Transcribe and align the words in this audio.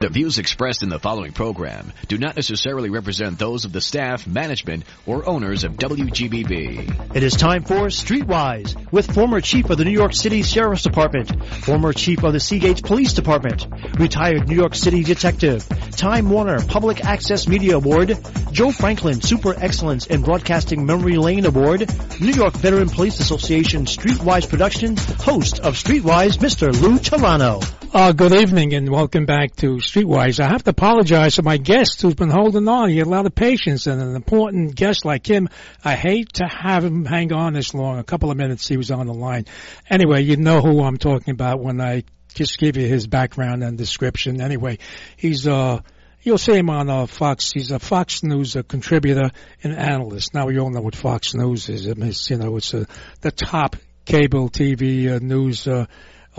The 0.00 0.08
views 0.08 0.38
expressed 0.38 0.82
in 0.82 0.88
the 0.88 0.98
following 0.98 1.32
program 1.32 1.92
do 2.08 2.16
not 2.16 2.34
necessarily 2.34 2.88
represent 2.88 3.38
those 3.38 3.66
of 3.66 3.72
the 3.74 3.82
staff, 3.82 4.26
management, 4.26 4.84
or 5.04 5.28
owners 5.28 5.62
of 5.62 5.74
WGBB. 5.74 7.14
It 7.14 7.22
is 7.22 7.34
time 7.34 7.64
for 7.64 7.88
Streetwise 7.88 8.90
with 8.90 9.12
former 9.12 9.42
chief 9.42 9.68
of 9.68 9.76
the 9.76 9.84
New 9.84 9.90
York 9.90 10.14
City 10.14 10.42
Sheriff's 10.42 10.84
Department, 10.84 11.44
former 11.66 11.92
chief 11.92 12.24
of 12.24 12.32
the 12.32 12.40
Seagate 12.40 12.82
Police 12.82 13.12
Department, 13.12 13.66
retired 13.98 14.48
New 14.48 14.56
York 14.56 14.74
City 14.74 15.02
detective, 15.02 15.68
Time 15.90 16.30
Warner 16.30 16.64
Public 16.64 17.04
Access 17.04 17.46
Media 17.46 17.76
Award, 17.76 18.16
Joe 18.52 18.72
Franklin 18.72 19.20
Super 19.20 19.54
Excellence 19.54 20.06
in 20.06 20.22
Broadcasting 20.22 20.86
Memory 20.86 21.18
Lane 21.18 21.44
Award, 21.44 21.92
New 22.22 22.32
York 22.32 22.54
Veteran 22.54 22.88
Police 22.88 23.20
Association 23.20 23.84
Streetwise 23.84 24.48
Productions, 24.48 25.04
host 25.22 25.60
of 25.60 25.74
Streetwise, 25.74 26.38
Mr. 26.38 26.72
Lou 26.80 26.98
Telano. 26.98 27.62
Uh, 27.92 28.12
good 28.12 28.32
evening 28.32 28.72
and 28.72 28.88
welcome 28.88 29.26
back 29.26 29.56
to 29.56 29.80
Streetwise. 29.90 30.38
I 30.38 30.46
have 30.46 30.62
to 30.64 30.70
apologize 30.70 31.34
to 31.34 31.42
my 31.42 31.56
guest 31.56 32.00
who's 32.00 32.14
been 32.14 32.30
holding 32.30 32.68
on. 32.68 32.90
He 32.90 32.98
had 32.98 33.08
a 33.08 33.10
lot 33.10 33.26
of 33.26 33.34
patience 33.34 33.88
and 33.88 34.00
an 34.00 34.14
important 34.14 34.76
guest 34.76 35.04
like 35.04 35.28
him. 35.28 35.48
I 35.84 35.96
hate 35.96 36.34
to 36.34 36.44
have 36.46 36.84
him 36.84 37.04
hang 37.04 37.32
on 37.32 37.54
this 37.54 37.74
long. 37.74 37.98
A 37.98 38.04
couple 38.04 38.30
of 38.30 38.36
minutes 38.36 38.68
he 38.68 38.76
was 38.76 38.92
on 38.92 39.08
the 39.08 39.14
line. 39.14 39.46
Anyway, 39.88 40.22
you 40.22 40.36
know 40.36 40.60
who 40.60 40.80
I'm 40.80 40.96
talking 40.96 41.32
about 41.32 41.58
when 41.58 41.80
I 41.80 42.04
just 42.34 42.58
give 42.58 42.76
you 42.76 42.86
his 42.86 43.08
background 43.08 43.64
and 43.64 43.76
description. 43.76 44.40
Anyway, 44.40 44.78
he's, 45.16 45.48
uh, 45.48 45.80
You'll 46.22 46.36
see 46.36 46.52
him 46.52 46.68
on 46.68 46.90
uh, 46.90 47.06
Fox. 47.06 47.50
He's 47.50 47.70
a 47.70 47.78
Fox 47.78 48.22
News 48.22 48.54
uh, 48.54 48.62
contributor 48.62 49.30
and 49.64 49.74
analyst. 49.74 50.34
Now 50.34 50.46
we 50.48 50.58
all 50.58 50.68
know 50.68 50.82
what 50.82 50.94
Fox 50.94 51.34
News 51.34 51.70
is. 51.70 51.86
It's, 51.86 52.28
you 52.28 52.36
know, 52.36 52.58
it's 52.58 52.74
uh, 52.74 52.84
the 53.22 53.30
top 53.30 53.76
cable 54.04 54.50
TV 54.50 55.10
uh, 55.10 55.18
news 55.18 55.66
uh, 55.66 55.86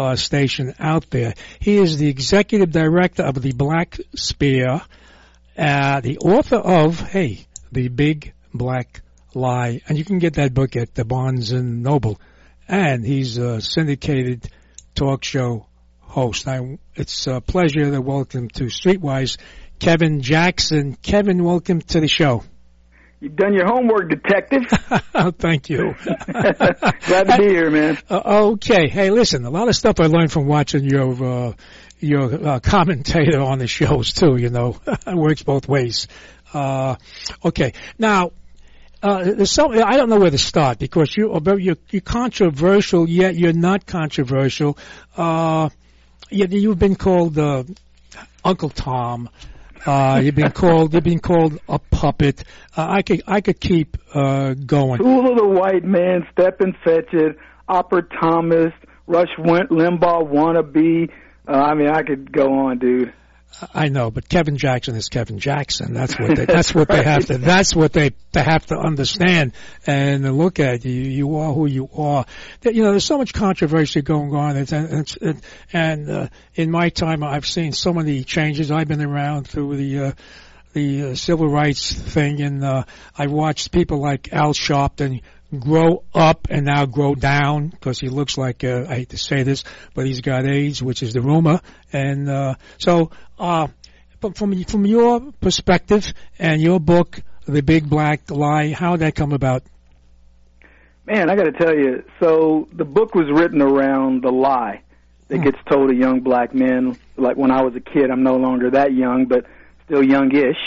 uh, 0.01 0.15
station 0.15 0.73
out 0.79 1.09
there. 1.09 1.33
He 1.59 1.77
is 1.77 1.97
the 1.97 2.09
executive 2.09 2.71
director 2.71 3.23
of 3.23 3.41
the 3.41 3.53
Black 3.53 3.97
Sphere, 4.15 4.81
uh, 5.57 6.01
the 6.01 6.17
author 6.19 6.57
of, 6.57 6.99
hey, 6.99 7.45
The 7.71 7.87
Big 7.87 8.33
Black 8.53 9.01
Lie. 9.33 9.81
And 9.87 9.97
you 9.97 10.05
can 10.05 10.19
get 10.19 10.33
that 10.35 10.53
book 10.53 10.75
at 10.75 10.95
the 10.95 11.05
Barnes 11.05 11.51
and 11.51 11.83
Noble. 11.83 12.19
And 12.67 13.05
he's 13.05 13.37
a 13.37 13.61
syndicated 13.61 14.49
talk 14.95 15.23
show 15.23 15.67
host. 15.99 16.47
I, 16.47 16.77
it's 16.95 17.27
a 17.27 17.41
pleasure 17.41 17.89
to 17.91 18.01
welcome 18.01 18.49
to 18.49 18.65
Streetwise 18.65 19.37
Kevin 19.79 20.21
Jackson. 20.21 20.95
Kevin, 20.95 21.43
welcome 21.43 21.81
to 21.81 21.99
the 21.99 22.07
show. 22.07 22.43
You've 23.21 23.35
done 23.35 23.53
your 23.53 23.67
homework, 23.67 24.09
detective. 24.09 24.63
Thank 25.37 25.69
you. 25.69 25.93
Glad 26.05 27.27
to 27.27 27.35
be 27.37 27.49
here, 27.49 27.69
man. 27.69 27.99
Uh, 28.09 28.49
okay. 28.53 28.87
Hey, 28.87 29.11
listen, 29.11 29.45
a 29.45 29.51
lot 29.51 29.67
of 29.67 29.75
stuff 29.75 29.99
I 29.99 30.07
learned 30.07 30.31
from 30.31 30.47
watching 30.47 30.85
your 30.85 31.23
uh, 31.23 31.53
your 31.99 32.47
uh, 32.47 32.59
commentator 32.59 33.39
on 33.39 33.59
the 33.59 33.67
shows 33.67 34.13
too. 34.13 34.37
You 34.37 34.49
know, 34.49 34.81
it 34.87 35.15
works 35.15 35.43
both 35.43 35.67
ways. 35.67 36.07
Uh, 36.51 36.95
okay. 37.45 37.73
Now, 37.99 38.31
uh, 39.03 39.23
there's 39.23 39.51
some, 39.51 39.71
I 39.71 39.97
don't 39.97 40.09
know 40.09 40.19
where 40.19 40.31
to 40.31 40.39
start 40.39 40.79
because 40.79 41.15
you, 41.15 41.39
you're, 41.59 41.77
you're 41.91 42.01
controversial, 42.01 43.07
yet 43.07 43.35
you're 43.35 43.53
not 43.53 43.85
controversial. 43.85 44.79
Uh, 45.15 45.69
you, 46.31 46.47
you've 46.47 46.79
been 46.79 46.95
called, 46.95 47.37
uh, 47.37 47.65
Uncle 48.43 48.69
Tom. 48.69 49.29
Uh, 49.85 50.21
you've 50.23 50.35
been 50.35 50.51
called 50.51 50.93
you've 50.93 51.03
been 51.03 51.19
called 51.19 51.59
a 51.67 51.79
puppet. 51.79 52.43
Uh, 52.75 52.87
I 52.89 53.01
could 53.01 53.23
I 53.27 53.41
could 53.41 53.59
keep 53.59 53.97
uh, 54.13 54.53
going. 54.53 54.99
Tool 54.99 55.31
of 55.31 55.37
the 55.37 55.47
white 55.47 55.83
man, 55.83 56.27
step 56.31 56.61
and 56.61 56.75
fetch 56.83 57.13
it. 57.13 57.37
Opera 57.67 58.03
Thomas, 58.21 58.73
Rush 59.07 59.29
Limbaugh 59.37 60.29
wannabe. 60.29 61.09
Uh, 61.47 61.51
I 61.51 61.73
mean, 61.73 61.89
I 61.89 62.03
could 62.03 62.31
go 62.31 62.53
on, 62.53 62.79
dude. 62.79 63.13
I 63.73 63.89
know, 63.89 64.09
but 64.11 64.27
Kevin 64.27 64.57
Jackson 64.57 64.95
is 64.95 65.07
Kevin 65.09 65.39
Jackson. 65.39 65.93
That's 65.93 66.17
what 66.17 66.35
they, 66.35 66.45
that's 66.47 66.73
what 66.73 66.87
they 66.87 67.03
have 67.03 67.25
to 67.25 67.37
that's 67.37 67.75
what 67.75 67.93
they, 67.93 68.11
they 68.31 68.43
have 68.43 68.65
to 68.67 68.77
understand 68.77 69.53
and 69.85 70.37
look 70.37 70.59
at. 70.59 70.83
You 70.85 70.91
you 70.91 71.37
are 71.37 71.53
who 71.53 71.67
you 71.67 71.89
are. 71.95 72.25
You 72.63 72.83
know, 72.83 72.91
there's 72.91 73.05
so 73.05 73.17
much 73.17 73.33
controversy 73.33 74.01
going 74.01 74.33
on, 74.33 74.57
and 74.57 74.71
and, 74.71 75.41
and 75.73 76.09
uh, 76.09 76.27
in 76.55 76.71
my 76.71 76.89
time, 76.89 77.23
I've 77.23 77.45
seen 77.45 77.73
so 77.73 77.93
many 77.93 78.23
changes. 78.23 78.71
I've 78.71 78.87
been 78.87 79.03
around 79.03 79.47
through 79.47 79.77
the. 79.77 79.99
Uh, 79.99 80.11
the 80.73 81.03
uh, 81.03 81.15
civil 81.15 81.49
rights 81.49 81.91
thing, 81.91 82.41
and 82.41 82.63
uh, 82.63 82.85
I 83.17 83.27
watched 83.27 83.73
people 83.73 83.97
like 83.99 84.31
Al 84.31 84.53
Sharpton 84.53 85.21
grow 85.59 86.03
up 86.13 86.47
and 86.49 86.65
now 86.65 86.85
grow 86.85 87.15
down 87.15 87.67
because 87.67 87.99
he 87.99 88.07
looks 88.07 88.37
like 88.37 88.63
uh, 88.63 88.85
I 88.87 88.95
hate 88.95 89.09
to 89.09 89.17
say 89.17 89.43
this, 89.43 89.63
but 89.93 90.05
he's 90.05 90.21
got 90.21 90.45
AIDS, 90.45 90.81
which 90.81 91.03
is 91.03 91.13
the 91.13 91.21
rumor. 91.21 91.61
And 91.91 92.29
uh, 92.29 92.55
so, 92.77 93.11
uh, 93.37 93.67
but 94.19 94.37
from 94.37 94.63
from 94.63 94.85
your 94.85 95.31
perspective 95.41 96.13
and 96.39 96.61
your 96.61 96.79
book, 96.79 97.21
The 97.45 97.61
Big 97.61 97.89
Black 97.89 98.29
Lie, 98.31 98.71
how 98.71 98.91
did 98.91 99.01
that 99.01 99.15
come 99.15 99.33
about? 99.33 99.63
Man, 101.05 101.29
I 101.29 101.35
got 101.35 101.45
to 101.45 101.51
tell 101.51 101.75
you. 101.75 102.03
So 102.19 102.67
the 102.71 102.85
book 102.85 103.15
was 103.15 103.25
written 103.29 103.61
around 103.61 104.23
the 104.23 104.31
lie 104.31 104.83
that 105.27 105.37
hmm. 105.37 105.43
gets 105.43 105.57
told 105.69 105.89
to 105.89 105.95
young 105.95 106.21
black 106.21 106.53
men. 106.53 106.97
Like 107.17 107.37
when 107.37 107.51
I 107.51 107.63
was 107.63 107.75
a 107.75 107.79
kid, 107.79 108.11
I'm 108.11 108.23
no 108.23 108.37
longer 108.37 108.71
that 108.71 108.93
young, 108.93 109.25
but 109.25 109.45
still 109.85 110.03
youngish. 110.03 110.57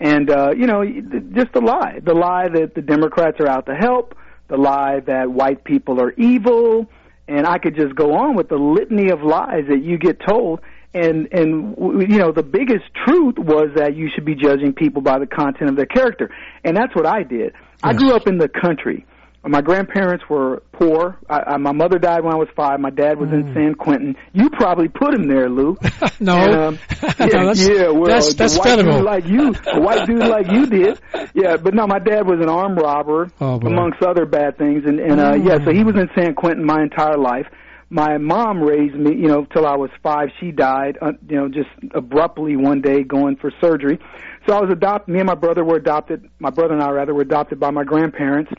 And 0.00 0.30
uh, 0.30 0.52
you 0.56 0.66
know, 0.66 0.84
just 0.84 1.52
the 1.52 1.60
lie, 1.60 2.00
the 2.02 2.14
lie 2.14 2.48
that 2.48 2.74
the 2.74 2.82
Democrats 2.82 3.38
are 3.40 3.48
out 3.48 3.66
to 3.66 3.74
help, 3.74 4.16
the 4.52 4.58
lie 4.58 5.00
that 5.00 5.30
white 5.32 5.64
people 5.64 5.98
are 6.00 6.12
evil, 6.12 6.86
and 7.26 7.46
I 7.46 7.58
could 7.58 7.74
just 7.74 7.94
go 7.94 8.14
on 8.14 8.36
with 8.36 8.50
the 8.50 8.56
litany 8.56 9.10
of 9.10 9.22
lies 9.22 9.64
that 9.68 9.82
you 9.82 9.96
get 9.96 10.20
told. 10.20 10.60
And 10.94 11.32
and 11.32 11.74
you 12.02 12.18
know 12.18 12.32
the 12.32 12.42
biggest 12.42 12.84
truth 13.06 13.38
was 13.38 13.70
that 13.76 13.96
you 13.96 14.10
should 14.14 14.26
be 14.26 14.34
judging 14.34 14.74
people 14.74 15.00
by 15.00 15.18
the 15.18 15.26
content 15.26 15.70
of 15.70 15.76
their 15.76 15.86
character, 15.86 16.30
and 16.64 16.76
that's 16.76 16.94
what 16.94 17.06
I 17.06 17.22
did. 17.22 17.54
I 17.82 17.94
grew 17.94 18.12
up 18.12 18.26
in 18.26 18.36
the 18.36 18.48
country, 18.48 19.06
my 19.44 19.60
grandparents 19.60 20.24
were 20.28 20.62
poor. 20.72 21.18
I, 21.28 21.54
I, 21.54 21.56
my 21.56 21.72
mother 21.72 21.98
died 21.98 22.22
when 22.22 22.32
I 22.32 22.36
was 22.36 22.48
five. 22.54 22.78
My 22.78 22.90
dad 22.90 23.18
was 23.18 23.28
mm. 23.30 23.40
in 23.40 23.54
San 23.54 23.74
Quentin. 23.74 24.16
You 24.32 24.50
probably 24.50 24.88
put 24.88 25.14
him 25.14 25.26
there, 25.26 25.48
Lou. 25.48 25.76
no, 26.20 26.36
and, 26.36 26.54
um, 26.54 26.78
yeah, 27.02 27.26
no, 27.26 27.46
that's, 27.46 27.68
yeah. 27.68 27.88
Well, 27.88 28.04
that's, 28.04 28.34
that's 28.34 28.56
white 28.56 28.68
federal. 28.68 28.98
dude 28.98 29.04
like 29.04 29.26
you, 29.26 29.54
a 29.66 29.80
white 29.80 30.06
dude 30.06 30.18
like 30.18 30.46
you 30.50 30.66
did. 30.66 31.00
Yeah, 31.34 31.56
but 31.56 31.74
no, 31.74 31.88
my 31.88 31.98
dad 31.98 32.24
was 32.24 32.38
an 32.40 32.48
armed 32.48 32.80
robber, 32.80 33.30
oh, 33.40 33.58
amongst 33.58 34.02
other 34.02 34.26
bad 34.26 34.58
things, 34.58 34.84
and 34.86 35.00
and 35.00 35.20
uh, 35.20 35.32
mm. 35.32 35.48
yeah, 35.48 35.64
so 35.64 35.72
he 35.72 35.82
was 35.82 35.96
in 35.96 36.08
San 36.14 36.34
Quentin 36.34 36.64
my 36.64 36.80
entire 36.80 37.18
life. 37.18 37.46
My 37.90 38.16
mom 38.16 38.62
raised 38.62 38.94
me, 38.94 39.14
you 39.14 39.28
know, 39.28 39.44
till 39.44 39.66
I 39.66 39.76
was 39.76 39.90
five. 40.02 40.28
She 40.40 40.50
died, 40.50 40.96
uh, 41.02 41.12
you 41.28 41.36
know, 41.36 41.48
just 41.48 41.68
abruptly 41.94 42.56
one 42.56 42.80
day 42.80 43.02
going 43.02 43.36
for 43.36 43.52
surgery. 43.60 43.98
So 44.46 44.54
I 44.54 44.60
was 44.60 44.70
adopted. 44.70 45.12
Me 45.12 45.20
and 45.20 45.26
my 45.26 45.34
brother 45.34 45.62
were 45.62 45.76
adopted. 45.76 46.26
My 46.38 46.48
brother 46.48 46.72
and 46.72 46.82
I, 46.82 46.90
rather, 46.90 47.12
were 47.12 47.20
adopted 47.20 47.60
by 47.60 47.70
my 47.70 47.84
grandparents 47.84 48.50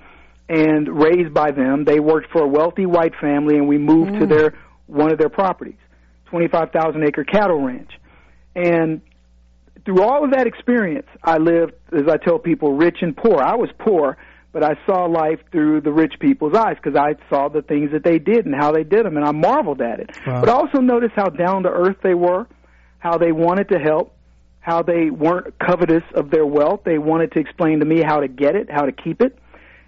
and 0.49 0.87
raised 0.87 1.33
by 1.33 1.51
them. 1.51 1.85
They 1.85 1.99
worked 1.99 2.31
for 2.31 2.43
a 2.43 2.47
wealthy 2.47 2.85
white 2.85 3.13
family, 3.19 3.55
and 3.55 3.67
we 3.67 3.77
moved 3.77 4.11
mm. 4.11 4.19
to 4.19 4.25
their 4.25 4.53
one 4.87 5.11
of 5.11 5.17
their 5.17 5.29
properties, 5.29 5.77
25,000 6.25 7.03
acre 7.03 7.23
cattle 7.23 7.61
ranch. 7.61 7.91
And 8.55 9.01
through 9.85 10.03
all 10.03 10.23
of 10.23 10.31
that 10.31 10.47
experience, 10.47 11.07
I 11.23 11.37
lived, 11.37 11.73
as 11.91 12.07
I 12.09 12.17
tell 12.17 12.39
people, 12.39 12.73
rich 12.73 12.97
and 13.01 13.15
poor. 13.15 13.41
I 13.41 13.55
was 13.55 13.69
poor, 13.79 14.17
but 14.51 14.63
I 14.63 14.75
saw 14.85 15.05
life 15.05 15.39
through 15.51 15.81
the 15.81 15.91
rich 15.91 16.15
people's 16.19 16.53
eyes 16.53 16.75
because 16.81 16.97
I 16.97 17.15
saw 17.29 17.47
the 17.49 17.61
things 17.61 17.91
that 17.91 18.03
they 18.03 18.19
did 18.19 18.45
and 18.45 18.53
how 18.53 18.71
they 18.71 18.83
did 18.83 19.05
them, 19.05 19.17
and 19.17 19.25
I 19.25 19.31
marveled 19.31 19.81
at 19.81 19.99
it. 19.99 20.11
Wow. 20.27 20.41
But 20.41 20.49
I 20.49 20.53
also 20.53 20.79
noticed 20.79 21.13
how 21.15 21.29
down 21.29 21.63
to 21.63 21.69
earth 21.69 21.97
they 22.03 22.13
were, 22.13 22.47
how 22.99 23.17
they 23.17 23.31
wanted 23.31 23.69
to 23.69 23.79
help, 23.79 24.15
how 24.59 24.83
they 24.83 25.09
weren't 25.09 25.57
covetous 25.59 26.03
of 26.13 26.29
their 26.29 26.45
wealth. 26.45 26.81
They 26.85 26.97
wanted 26.97 27.31
to 27.33 27.39
explain 27.39 27.79
to 27.79 27.85
me 27.85 28.01
how 28.05 28.19
to 28.19 28.27
get 28.27 28.55
it, 28.55 28.69
how 28.69 28.83
to 28.83 28.91
keep 28.91 29.21
it 29.21 29.37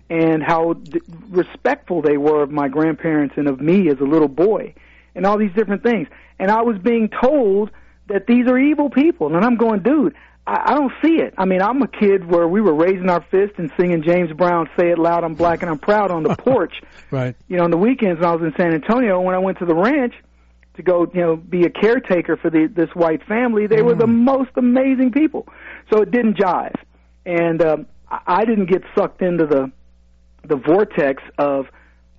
and 0.10 0.44
how 0.44 0.74
d- 0.74 1.02
respectful 1.30 2.02
they 2.02 2.18
were 2.18 2.44
of 2.44 2.52
my 2.52 2.68
grandparents 2.68 3.36
and 3.38 3.48
of 3.48 3.60
me 3.60 3.90
as 3.90 4.00
a 4.00 4.04
little 4.04 4.28
boy, 4.28 4.74
and 5.16 5.26
all 5.26 5.38
these 5.38 5.54
different 5.54 5.84
things. 5.84 6.08
And 6.40 6.52
I 6.52 6.62
was 6.62 6.78
being 6.78 7.10
told 7.10 7.72
that 8.08 8.28
these 8.28 8.48
are 8.48 8.58
evil 8.58 8.90
people, 8.90 9.36
and 9.36 9.46
I'm 9.46 9.58
going, 9.58 9.82
dude. 9.82 10.16
I, 10.48 10.74
I 10.74 10.76
don't 10.76 10.94
see 11.04 11.16
it. 11.16 11.34
I 11.40 11.46
mean, 11.46 11.60
I'm 11.60 11.82
a 11.82 11.88
kid 11.88 12.30
where 12.30 12.48
we 12.48 12.62
were 12.62 12.76
raising 12.76 13.10
our 13.10 13.22
fist 13.32 13.54
and 13.58 13.72
singing 13.78 14.04
James 14.04 14.32
Brown, 14.32 14.70
"Say 14.78 14.92
It 14.92 15.00
Loud, 15.00 15.24
I'm 15.24 15.34
Black 15.34 15.64
and 15.64 15.72
I'm 15.72 15.80
Proud" 15.80 16.12
on 16.12 16.22
the 16.22 16.36
porch. 16.38 16.84
right. 17.10 17.36
You 17.48 17.58
know, 17.58 17.64
on 17.64 17.72
the 17.72 17.78
weekends 17.78 18.20
when 18.22 18.30
I 18.30 18.36
was 18.36 18.44
in 18.44 18.54
San 18.56 18.74
Antonio, 18.74 19.20
when 19.22 19.34
I 19.34 19.40
went 19.40 19.58
to 19.58 19.66
the 19.66 19.74
ranch 19.74 20.14
to 20.76 20.84
go, 20.84 21.10
you 21.14 21.22
know, 21.22 21.36
be 21.36 21.66
a 21.66 21.70
caretaker 21.70 22.38
for 22.38 22.50
the, 22.50 22.68
this 22.68 22.90
white 22.94 23.24
family, 23.24 23.68
they 23.68 23.78
mm. 23.78 23.86
were 23.86 23.96
the 23.96 24.06
mm. 24.06 24.24
most 24.24 24.52
amazing 24.56 25.12
people. 25.12 25.48
So 25.92 26.02
it 26.02 26.12
didn't 26.12 26.38
jive, 26.38 26.76
and 27.26 27.62
um, 27.62 27.86
I 28.10 28.46
didn't 28.46 28.68
get 28.68 28.84
sucked 28.96 29.22
into 29.22 29.46
the 29.46 29.72
the 30.48 30.56
vortex 30.56 31.22
of 31.38 31.66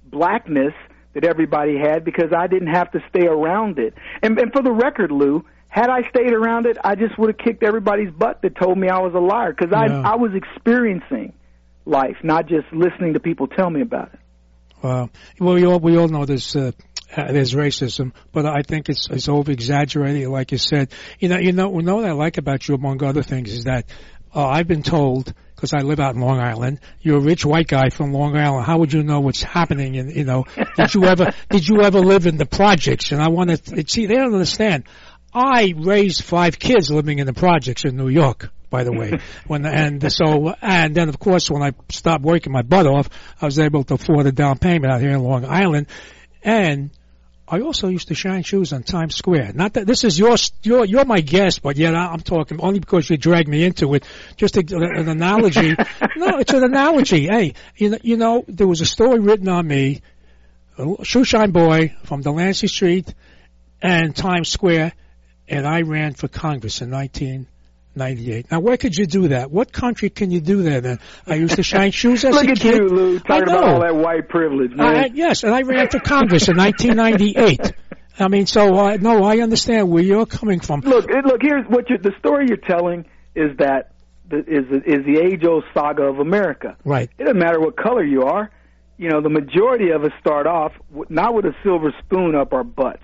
blackness 0.04 0.74
that 1.14 1.24
everybody 1.24 1.78
had 1.78 2.04
because 2.04 2.32
I 2.36 2.46
didn't 2.46 2.74
have 2.74 2.90
to 2.92 3.00
stay 3.08 3.26
around 3.26 3.78
it. 3.78 3.94
And, 4.22 4.38
and 4.38 4.52
for 4.52 4.62
the 4.62 4.72
record, 4.72 5.10
Lou, 5.10 5.44
had 5.68 5.90
I 5.90 6.08
stayed 6.08 6.32
around 6.32 6.66
it, 6.66 6.76
I 6.82 6.94
just 6.94 7.18
would 7.18 7.30
have 7.30 7.38
kicked 7.38 7.62
everybody's 7.62 8.10
butt 8.10 8.42
that 8.42 8.56
told 8.56 8.78
me 8.78 8.88
I 8.88 8.98
was 8.98 9.14
a 9.14 9.18
liar 9.18 9.52
because 9.52 9.72
yeah. 9.72 10.02
I 10.02 10.12
I 10.12 10.16
was 10.16 10.32
experiencing 10.34 11.32
life, 11.84 12.16
not 12.22 12.46
just 12.46 12.66
listening 12.72 13.14
to 13.14 13.20
people 13.20 13.46
tell 13.46 13.70
me 13.70 13.80
about 13.80 14.12
it. 14.12 14.20
Wow. 14.82 15.10
Well, 15.40 15.54
we 15.54 15.66
all 15.66 15.78
we 15.78 15.96
all 15.96 16.08
know 16.08 16.24
there's 16.24 16.54
uh, 16.54 16.72
uh, 17.16 17.32
there's 17.32 17.54
racism, 17.54 18.12
but 18.32 18.46
I 18.46 18.62
think 18.62 18.88
it's 18.88 19.08
it's 19.10 19.28
over 19.28 19.50
exaggerated. 19.50 20.28
Like 20.28 20.52
you 20.52 20.58
said, 20.58 20.92
you 21.18 21.28
know, 21.28 21.38
you 21.38 21.52
know, 21.52 21.74
you 21.76 21.82
know 21.82 21.96
what 21.96 22.04
I 22.04 22.12
like 22.12 22.38
about 22.38 22.68
you, 22.68 22.74
among 22.74 23.02
other 23.02 23.22
things, 23.22 23.52
is 23.52 23.64
that 23.64 23.86
uh, 24.36 24.46
I've 24.46 24.68
been 24.68 24.82
told 24.82 25.32
because 25.54 25.72
I 25.72 25.80
live 25.80 25.98
out 25.98 26.14
in 26.14 26.20
Long 26.20 26.38
Island. 26.38 26.80
You're 27.00 27.16
a 27.16 27.22
rich 27.22 27.44
white 27.46 27.66
guy 27.66 27.88
from 27.88 28.12
Long 28.12 28.36
Island. 28.36 28.66
How 28.66 28.78
would 28.78 28.92
you 28.92 29.02
know 29.02 29.20
what's 29.20 29.42
happening? 29.42 29.96
And 29.96 30.14
you 30.14 30.24
know, 30.24 30.44
did 30.76 30.94
you 30.94 31.06
ever 31.06 31.32
did 31.48 31.66
you 31.66 31.82
ever 31.82 32.00
live 32.00 32.26
in 32.26 32.36
the 32.36 32.44
projects? 32.44 33.12
And 33.12 33.22
I 33.22 33.28
want 33.28 33.50
to 33.50 33.88
see. 33.88 34.04
They 34.04 34.14
don't 34.14 34.34
understand. 34.34 34.84
I 35.32 35.72
raised 35.76 36.22
five 36.22 36.58
kids 36.58 36.90
living 36.90 37.18
in 37.18 37.26
the 37.26 37.32
projects 37.32 37.84
in 37.84 37.96
New 37.96 38.08
York 38.08 38.50
by 38.68 38.84
the 38.84 38.92
way. 38.92 39.12
when 39.46 39.64
and 39.64 40.12
so 40.12 40.54
and 40.60 40.94
then 40.94 41.08
of 41.08 41.18
course 41.18 41.50
when 41.50 41.62
I 41.62 41.72
stopped 41.88 42.22
working 42.22 42.52
my 42.52 42.62
butt 42.62 42.86
off, 42.86 43.08
I 43.40 43.46
was 43.46 43.58
able 43.58 43.84
to 43.84 43.94
afford 43.94 44.26
a 44.26 44.32
down 44.32 44.58
payment 44.58 44.92
out 44.92 45.00
here 45.00 45.12
in 45.12 45.22
Long 45.22 45.46
Island, 45.46 45.86
and 46.42 46.90
I 47.48 47.60
also 47.60 47.88
used 47.88 48.08
to 48.08 48.14
shine 48.14 48.42
shoes 48.42 48.72
on 48.72 48.82
Times 48.82 49.14
Square. 49.14 49.52
Not 49.54 49.74
that 49.74 49.86
this 49.86 50.02
is 50.02 50.18
your 50.18 50.36
you're 50.62 50.84
you're 50.84 51.04
my 51.04 51.20
guest, 51.20 51.62
but 51.62 51.76
yet 51.76 51.94
I'm 51.94 52.20
talking 52.20 52.60
only 52.60 52.80
because 52.80 53.08
you 53.08 53.16
dragged 53.16 53.48
me 53.48 53.62
into 53.62 53.94
it. 53.94 54.04
Just 54.36 54.56
a, 54.56 54.60
an 54.60 55.08
analogy. 55.08 55.70
no, 56.16 56.38
it's 56.38 56.52
an 56.52 56.64
analogy. 56.64 57.28
Hey, 57.28 57.54
you 57.76 57.90
know, 57.90 57.98
you 58.02 58.16
know, 58.16 58.44
there 58.48 58.66
was 58.66 58.80
a 58.80 58.86
story 58.86 59.20
written 59.20 59.48
on 59.48 59.66
me, 59.66 60.00
a 60.76 61.04
shoe 61.04 61.22
shine 61.22 61.52
boy 61.52 61.94
from 62.04 62.22
Delancey 62.22 62.66
Street 62.66 63.14
and 63.80 64.14
Times 64.16 64.48
Square, 64.48 64.92
and 65.46 65.66
I 65.66 65.82
ran 65.82 66.14
for 66.14 66.26
Congress 66.26 66.82
in 66.82 66.90
19. 66.90 67.46
98. 67.96 68.50
Now, 68.50 68.60
where 68.60 68.76
could 68.76 68.94
you 68.96 69.06
do 69.06 69.28
that? 69.28 69.50
What 69.50 69.72
country 69.72 70.10
can 70.10 70.30
you 70.30 70.40
do 70.40 70.64
that 70.64 70.84
in? 70.84 70.98
I 71.26 71.34
used 71.34 71.56
to 71.56 71.62
shine 71.62 71.90
shoes 71.90 72.24
as 72.24 72.34
Look 72.34 72.46
a 72.46 72.50
at 72.50 72.58
kid. 72.58 72.74
you, 72.76 72.88
Lou, 72.88 73.18
talking 73.20 73.42
about 73.44 73.64
all 73.64 73.80
that 73.80 73.96
white 73.96 74.28
privilege, 74.28 74.72
man. 74.72 74.96
I, 74.96 75.10
yes, 75.12 75.42
and 75.44 75.54
I 75.54 75.62
ran 75.62 75.88
for 75.88 76.00
Congress 76.00 76.48
in 76.48 76.56
1998. 76.56 77.72
I 78.18 78.28
mean, 78.28 78.46
so 78.46 78.74
uh, 78.74 78.96
no, 79.00 79.24
I 79.24 79.38
understand 79.40 79.90
where 79.90 80.02
you're 80.02 80.26
coming 80.26 80.60
from. 80.60 80.80
Look, 80.80 81.06
look. 81.08 81.40
Here's 81.42 81.66
what 81.68 81.86
the 81.86 82.12
story 82.18 82.46
you're 82.48 82.56
telling 82.56 83.04
is 83.34 83.56
that 83.58 83.92
the, 84.28 84.38
is 84.38 84.64
is 84.86 85.04
the 85.04 85.20
age 85.22 85.44
old 85.44 85.64
saga 85.74 86.04
of 86.04 86.18
America. 86.18 86.76
Right. 86.84 87.10
It 87.18 87.24
doesn't 87.24 87.38
matter 87.38 87.60
what 87.60 87.76
color 87.76 88.02
you 88.02 88.22
are. 88.22 88.50
You 88.96 89.10
know, 89.10 89.20
the 89.20 89.28
majority 89.28 89.90
of 89.90 90.04
us 90.04 90.12
start 90.20 90.46
off 90.46 90.72
not 91.10 91.34
with 91.34 91.44
a 91.44 91.54
silver 91.62 91.92
spoon 92.04 92.34
up 92.34 92.54
our 92.54 92.64
butts. 92.64 93.02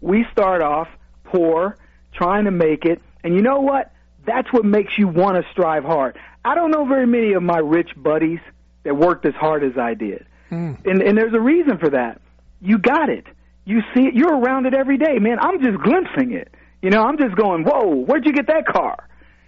We 0.00 0.26
start 0.32 0.62
off 0.62 0.88
poor, 1.24 1.76
trying 2.12 2.44
to 2.46 2.50
make 2.50 2.84
it, 2.84 3.00
and 3.22 3.34
you 3.34 3.42
know 3.42 3.60
what? 3.60 3.92
That's 4.28 4.52
what 4.52 4.64
makes 4.64 4.96
you 4.98 5.08
want 5.08 5.36
to 5.42 5.50
strive 5.50 5.84
hard. 5.84 6.18
I 6.44 6.54
don't 6.54 6.70
know 6.70 6.84
very 6.84 7.06
many 7.06 7.32
of 7.32 7.42
my 7.42 7.58
rich 7.58 7.90
buddies 7.96 8.40
that 8.84 8.96
worked 8.96 9.26
as 9.26 9.34
hard 9.34 9.64
as 9.64 9.76
I 9.76 9.94
did, 9.94 10.26
Mm. 10.50 10.76
and 10.86 11.02
and 11.02 11.18
there's 11.18 11.34
a 11.34 11.40
reason 11.40 11.78
for 11.78 11.90
that. 11.90 12.20
You 12.60 12.78
got 12.78 13.08
it. 13.10 13.26
You 13.64 13.80
see 13.94 14.04
it. 14.06 14.14
You're 14.14 14.36
around 14.38 14.66
it 14.66 14.74
every 14.74 14.96
day, 14.96 15.18
man. 15.18 15.38
I'm 15.40 15.62
just 15.62 15.78
glimpsing 15.82 16.32
it. 16.32 16.54
You 16.80 16.90
know, 16.90 17.02
I'm 17.02 17.18
just 17.18 17.34
going, 17.36 17.64
whoa, 17.64 17.96
where'd 18.06 18.24
you 18.24 18.32
get 18.32 18.46
that 18.46 18.66
car? 18.66 19.04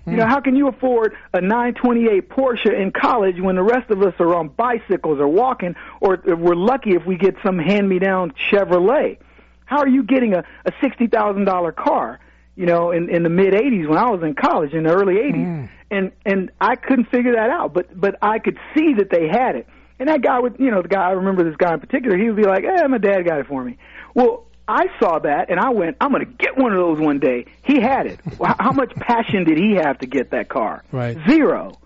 You 0.06 0.16
know, 0.16 0.26
how 0.26 0.40
can 0.40 0.56
you 0.56 0.66
afford 0.66 1.14
a 1.32 1.40
928 1.40 2.28
Porsche 2.30 2.72
in 2.76 2.90
college 2.90 3.36
when 3.40 3.54
the 3.54 3.62
rest 3.62 3.90
of 3.90 4.02
us 4.02 4.14
are 4.18 4.34
on 4.34 4.48
bicycles 4.48 5.20
or 5.20 5.28
walking, 5.28 5.76
or 6.00 6.18
we're 6.26 6.56
lucky 6.56 6.90
if 6.96 7.06
we 7.06 7.16
get 7.16 7.36
some 7.44 7.58
hand-me-down 7.58 8.32
Chevrolet? 8.50 9.18
How 9.66 9.78
are 9.78 9.88
you 9.88 10.02
getting 10.02 10.34
a, 10.34 10.42
a 10.66 10.72
$60,000 10.82 11.76
car, 11.76 12.18
you 12.56 12.66
know, 12.66 12.90
in, 12.90 13.08
in 13.08 13.22
the 13.22 13.28
mid 13.28 13.54
80s 13.54 13.88
when 13.88 13.98
I 13.98 14.10
was 14.10 14.22
in 14.22 14.34
college, 14.34 14.72
in 14.72 14.84
the 14.84 14.90
early 14.92 15.14
80s? 15.14 15.68
And, 15.92 16.12
and 16.24 16.50
I 16.60 16.76
couldn't 16.76 17.06
figure 17.10 17.32
that 17.34 17.50
out, 17.50 17.72
but, 17.74 17.98
but 17.98 18.16
I 18.22 18.38
could 18.38 18.58
see 18.76 18.94
that 18.98 19.10
they 19.10 19.26
had 19.28 19.56
it. 19.56 19.66
And 19.98 20.08
that 20.08 20.22
guy 20.22 20.38
would, 20.38 20.56
you 20.58 20.70
know, 20.70 20.82
the 20.82 20.88
guy, 20.88 21.08
I 21.08 21.10
remember 21.12 21.42
this 21.44 21.56
guy 21.56 21.74
in 21.74 21.80
particular, 21.80 22.16
he 22.16 22.28
would 22.30 22.36
be 22.36 22.44
like, 22.44 22.64
eh, 22.64 22.86
my 22.86 22.98
dad 22.98 23.22
got 23.26 23.40
it 23.40 23.46
for 23.48 23.62
me. 23.64 23.76
Well, 24.14 24.46
I 24.68 24.86
saw 25.00 25.18
that 25.18 25.50
and 25.50 25.58
I 25.58 25.70
went, 25.70 25.96
I'm 26.00 26.12
going 26.12 26.24
to 26.24 26.32
get 26.32 26.56
one 26.56 26.72
of 26.72 26.78
those 26.78 27.00
one 27.00 27.18
day. 27.18 27.46
He 27.64 27.80
had 27.80 28.06
it. 28.06 28.20
Well, 28.38 28.54
How 28.58 28.72
much 28.72 28.94
passion 28.94 29.44
did 29.44 29.58
he 29.58 29.74
have 29.74 29.98
to 29.98 30.06
get 30.06 30.30
that 30.30 30.48
car? 30.48 30.84
Right. 30.92 31.18
Zero. 31.28 31.78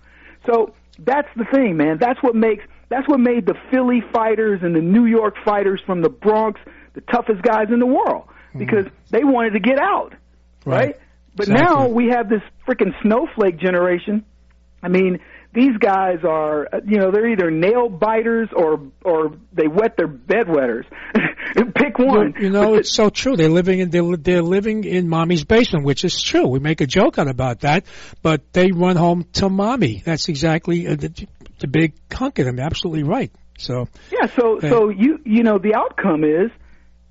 So 0.47 0.75
that's 0.99 1.29
the 1.35 1.45
thing, 1.47 1.77
man. 1.77 1.99
That's 1.99 2.23
what 2.23 2.35
makes 2.37 2.65
that's 2.91 3.09
what 3.09 3.19
made 3.19 3.47
the 3.47 3.55
Philly 3.71 4.03
fighters 4.13 4.61
and 4.63 4.77
the 4.77 4.81
New 4.83 5.07
York 5.07 5.37
fighters 5.45 5.81
from 5.87 6.03
the 6.03 6.11
Bronx 6.11 6.61
the 6.93 7.01
toughest 7.01 7.43
guys 7.43 7.69
in 7.73 7.81
the 7.81 7.87
world 7.87 8.29
because 8.57 8.87
they 9.11 9.25
wanted 9.25 9.55
to 9.55 9.61
get 9.61 9.79
out, 9.81 10.13
right? 10.65 10.77
Right. 10.87 10.97
But 11.37 11.49
Exactly. 11.49 11.75
now 11.77 11.89
we 11.89 12.11
have 12.15 12.29
this 12.29 12.43
freaking 12.69 12.93
snowflake 13.03 13.59
generation. 13.59 14.25
I 14.83 14.89
mean, 14.89 15.19
these 15.53 15.77
guys 15.79 16.19
are, 16.29 16.67
uh, 16.73 16.81
you 16.87 16.99
know, 16.99 17.11
they're 17.11 17.29
either 17.29 17.51
nail 17.51 17.89
biters 17.89 18.49
or 18.55 18.81
or 19.05 19.37
they 19.53 19.67
wet 19.69 19.97
their 19.97 20.09
bedwetters. 20.09 20.85
Pick 21.77 21.99
one. 21.99 22.35
You, 22.37 22.45
you 22.45 22.51
know, 22.51 22.71
But 22.71 22.81
it's 22.81 22.95
so 22.95 23.09
true. 23.11 23.37
They're 23.37 23.49
living 23.49 23.79
in 23.81 23.91
they're, 23.91 24.17
they're 24.17 24.43
living 24.43 24.85
in 24.85 25.09
mommy's 25.09 25.45
basement, 25.45 25.85
which 25.85 26.05
is 26.05 26.21
true. 26.21 26.47
We 26.49 26.59
make 26.59 26.81
a 26.81 26.87
joke 26.87 27.19
out 27.19 27.29
about 27.29 27.61
that, 27.61 27.85
but 28.23 28.53
they 28.53 28.71
run 28.73 28.97
home 28.97 29.27
to 29.35 29.49
mommy. 29.49 30.03
That's 30.05 30.29
exactly 30.29 30.87
uh, 30.87 30.97
the, 30.97 31.27
the 31.61 31.69
big 31.69 31.95
hunk 32.13 32.39
of 32.41 32.47
them. 32.47 32.59
Absolutely 32.59 33.05
right. 33.05 33.31
So 33.59 33.87
Yeah, 34.11 34.27
so 34.27 34.57
Okay. 34.57 34.69
so 34.71 34.89
you 34.89 35.19
you 35.25 35.43
know 35.45 35.59
the 35.59 35.75
outcome 35.77 36.25
is 36.25 36.51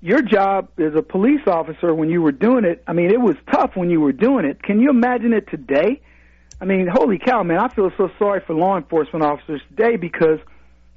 your 0.04 0.20
job 0.20 0.68
as 0.76 0.94
a 0.94 1.00
police 1.00 1.40
officer 1.46 1.94
when 1.94 2.10
you 2.10 2.20
were 2.20 2.30
doing 2.30 2.66
it. 2.66 2.84
I 2.86 2.92
mean, 2.92 3.10
it 3.10 3.18
was 3.18 3.36
tough 3.50 3.70
when 3.74 3.88
you 3.88 4.02
were 4.02 4.12
doing 4.12 4.44
it. 4.44 4.62
Can 4.62 4.78
you 4.78 4.90
imagine 4.90 5.32
it 5.32 5.48
today? 5.50 6.02
I 6.60 6.66
mean, 6.66 6.86
holy 6.92 7.18
cow, 7.18 7.42
man! 7.42 7.58
I 7.58 7.68
feel 7.68 7.90
so 7.96 8.10
sorry 8.18 8.42
for 8.46 8.54
law 8.54 8.76
enforcement 8.76 9.24
officers 9.24 9.62
today 9.70 9.96
because 9.96 10.40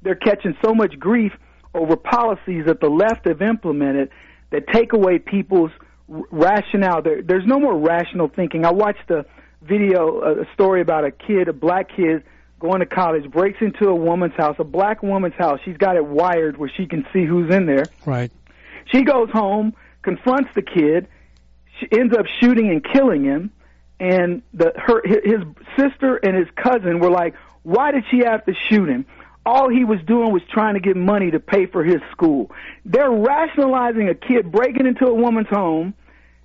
they're 0.02 0.14
catching 0.14 0.54
so 0.62 0.74
much 0.74 0.98
grief 0.98 1.32
over 1.72 1.96
policies 1.96 2.66
that 2.66 2.80
the 2.80 2.90
left 2.90 3.26
have 3.26 3.40
implemented 3.40 4.10
that 4.50 4.68
take 4.68 4.92
away 4.92 5.18
people's 5.18 5.70
rationale. 6.06 7.00
There, 7.00 7.22
there's 7.22 7.46
no 7.46 7.58
more 7.58 7.78
rational 7.78 8.28
thinking. 8.28 8.66
I 8.66 8.72
watched 8.72 9.10
a 9.10 9.24
video, 9.62 10.42
a 10.42 10.52
story 10.52 10.82
about 10.82 11.06
a 11.06 11.10
kid, 11.12 11.48
a 11.48 11.54
black 11.54 11.88
kid, 11.96 12.24
going 12.60 12.80
to 12.80 12.86
college, 12.86 13.30
breaks 13.30 13.58
into 13.62 13.88
a 13.88 13.94
woman's 13.94 14.34
house, 14.34 14.56
a 14.58 14.64
black 14.64 15.02
woman's 15.02 15.34
house. 15.34 15.60
She's 15.64 15.78
got 15.78 15.96
it 15.96 16.04
wired 16.04 16.58
where 16.58 16.70
she 16.76 16.86
can 16.86 17.06
see 17.10 17.24
who's 17.24 17.52
in 17.54 17.64
there. 17.64 17.86
right. 18.04 18.30
She 18.92 19.02
goes 19.02 19.30
home, 19.30 19.74
confronts 20.02 20.50
the 20.54 20.62
kid, 20.62 21.08
she 21.78 21.88
ends 21.92 22.14
up 22.16 22.26
shooting 22.40 22.70
and 22.70 22.84
killing 22.84 23.24
him, 23.24 23.50
and 24.00 24.42
the 24.54 24.72
her 24.76 25.02
his 25.04 25.40
sister 25.76 26.16
and 26.16 26.36
his 26.36 26.48
cousin 26.56 26.98
were 27.00 27.10
like, 27.10 27.34
"Why 27.62 27.92
did 27.92 28.04
she 28.10 28.18
have 28.18 28.44
to 28.46 28.54
shoot 28.68 28.88
him?" 28.88 29.06
All 29.46 29.68
he 29.68 29.84
was 29.84 30.00
doing 30.06 30.32
was 30.32 30.42
trying 30.50 30.74
to 30.74 30.80
get 30.80 30.96
money 30.96 31.30
to 31.30 31.40
pay 31.40 31.66
for 31.66 31.82
his 31.82 32.00
school. 32.10 32.50
They're 32.84 33.10
rationalizing 33.10 34.08
a 34.08 34.14
kid 34.14 34.52
breaking 34.52 34.86
into 34.86 35.06
a 35.06 35.14
woman's 35.14 35.48
home. 35.48 35.94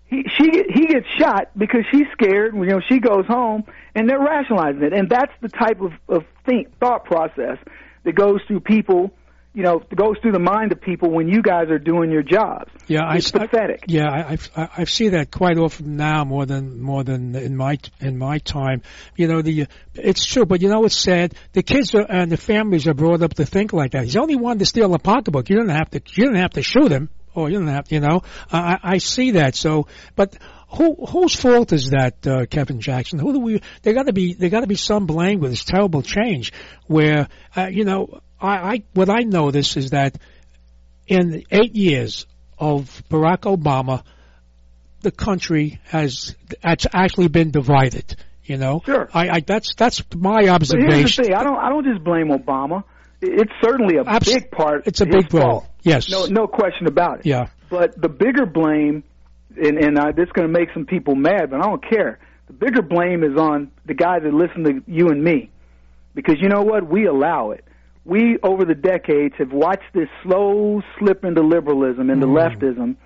He 0.06 0.24
she 0.30 0.63
he 0.69 0.88
gets 0.88 1.07
shot 1.18 1.50
because 1.57 1.86
she's 1.92 2.07
scared. 2.12 2.56
You 2.56 2.66
know, 2.66 2.80
she 2.80 3.00
goes 3.00 3.25
home, 3.25 3.63
and 3.95 4.10
they're 4.10 4.19
rationalizing 4.19 4.83
it. 4.83 4.94
And 4.94 5.09
that's 5.09 5.33
the 5.42 5.50
type 5.50 5.81
of 5.81 5.94
of 6.07 6.26
think 6.45 6.78
thought 6.80 7.06
process 7.06 7.57
that 8.04 8.14
goes 8.14 8.42
through 8.47 8.62
people. 8.62 9.12
You 9.56 9.62
know, 9.62 9.83
goes 9.95 10.16
through 10.19 10.31
the 10.31 10.40
mind 10.40 10.72
of 10.72 10.81
people 10.81 11.12
when 11.12 11.28
you 11.28 11.44
guys 11.44 11.69
are 11.69 11.78
doing 11.78 12.10
your 12.12 12.24
jobs. 12.24 12.72
Yeah, 12.88 13.04
I, 13.06 13.18
It's 13.18 13.31
I- 13.36 13.45
pathetic. 13.45 13.83
yeah, 13.88 14.10
I, 14.10 14.31
I've- 14.31 14.50
I 14.57 14.68
I 14.80 14.83
see 14.86 15.10
that 15.10 15.30
quite 15.30 15.60
often 15.60 15.95
now, 15.95 16.24
more 16.26 16.48
than 16.48 16.81
more 16.81 17.04
than 17.04 17.36
in 17.36 17.56
my 17.56 17.78
in 18.00 18.18
my 18.18 18.40
time. 18.40 18.81
You 19.16 19.28
know, 19.28 19.44
the 19.44 19.68
it's 19.94 20.26
true, 20.26 20.45
but 20.45 20.64
you 20.64 20.69
know 20.69 20.80
what's 20.80 20.98
sad? 20.98 21.36
The 21.52 21.62
kids 21.62 21.94
are, 21.94 22.02
and 22.10 22.31
the 22.31 22.38
families 22.38 22.88
are 22.88 22.95
brought 22.95 23.22
up 23.22 23.36
to 23.36 23.45
think 23.45 23.74
like 23.74 23.92
that. 23.92 24.06
He's 24.06 24.18
only 24.18 24.36
wanted 24.36 24.60
to 24.60 24.66
steal 24.66 24.92
a 24.95 25.00
pocketbook. 25.00 25.50
You 25.52 25.57
don't 25.57 25.69
have 25.69 25.92
to. 25.92 26.02
You 26.16 26.26
don't 26.26 26.36
have 26.42 26.54
to 26.54 26.64
shoot 26.64 26.92
him, 26.92 27.10
or 27.36 27.48
you 27.52 27.60
don't 27.60 27.68
have. 27.68 27.92
You 27.92 28.00
know, 28.00 28.24
I 28.52 28.57
I 28.74 28.80
I 28.94 28.98
see 28.98 29.31
that. 29.31 29.56
So, 29.56 29.86
but. 30.16 30.36
Who 30.75 31.06
whose 31.06 31.35
fault 31.35 31.71
is 31.71 31.92
that, 31.92 32.25
uh, 32.25 32.45
Kevin 32.47 32.80
Jackson? 32.81 33.19
Who 33.19 33.33
do 33.33 33.39
we? 33.39 33.61
There 33.83 33.94
got 33.94 34.07
to 34.07 34.13
be 34.13 34.33
there 34.33 34.49
got 34.49 34.61
to 34.61 34.68
be 34.68 34.75
some 34.75 35.06
blame 35.06 35.39
with 35.39 35.51
this 35.51 35.63
terrible 35.63 36.01
change. 36.01 36.51
Where 36.87 37.27
uh, 37.56 37.68
you 37.68 37.85
know, 37.85 38.21
I, 38.42 38.56
I 38.56 38.83
what 38.94 39.09
I 39.09 39.19
notice 39.21 39.77
is 39.77 39.92
that 39.92 40.18
in 41.07 41.44
eight 41.51 41.75
years 41.75 42.25
of 42.57 43.03
Barack 43.09 43.42
Obama, 43.42 44.03
the 45.01 45.11
country 45.11 45.80
has 45.85 46.35
it's 46.63 46.87
actually 46.92 47.27
been 47.27 47.51
divided. 47.51 48.15
You 48.45 48.57
know, 48.57 48.81
Sure. 48.85 49.09
I, 49.13 49.30
I 49.30 49.39
that's 49.39 49.73
that's 49.75 50.01
my 50.15 50.49
observation. 50.49 50.87
But 50.89 50.97
here's 50.97 51.15
the 51.15 51.23
thing: 51.23 51.33
I 51.35 51.44
don't 51.44 51.57
I 51.57 51.69
don't 51.69 51.85
just 51.85 52.03
blame 52.03 52.27
Obama. 52.27 52.83
It's 53.21 53.53
certainly 53.63 53.97
a 53.97 54.03
Abs- 54.03 54.33
big 54.33 54.51
part. 54.51 54.85
It's 54.85 54.99
a 54.99 55.06
big 55.06 55.33
role. 55.33 55.65
Yes. 55.81 56.09
No, 56.09 56.25
no 56.25 56.47
question 56.47 56.87
about 56.87 57.19
it. 57.19 57.25
Yeah. 57.25 57.47
But 57.69 57.99
the 57.99 58.09
bigger 58.09 58.45
blame, 58.45 59.03
and, 59.57 59.78
and 59.78 59.98
uh, 59.98 60.12
this 60.16 60.26
is 60.26 60.31
going 60.33 60.48
to 60.52 60.60
make 60.60 60.69
some 60.74 60.86
people 60.86 61.16
mad, 61.16 61.50
but 61.52 61.60
I 61.60 61.64
don't 61.64 61.83
care. 61.88 62.19
The 62.48 62.54
bigger 62.54 62.81
blame 62.81 63.24
is 63.24 63.38
on 63.38 63.72
the 63.86 63.94
guys 63.94 64.22
that 64.24 64.33
listen 64.33 64.64
to 64.66 64.81
you 64.92 65.10
and 65.10 65.24
me, 65.24 65.50
because 66.14 66.36
you 66.42 66.50
know 66.50 66.62
what? 66.64 66.88
We 66.88 67.06
allow 67.06 67.52
it. 67.52 67.64
We 68.06 68.38
over 68.44 68.66
the 68.66 68.76
decades 68.76 69.36
have 69.38 69.54
watched 69.54 69.94
this 69.94 70.10
slow 70.24 70.81
slip 71.00 71.24
into 71.24 71.42
liberalism, 71.42 72.10
into 72.10 72.28
leftism, 72.28 72.98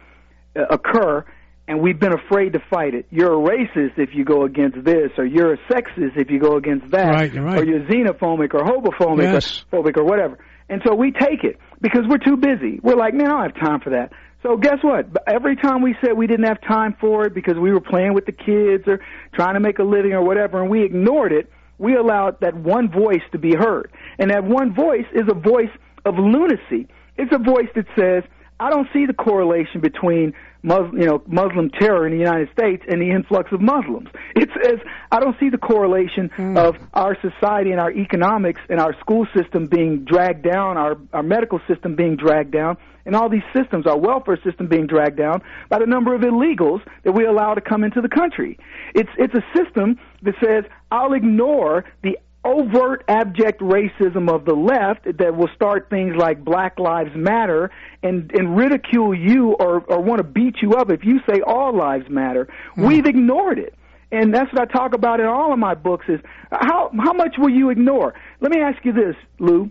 uh, 0.56 0.62
occur, 0.72 1.24
and 1.68 1.82
we've 1.82 2.00
been 2.00 2.14
afraid 2.14 2.54
to 2.54 2.60
fight 2.70 2.96
it. 2.96 3.06
You're 3.12 3.34
a 3.34 3.38
racist 3.38 3.98
if 4.00 4.16
you 4.16 4.26
go 4.26 4.44
against 4.44 4.84
this, 4.84 5.12
or 5.18 5.26
you're 5.26 5.54
a 5.54 5.58
sexist 5.72 6.18
if 6.18 6.32
you 6.32 6.40
go 6.40 6.56
against 6.58 6.90
that, 6.92 7.10
Right, 7.12 7.32
you're 7.32 7.44
right. 7.44 7.60
or 7.60 7.66
you're 7.66 7.82
xenophobic 7.82 8.54
or 8.56 8.64
homophobic 8.64 9.22
Yes. 9.22 9.64
or 9.72 9.84
phobic 9.84 9.98
or 9.98 10.04
whatever. 10.04 10.40
And 10.70 10.82
so 10.86 10.96
we 10.96 11.12
take 11.12 11.44
it 11.44 11.58
because 11.80 12.02
we're 12.10 12.18
too 12.18 12.36
busy. 12.38 12.80
We're 12.82 12.96
like, 12.98 13.14
man, 13.14 13.28
I 13.28 13.30
don't 13.48 13.56
have 13.56 13.64
time 13.64 13.80
for 13.82 13.92
that. 13.92 14.12
So 14.44 14.56
guess 14.56 14.78
what? 14.82 15.08
Every 15.28 15.56
time 15.56 15.82
we 15.82 15.96
said 16.02 16.14
we 16.14 16.28
didn't 16.28 16.46
have 16.46 16.62
time 16.62 16.96
for 17.00 17.26
it 17.26 17.34
because 17.34 17.56
we 17.56 17.72
were 17.72 17.82
playing 17.82 18.14
with 18.14 18.26
the 18.26 18.32
kids 18.32 18.84
or 18.88 19.00
trying 19.34 19.56
to 19.56 19.60
make 19.60 19.80
a 19.80 19.84
living 19.84 20.14
or 20.14 20.24
whatever, 20.24 20.62
and 20.62 20.70
we 20.70 20.84
ignored 20.84 21.32
it, 21.32 21.52
we 21.80 21.96
allowed 21.96 22.40
that 22.42 22.56
one 22.56 22.92
voice 22.92 23.22
to 23.32 23.38
be 23.38 23.56
heard. 23.56 23.92
And 24.20 24.32
that 24.32 24.44
one 24.44 24.74
voice 24.74 25.06
is 25.14 25.24
a 25.30 25.34
voice 25.34 25.70
of 26.06 26.16
lunacy. 26.18 26.88
It's 27.18 27.34
a 27.34 27.40
voice 27.40 27.70
that 27.76 27.86
says, 27.98 28.24
I 28.60 28.70
don't 28.70 28.88
see 28.92 29.06
the 29.06 29.14
correlation 29.14 29.82
between 29.82 30.34
Muslim, 30.64 31.00
you 31.00 31.06
know, 31.06 31.22
Muslim 31.28 31.70
terror 31.70 32.08
in 32.08 32.14
the 32.14 32.20
United 32.20 32.50
States 32.52 32.84
and 32.88 33.02
the 33.02 33.12
influx 33.12 33.52
of 33.52 33.62
Muslims. 33.62 34.10
It 34.36 34.50
says 34.64 34.80
I 35.12 35.20
don't 35.20 35.36
see 35.40 35.50
the 35.50 35.58
correlation 35.58 36.30
mm. 36.30 36.58
of 36.58 36.78
our 36.94 37.18
society 37.22 37.72
and 37.72 37.80
our 37.80 37.92
economics 37.92 38.62
and 38.70 38.80
our 38.80 38.98
school 39.00 39.28
system 39.36 39.66
being 39.66 40.06
dragged 40.06 40.44
down, 40.44 40.78
our 40.78 40.98
our 41.12 41.24
medical 41.24 41.60
system 41.68 41.96
being 41.96 42.18
dragged 42.18 42.52
down, 42.52 42.78
and 43.08 43.16
all 43.16 43.30
these 43.30 43.42
systems, 43.56 43.88
our 43.88 43.98
welfare 43.98 44.38
system 44.44 44.68
being 44.68 44.86
dragged 44.86 45.18
down 45.18 45.42
by 45.70 45.80
the 45.80 45.88
number 45.88 46.14
of 46.14 46.22
illegals 46.22 46.82
that 47.04 47.14
we 47.14 47.26
allow 47.26 47.54
to 47.54 47.62
come 47.62 47.84
into 47.84 48.02
the 48.02 48.10
country. 48.10 48.60
It's 48.94 49.10
it's 49.18 49.34
a 49.34 49.44
system 49.58 49.98
that 50.22 50.36
says 50.44 50.66
I'll 50.92 51.14
ignore 51.14 51.86
the 52.04 52.20
overt 52.44 53.04
abject 53.08 53.62
racism 53.62 54.30
of 54.30 54.46
the 54.46 54.54
left 54.54 55.06
that 55.18 55.36
will 55.36 55.50
start 55.56 55.90
things 55.90 56.16
like 56.16 56.44
Black 56.44 56.80
Lives 56.80 57.12
Matter 57.16 57.72
and, 58.04 58.32
and 58.34 58.56
ridicule 58.56 59.14
you 59.14 59.54
or, 59.54 59.82
or 59.82 60.02
want 60.02 60.20
to 60.20 60.24
beat 60.24 60.58
you 60.62 60.74
up 60.74 60.90
if 60.90 61.04
you 61.04 61.20
say 61.30 61.42
all 61.46 61.76
lives 61.76 62.06
matter. 62.10 62.48
Mm. 62.78 62.88
We've 62.88 63.06
ignored 63.06 63.60
it. 63.60 63.74
And 64.12 64.34
that's 64.34 64.52
what 64.54 64.62
I 64.62 64.66
talk 64.72 64.94
about 64.94 65.20
in 65.20 65.26
all 65.26 65.52
of 65.52 65.60
my 65.60 65.76
books 65.76 66.06
is 66.08 66.22
how 66.50 66.92
how 66.98 67.12
much 67.14 67.36
will 67.38 67.50
you 67.50 67.70
ignore? 67.70 68.14
Let 68.40 68.52
me 68.52 68.62
ask 68.62 68.84
you 68.86 68.94
this, 68.94 69.16
Lou. 69.40 69.70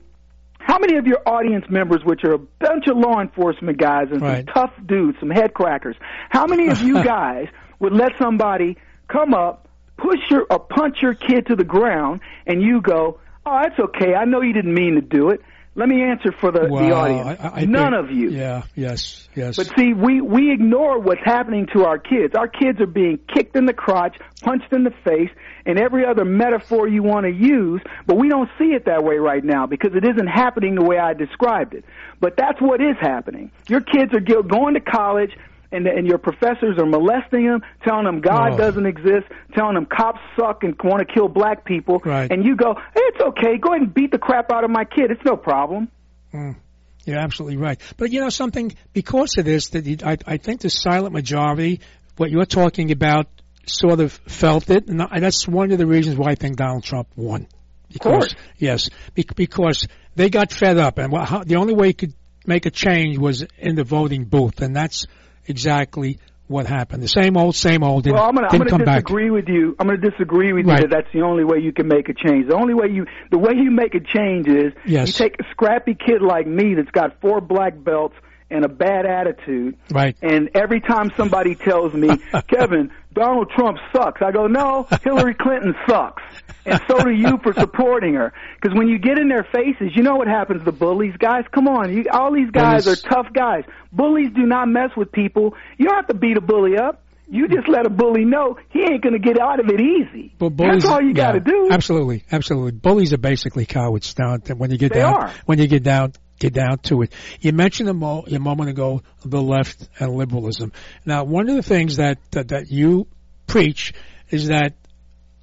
How 0.66 0.80
many 0.80 0.96
of 0.96 1.06
your 1.06 1.20
audience 1.24 1.64
members, 1.70 2.00
which 2.04 2.24
are 2.24 2.32
a 2.32 2.38
bunch 2.38 2.88
of 2.88 2.96
law 2.96 3.20
enforcement 3.20 3.78
guys 3.78 4.08
and 4.10 4.20
right. 4.20 4.44
some 4.44 4.46
tough 4.52 4.72
dudes, 4.84 5.16
some 5.20 5.30
head 5.30 5.54
crackers, 5.54 5.94
how 6.28 6.46
many 6.46 6.66
of 6.66 6.80
you 6.82 7.04
guys 7.04 7.46
would 7.78 7.92
let 7.92 8.18
somebody 8.18 8.76
come 9.06 9.32
up 9.32 9.68
push 9.96 10.18
your 10.28 10.44
or 10.50 10.58
punch 10.58 10.96
your 11.00 11.14
kid 11.14 11.46
to 11.46 11.54
the 11.54 11.62
ground 11.62 12.20
and 12.48 12.60
you 12.60 12.80
go, 12.80 13.20
"Oh, 13.46 13.60
that's 13.62 13.78
okay. 13.78 14.16
I 14.16 14.24
know 14.24 14.40
you 14.40 14.52
didn't 14.52 14.74
mean 14.74 14.96
to 14.96 15.00
do 15.00 15.30
it." 15.30 15.40
Let 15.76 15.90
me 15.90 16.02
answer 16.02 16.32
for 16.32 16.50
the, 16.50 16.60
the 16.60 16.92
audience. 16.92 17.38
I, 17.38 17.60
I 17.60 17.64
None 17.66 17.92
think, 17.92 18.04
of 18.04 18.10
you. 18.10 18.30
Yeah, 18.30 18.62
yes, 18.74 19.28
yes. 19.34 19.56
But 19.56 19.70
see, 19.76 19.92
we 19.92 20.22
we 20.22 20.50
ignore 20.50 20.98
what's 20.98 21.20
happening 21.22 21.66
to 21.74 21.84
our 21.84 21.98
kids. 21.98 22.34
Our 22.34 22.48
kids 22.48 22.80
are 22.80 22.86
being 22.86 23.18
kicked 23.32 23.56
in 23.56 23.66
the 23.66 23.74
crotch, 23.74 24.16
punched 24.40 24.72
in 24.72 24.84
the 24.84 24.94
face, 25.04 25.28
and 25.66 25.78
every 25.78 26.06
other 26.06 26.24
metaphor 26.24 26.88
you 26.88 27.02
want 27.02 27.26
to 27.26 27.32
use, 27.32 27.82
but 28.06 28.16
we 28.16 28.30
don't 28.30 28.48
see 28.58 28.72
it 28.72 28.86
that 28.86 29.04
way 29.04 29.16
right 29.16 29.44
now 29.44 29.66
because 29.66 29.94
it 29.94 30.04
isn't 30.04 30.28
happening 30.28 30.76
the 30.76 30.84
way 30.84 30.98
I 30.98 31.12
described 31.12 31.74
it. 31.74 31.84
But 32.20 32.36
that's 32.38 32.58
what 32.58 32.80
is 32.80 32.96
happening. 32.98 33.50
Your 33.68 33.82
kids 33.82 34.14
are 34.14 34.42
going 34.42 34.74
to 34.74 34.80
college 34.80 35.36
and 35.72 35.86
and 35.86 36.06
your 36.06 36.18
professors 36.18 36.78
are 36.78 36.86
molesting 36.86 37.46
them, 37.46 37.62
telling 37.84 38.04
them 38.04 38.20
God 38.20 38.54
oh. 38.54 38.56
doesn't 38.56 38.86
exist, 38.86 39.26
telling 39.54 39.74
them 39.74 39.86
cops 39.86 40.20
suck 40.38 40.62
and 40.64 40.74
want 40.82 41.06
to 41.06 41.12
kill 41.12 41.28
black 41.28 41.64
people, 41.64 42.00
right. 42.04 42.30
and 42.30 42.44
you 42.44 42.56
go, 42.56 42.74
hey, 42.74 43.00
it's 43.00 43.20
okay, 43.20 43.58
go 43.58 43.70
ahead 43.70 43.82
and 43.82 43.94
beat 43.94 44.10
the 44.10 44.18
crap 44.18 44.52
out 44.52 44.64
of 44.64 44.70
my 44.70 44.84
kid, 44.84 45.10
it's 45.10 45.24
no 45.24 45.36
problem. 45.36 45.88
Mm. 46.32 46.56
You're 47.04 47.18
absolutely 47.18 47.56
right. 47.56 47.80
But 47.96 48.10
you 48.10 48.20
know 48.20 48.30
something, 48.30 48.74
because 48.92 49.38
of 49.38 49.44
this, 49.44 49.68
that 49.70 49.86
you, 49.86 49.98
I, 50.04 50.16
I 50.26 50.36
think 50.38 50.60
the 50.60 50.70
silent 50.70 51.14
majority, 51.14 51.80
what 52.16 52.30
you're 52.30 52.44
talking 52.46 52.90
about, 52.90 53.28
sort 53.64 54.00
of 54.00 54.12
felt 54.12 54.68
it, 54.70 54.88
and 54.88 55.00
that's 55.00 55.46
one 55.46 55.70
of 55.70 55.78
the 55.78 55.86
reasons 55.86 56.16
why 56.16 56.32
I 56.32 56.34
think 56.34 56.56
Donald 56.56 56.82
Trump 56.82 57.08
won. 57.16 57.46
Because, 57.92 58.06
of 58.06 58.20
course. 58.20 58.34
Yes, 58.58 58.90
because 59.14 59.86
they 60.16 60.30
got 60.30 60.52
fed 60.52 60.78
up, 60.78 60.98
and 60.98 61.16
how, 61.16 61.44
the 61.44 61.56
only 61.56 61.74
way 61.74 61.88
you 61.88 61.94
could 61.94 62.14
make 62.44 62.66
a 62.66 62.70
change 62.70 63.18
was 63.18 63.46
in 63.58 63.76
the 63.76 63.84
voting 63.84 64.24
booth, 64.24 64.60
and 64.60 64.74
that's 64.74 65.06
exactly 65.48 66.18
what 66.48 66.66
happened. 66.66 67.02
The 67.02 67.08
same 67.08 67.36
old, 67.36 67.56
same 67.56 67.82
old. 67.82 68.04
Didn't, 68.04 68.16
well, 68.16 68.28
I'm 68.28 68.34
going 68.34 68.48
to 68.48 68.64
disagree 68.64 68.84
back. 68.84 69.34
with 69.34 69.48
you. 69.48 69.74
I'm 69.78 69.86
going 69.86 70.00
to 70.00 70.10
disagree 70.10 70.52
with 70.52 70.66
right. 70.66 70.82
you 70.82 70.88
that 70.88 70.94
that's 70.94 71.12
the 71.12 71.22
only 71.22 71.44
way 71.44 71.58
you 71.58 71.72
can 71.72 71.88
make 71.88 72.08
a 72.08 72.14
change. 72.14 72.48
The 72.48 72.54
only 72.54 72.74
way 72.74 72.88
you, 72.90 73.06
the 73.30 73.38
way 73.38 73.52
you 73.56 73.70
make 73.70 73.94
a 73.94 74.00
change 74.00 74.46
is 74.46 74.72
yes. 74.84 75.08
you 75.08 75.12
take 75.14 75.36
a 75.40 75.44
scrappy 75.50 75.94
kid 75.94 76.22
like 76.22 76.46
me 76.46 76.74
that's 76.74 76.90
got 76.90 77.20
four 77.20 77.40
black 77.40 77.72
belts 77.82 78.14
and 78.50 78.64
a 78.64 78.68
bad 78.68 79.06
attitude. 79.06 79.76
Right. 79.90 80.16
And 80.22 80.50
every 80.54 80.80
time 80.80 81.10
somebody 81.16 81.54
tells 81.54 81.92
me, 81.94 82.08
Kevin, 82.48 82.90
Donald 83.12 83.50
Trump 83.50 83.78
sucks, 83.92 84.22
I 84.22 84.30
go, 84.30 84.46
no, 84.46 84.86
Hillary 85.02 85.34
Clinton 85.34 85.74
sucks. 85.88 86.22
And 86.64 86.80
so 86.88 86.98
do 86.98 87.10
you 87.10 87.38
for 87.42 87.52
supporting 87.52 88.14
her. 88.14 88.32
Because 88.60 88.76
when 88.76 88.88
you 88.88 88.98
get 88.98 89.18
in 89.18 89.28
their 89.28 89.44
faces, 89.44 89.92
you 89.94 90.02
know 90.02 90.16
what 90.16 90.26
happens 90.28 90.64
to 90.64 90.72
bullies. 90.72 91.14
Guys, 91.18 91.44
come 91.52 91.68
on. 91.68 91.92
You, 91.96 92.04
all 92.12 92.32
these 92.34 92.50
guys 92.50 92.84
bullies. 92.84 93.04
are 93.04 93.08
tough 93.08 93.32
guys. 93.32 93.64
Bullies 93.92 94.32
do 94.34 94.42
not 94.42 94.68
mess 94.68 94.90
with 94.96 95.12
people. 95.12 95.54
You 95.78 95.86
don't 95.86 95.96
have 95.96 96.08
to 96.08 96.14
beat 96.14 96.36
a 96.36 96.40
bully 96.40 96.76
up. 96.76 97.02
You 97.28 97.48
just 97.48 97.68
let 97.68 97.86
a 97.86 97.90
bully 97.90 98.24
know 98.24 98.56
he 98.70 98.82
ain't 98.82 99.02
going 99.02 99.14
to 99.14 99.18
get 99.18 99.40
out 99.40 99.58
of 99.58 99.66
it 99.68 99.80
easy. 99.80 100.32
But 100.38 100.50
bullies, 100.50 100.82
That's 100.84 100.92
all 100.92 101.02
you 101.02 101.12
got 101.12 101.32
to 101.32 101.40
do. 101.40 101.68
Absolutely, 101.72 102.24
absolutely. 102.30 102.70
Bullies 102.72 103.12
are 103.12 103.18
basically 103.18 103.66
cowards 103.66 104.14
down 104.14 104.42
when 104.56 104.70
you 104.70 104.78
get 104.78 104.92
they 104.92 105.00
down 105.00 105.14
are. 105.14 105.32
when 105.44 105.58
you 105.58 105.66
get 105.66 105.82
down 105.82 106.12
get 106.38 106.52
down 106.52 106.78
to 106.78 107.02
it. 107.02 107.12
You 107.40 107.52
mentioned 107.52 107.88
a, 107.88 107.94
mo- 107.94 108.24
a 108.30 108.38
moment 108.38 108.70
ago 108.70 109.02
the 109.24 109.42
left 109.42 109.88
and 109.98 110.12
liberalism. 110.14 110.72
Now, 111.04 111.24
one 111.24 111.48
of 111.48 111.56
the 111.56 111.62
things 111.62 111.96
that, 111.96 112.18
that 112.32 112.48
that 112.48 112.70
you 112.70 113.06
preach 113.46 113.92
is 114.30 114.48
that 114.48 114.74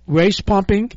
race 0.08 0.42
pumping 0.42 0.92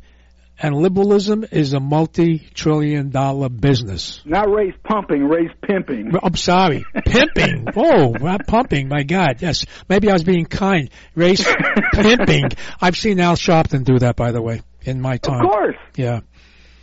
and 0.59 0.75
liberalism 0.75 1.45
is 1.51 1.73
a 1.73 1.79
multi-trillion 1.79 3.09
dollar 3.11 3.47
business. 3.47 4.21
Not 4.25 4.49
race 4.49 4.73
pumping, 4.83 5.23
race 5.27 5.51
pimping. 5.61 6.11
I'm 6.23 6.35
sorry, 6.35 6.83
pimping. 7.05 7.67
Oh, 7.75 8.09
not 8.19 8.47
pumping. 8.47 8.87
My 8.87 9.03
God, 9.03 9.41
yes. 9.41 9.65
Maybe 9.87 10.09
I 10.09 10.13
was 10.13 10.23
being 10.23 10.45
kind. 10.45 10.89
Race 11.13 11.45
pimping. 11.93 12.45
I've 12.81 12.97
seen 12.97 13.19
Al 13.19 13.35
Sharpton 13.35 13.83
do 13.83 13.99
that, 13.99 14.15
by 14.15 14.31
the 14.31 14.41
way, 14.41 14.61
in 14.81 14.99
my 14.99 15.17
time. 15.17 15.45
Of 15.45 15.51
course. 15.51 15.75
Yeah. 15.95 16.21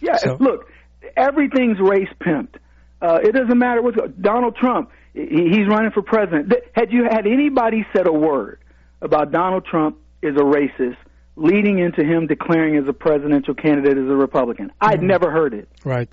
Yeah. 0.01 0.17
So- 0.19 0.37
Look, 0.39 0.69
everything's 1.17 1.79
race 1.81 2.09
pimped. 2.25 2.55
Uh, 3.05 3.19
it 3.23 3.33
doesn't 3.33 3.59
matter 3.59 3.83
what's 3.83 3.99
Donald 4.19 4.57
Trump. 4.57 4.91
He's 5.13 5.69
running 5.69 5.91
for 5.93 6.01
president. 6.01 6.55
Had 6.73 6.91
you 6.91 7.05
had 7.05 7.27
anybody 7.27 7.85
said 7.95 8.07
a 8.07 8.13
word 8.13 8.61
about 9.03 9.31
Donald 9.31 9.67
Trump 9.67 9.99
is 10.23 10.35
a 10.37 10.43
racist, 10.43 10.97
leading 11.37 11.79
into 11.81 12.03
him 12.03 12.27
declaring 12.27 12.77
as 12.79 12.89
a 12.89 12.95
presidential 12.95 13.53
candidate 13.55 13.99
as 13.99 14.09
a 14.09 14.17
Republican, 14.17 14.73
I'd 14.81 15.03
never 15.03 15.31
heard 15.31 15.53
it. 15.53 15.69
Right. 15.85 16.09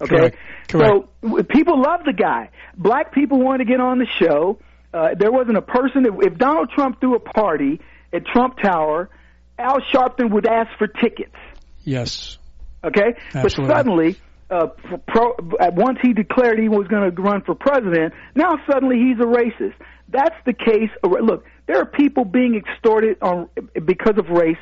Okay, 0.00 0.16
Correct. 0.16 0.36
Correct. 0.68 1.06
so 1.22 1.42
people 1.44 1.80
love 1.80 2.00
the 2.04 2.12
guy. 2.12 2.50
Black 2.76 3.12
people 3.12 3.38
want 3.40 3.60
to 3.60 3.64
get 3.64 3.80
on 3.80 3.98
the 3.98 4.06
show. 4.18 4.58
Uh, 4.92 5.10
there 5.16 5.30
wasn't 5.30 5.56
a 5.58 5.62
person. 5.62 6.04
If, 6.06 6.32
if 6.32 6.38
Donald 6.38 6.70
Trump 6.74 7.00
threw 7.00 7.14
a 7.14 7.20
party 7.20 7.80
at 8.12 8.26
Trump 8.26 8.58
Tower, 8.60 9.10
Al 9.58 9.78
Sharpton 9.94 10.30
would 10.32 10.46
ask 10.46 10.76
for 10.76 10.88
tickets. 10.88 11.36
Yes. 11.84 12.36
Okay, 12.82 13.14
Absolutely. 13.32 13.66
but 13.68 13.76
suddenly, 13.76 14.16
uh, 14.50 14.66
pro, 15.08 15.34
once 15.72 15.98
he 16.02 16.12
declared 16.12 16.58
he 16.58 16.68
was 16.68 16.86
going 16.88 17.12
to 17.12 17.22
run 17.22 17.42
for 17.42 17.54
president, 17.54 18.14
now 18.34 18.58
suddenly 18.70 18.96
he's 18.96 19.18
a 19.18 19.28
racist. 19.28 19.74
That's 20.08 20.36
the 20.44 20.52
case. 20.52 20.90
Look, 21.02 21.44
there 21.66 21.78
are 21.78 21.86
people 21.86 22.24
being 22.24 22.54
extorted 22.54 23.18
on 23.22 23.48
because 23.84 24.18
of 24.18 24.28
race 24.28 24.58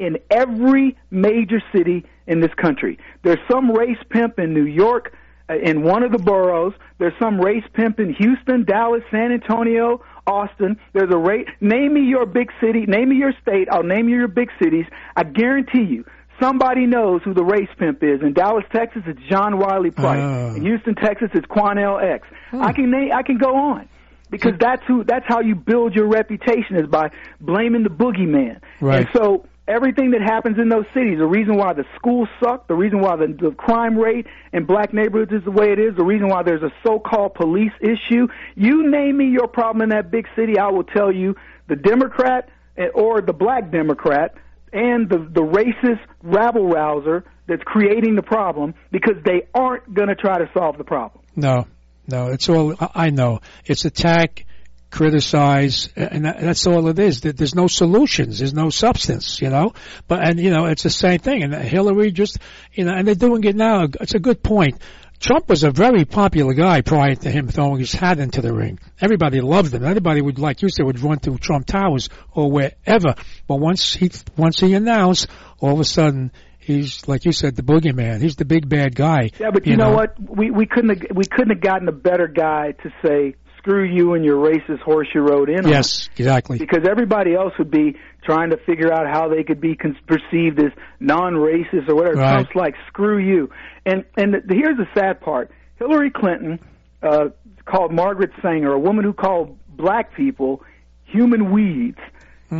in 0.00 0.18
every 0.30 0.96
major 1.10 1.62
city 1.72 2.04
in 2.26 2.40
this 2.40 2.52
country. 2.54 2.98
There's 3.22 3.38
some 3.50 3.70
race 3.70 3.98
pimp 4.08 4.38
in 4.38 4.52
New 4.52 4.64
York, 4.64 5.14
uh, 5.48 5.58
in 5.58 5.82
one 5.82 6.02
of 6.02 6.10
the 6.10 6.18
boroughs. 6.18 6.74
There's 6.98 7.12
some 7.20 7.40
race 7.40 7.64
pimp 7.74 8.00
in 8.00 8.14
Houston, 8.14 8.64
Dallas, 8.64 9.02
San 9.10 9.30
Antonio, 9.30 10.02
Austin. 10.26 10.78
There's 10.92 11.12
a 11.12 11.18
race. 11.18 11.46
Name 11.60 11.94
me 11.94 12.02
your 12.02 12.26
big 12.26 12.50
city. 12.60 12.86
Name 12.86 13.10
me 13.10 13.16
your 13.16 13.32
state. 13.42 13.68
I'll 13.70 13.82
name 13.82 14.08
you 14.08 14.16
your 14.16 14.28
big 14.28 14.50
cities. 14.60 14.86
I 15.16 15.22
guarantee 15.22 15.84
you. 15.84 16.04
Somebody 16.40 16.86
knows 16.86 17.22
who 17.22 17.34
the 17.34 17.44
race 17.44 17.68
pimp 17.78 18.02
is. 18.02 18.22
In 18.22 18.32
Dallas, 18.32 18.64
Texas, 18.72 19.02
it's 19.06 19.20
John 19.28 19.58
Wiley 19.58 19.90
Price. 19.90 20.20
Oh. 20.20 20.54
In 20.56 20.62
Houston, 20.62 20.94
Texas, 20.94 21.30
it's 21.34 21.46
Quanell 21.46 22.02
X. 22.02 22.26
Hmm. 22.50 22.62
I 22.62 22.72
can 22.72 22.90
name, 22.90 23.12
I 23.12 23.22
can 23.22 23.38
go 23.38 23.54
on 23.54 23.88
because 24.30 24.54
that's 24.58 24.82
who 24.86 25.04
that's 25.04 25.26
how 25.26 25.40
you 25.40 25.54
build 25.54 25.94
your 25.94 26.06
reputation 26.06 26.76
is 26.76 26.86
by 26.86 27.10
blaming 27.40 27.82
the 27.82 27.90
boogeyman. 27.90 28.60
Right. 28.80 29.00
And 29.00 29.08
so 29.14 29.46
everything 29.68 30.12
that 30.12 30.22
happens 30.22 30.58
in 30.58 30.68
those 30.68 30.86
cities, 30.94 31.18
the 31.18 31.26
reason 31.26 31.56
why 31.56 31.72
the 31.72 31.84
schools 31.96 32.28
suck, 32.42 32.66
the 32.66 32.74
reason 32.74 33.00
why 33.00 33.16
the, 33.16 33.26
the 33.26 33.50
crime 33.52 33.96
rate 33.96 34.26
in 34.52 34.64
black 34.64 34.94
neighborhoods 34.94 35.32
is 35.32 35.44
the 35.44 35.50
way 35.50 35.72
it 35.72 35.78
is, 35.78 35.94
the 35.96 36.04
reason 36.04 36.28
why 36.28 36.42
there's 36.42 36.62
a 36.62 36.72
so-called 36.84 37.34
police 37.34 37.72
issue, 37.80 38.26
you 38.56 38.90
name 38.90 39.18
me 39.18 39.26
your 39.26 39.46
problem 39.46 39.82
in 39.82 39.88
that 39.90 40.10
big 40.10 40.26
city, 40.34 40.58
I 40.58 40.68
will 40.68 40.84
tell 40.84 41.12
you 41.12 41.36
the 41.68 41.76
Democrat 41.76 42.48
or 42.94 43.20
the 43.20 43.32
black 43.32 43.70
Democrat 43.70 44.34
and 44.72 45.08
the 45.08 45.18
the 45.18 45.42
racist 45.42 46.00
rabble 46.22 46.68
rouser 46.68 47.24
that's 47.46 47.62
creating 47.64 48.14
the 48.14 48.22
problem 48.22 48.74
because 48.90 49.16
they 49.24 49.48
aren't 49.54 49.92
going 49.92 50.08
to 50.08 50.14
try 50.14 50.38
to 50.38 50.48
solve 50.56 50.78
the 50.78 50.84
problem. 50.84 51.24
No, 51.36 51.66
no, 52.06 52.28
it's 52.28 52.48
all, 52.48 52.74
I 52.94 53.10
know. 53.10 53.40
It's 53.64 53.84
attack, 53.84 54.46
criticize, 54.90 55.88
and 55.96 56.24
that's 56.24 56.66
all 56.66 56.88
it 56.88 56.98
is. 56.98 57.20
There- 57.22 57.32
There's 57.32 57.54
no 57.54 57.66
solutions. 57.66 58.38
There's 58.38 58.54
no 58.54 58.70
substance, 58.70 59.40
you 59.40 59.48
know? 59.50 59.72
But, 60.08 60.26
and, 60.26 60.38
you 60.40 60.50
know, 60.50 60.66
it's 60.66 60.82
the 60.82 60.90
same 60.90 61.18
thing. 61.18 61.42
And 61.42 61.54
Hillary 61.54 62.10
just, 62.12 62.38
you 62.72 62.84
know, 62.84 62.92
and 62.92 63.06
they're 63.06 63.14
doing 63.14 63.42
it 63.44 63.56
now. 63.56 63.84
It's 64.00 64.14
a 64.14 64.18
good 64.20 64.42
point. 64.42 64.80
Trump 65.20 65.50
was 65.50 65.64
a 65.64 65.70
very 65.70 66.06
popular 66.06 66.54
guy 66.54 66.80
prior 66.80 67.14
to 67.14 67.30
him 67.30 67.46
throwing 67.46 67.78
his 67.78 67.92
hat 67.92 68.18
into 68.18 68.40
the 68.40 68.52
ring. 68.52 68.78
Everybody 69.00 69.42
loved 69.42 69.74
him. 69.74 69.84
Everybody 69.84 70.22
would, 70.22 70.38
like 70.38 70.62
you 70.62 70.70
said, 70.70 70.86
would 70.86 70.98
run 71.00 71.18
to 71.20 71.36
Trump 71.36 71.66
Towers 71.66 72.08
or 72.32 72.50
wherever. 72.50 73.14
But 73.46 73.56
once 73.56 73.92
he 73.92 74.10
once 74.38 74.60
he 74.60 74.72
announced, 74.72 75.28
all 75.58 75.74
of 75.74 75.80
a 75.80 75.84
sudden 75.84 76.32
he's 76.58 77.06
like 77.06 77.26
you 77.26 77.32
said, 77.32 77.54
the 77.54 77.62
boogeyman. 77.62 78.22
He's 78.22 78.36
the 78.36 78.46
big 78.46 78.66
bad 78.66 78.94
guy. 78.94 79.30
Yeah, 79.38 79.50
but 79.52 79.66
you, 79.66 79.72
you 79.72 79.76
know, 79.76 79.90
know? 79.90 79.96
what? 79.96 80.16
We 80.18 80.50
we 80.50 80.64
couldn't 80.64 80.90
have, 80.90 81.16
we 81.16 81.24
couldn't 81.24 81.50
have 81.50 81.60
gotten 81.60 81.88
a 81.88 81.92
better 81.92 82.26
guy 82.26 82.72
to 82.82 82.90
say 83.04 83.34
screw 83.58 83.84
you 83.84 84.14
and 84.14 84.24
your 84.24 84.38
racist 84.38 84.80
horse 84.80 85.08
you 85.14 85.20
rode 85.20 85.50
in 85.50 85.66
on. 85.66 85.70
Yes, 85.70 86.08
exactly. 86.16 86.56
Because 86.56 86.88
everybody 86.88 87.34
else 87.34 87.52
would 87.58 87.70
be 87.70 87.96
trying 88.22 88.50
to 88.50 88.56
figure 88.58 88.92
out 88.92 89.06
how 89.06 89.28
they 89.28 89.42
could 89.42 89.60
be 89.60 89.74
con- 89.76 89.96
perceived 90.06 90.58
as 90.60 90.72
non-racist 91.00 91.88
or 91.88 91.94
whatever. 91.94 92.16
Right. 92.16 92.32
Trump's 92.32 92.54
like 92.54 92.74
screw 92.88 93.18
you. 93.18 93.50
And 93.86 94.04
and 94.16 94.34
the, 94.34 94.54
here's 94.54 94.76
the 94.76 94.88
sad 94.94 95.20
part: 95.20 95.50
Hillary 95.78 96.10
Clinton 96.10 96.58
uh, 97.02 97.28
called 97.64 97.92
Margaret 97.92 98.30
Sanger, 98.42 98.72
a 98.72 98.78
woman 98.78 99.04
who 99.04 99.12
called 99.12 99.58
black 99.68 100.14
people 100.14 100.62
human 101.04 101.50
weeds. 101.52 101.98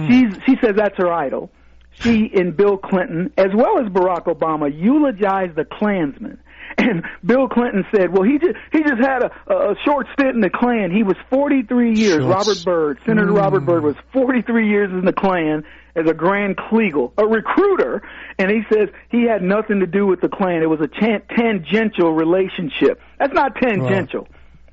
She's 0.09 0.35
she 0.47 0.57
says 0.63 0.77
that's 0.77 0.97
her 0.99 1.13
idol. 1.13 1.51
She 1.91 2.31
and 2.35 2.57
Bill 2.57 2.77
Clinton, 2.77 3.33
as 3.37 3.49
well 3.55 3.81
as 3.81 3.87
Barack 3.93 4.27
Obama, 4.27 4.71
eulogized 4.73 5.57
the 5.57 5.65
Klansmen. 5.65 6.39
And 6.79 7.05
Bill 7.25 7.49
Clinton 7.49 7.85
said, 7.95 8.13
"Well, 8.13 8.23
he 8.23 8.39
just 8.39 8.57
he 8.73 8.83
just 8.83 9.01
had 9.01 9.23
a, 9.25 9.31
a 9.53 9.75
short 9.85 10.07
stint 10.13 10.35
in 10.37 10.41
the 10.41 10.51
Klan. 10.51 10.91
He 10.95 11.03
was 11.03 11.17
43 11.31 11.95
years. 11.95 12.23
Short 12.23 12.35
Robert 12.35 12.65
Byrd, 12.65 12.99
Senator 13.07 13.33
Robert 13.33 13.67
Byrd, 13.67 13.83
was 13.83 13.97
43 14.13 14.69
years 14.69 14.91
in 14.93 15.05
the 15.05 15.13
Klan 15.13 15.65
as 15.97 16.09
a 16.09 16.15
Grand 16.15 16.57
Kleagle, 16.57 17.13
a 17.19 17.27
recruiter, 17.27 18.03
and 18.39 18.51
he 18.51 18.61
says 18.73 18.89
he 19.11 19.25
had 19.25 19.43
nothing 19.43 19.81
to 19.81 19.87
do 19.87 20.07
with 20.07 20.21
the 20.21 20.29
Klan. 20.29 20.63
It 20.63 20.71
was 20.71 20.81
a 20.81 20.87
tan- 20.89 21.23
tangential 21.37 22.13
relationship. 22.13 23.01
That's 23.19 23.35
not 23.35 23.57
tangential." 23.61 24.29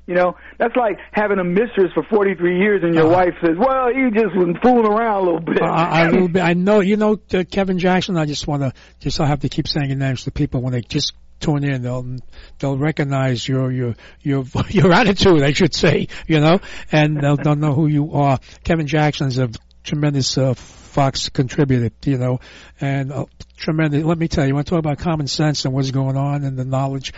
You 0.06 0.14
know, 0.14 0.36
that's 0.58 0.74
like 0.74 0.96
having 1.12 1.38
a 1.38 1.44
mistress 1.44 1.92
for 1.92 2.02
43 2.02 2.60
years 2.60 2.82
and 2.82 2.94
your 2.94 3.04
Uh-huh. 3.08 3.14
wife 3.14 3.34
says, 3.44 3.56
well, 3.58 3.92
you 3.94 4.10
just 4.10 4.34
was 4.34 4.56
fooling 4.62 4.86
around 4.90 5.16
a 5.16 5.22
little 5.22 5.40
bit. 5.40 5.60
I, 5.60 5.66
I, 5.66 6.02
a 6.06 6.10
little 6.10 6.28
bit- 6.28 6.40
I 6.42 6.54
know, 6.54 6.80
you 6.80 6.96
know, 6.96 7.20
uh, 7.34 7.44
Kevin 7.44 7.78
Jackson. 7.78 8.16
I 8.16 8.24
just 8.24 8.46
want 8.46 8.62
to, 8.62 8.72
just 9.00 9.20
I 9.20 9.26
have 9.26 9.40
to 9.40 9.50
keep 9.50 9.68
saying 9.68 9.90
your 9.90 9.98
names 9.98 10.24
to 10.24 10.30
people 10.30 10.62
when 10.62 10.72
they 10.72 10.80
just 10.80 11.12
tune 11.40 11.64
in. 11.64 11.82
They'll 11.82 12.16
they'll 12.58 12.78
recognize 12.78 13.46
your 13.46 13.70
your 13.70 13.94
your 14.22 14.44
your 14.68 14.92
attitude, 14.92 15.42
I 15.42 15.52
should 15.52 15.74
say, 15.74 16.08
you 16.26 16.40
know, 16.40 16.60
and 16.92 17.20
they'll, 17.20 17.36
they'll 17.36 17.56
know 17.56 17.74
who 17.74 17.86
you 17.86 18.12
are. 18.14 18.38
Kevin 18.64 18.86
Jackson's 18.86 19.38
a 19.38 19.50
tremendous 19.84 20.36
uh, 20.36 20.54
Fox 20.54 21.28
contributor, 21.28 21.94
you 22.04 22.18
know, 22.18 22.40
and 22.80 23.12
uh, 23.12 23.26
tremendous. 23.56 24.04
Let 24.04 24.18
me 24.18 24.28
tell 24.28 24.44
you, 24.44 24.52
I 24.52 24.54
want 24.54 24.66
talk 24.66 24.78
about 24.78 24.98
common 24.98 25.26
sense 25.26 25.64
and 25.64 25.74
what's 25.74 25.90
going 25.90 26.16
on 26.16 26.44
and 26.44 26.58
the 26.58 26.64
knowledge 26.64 27.12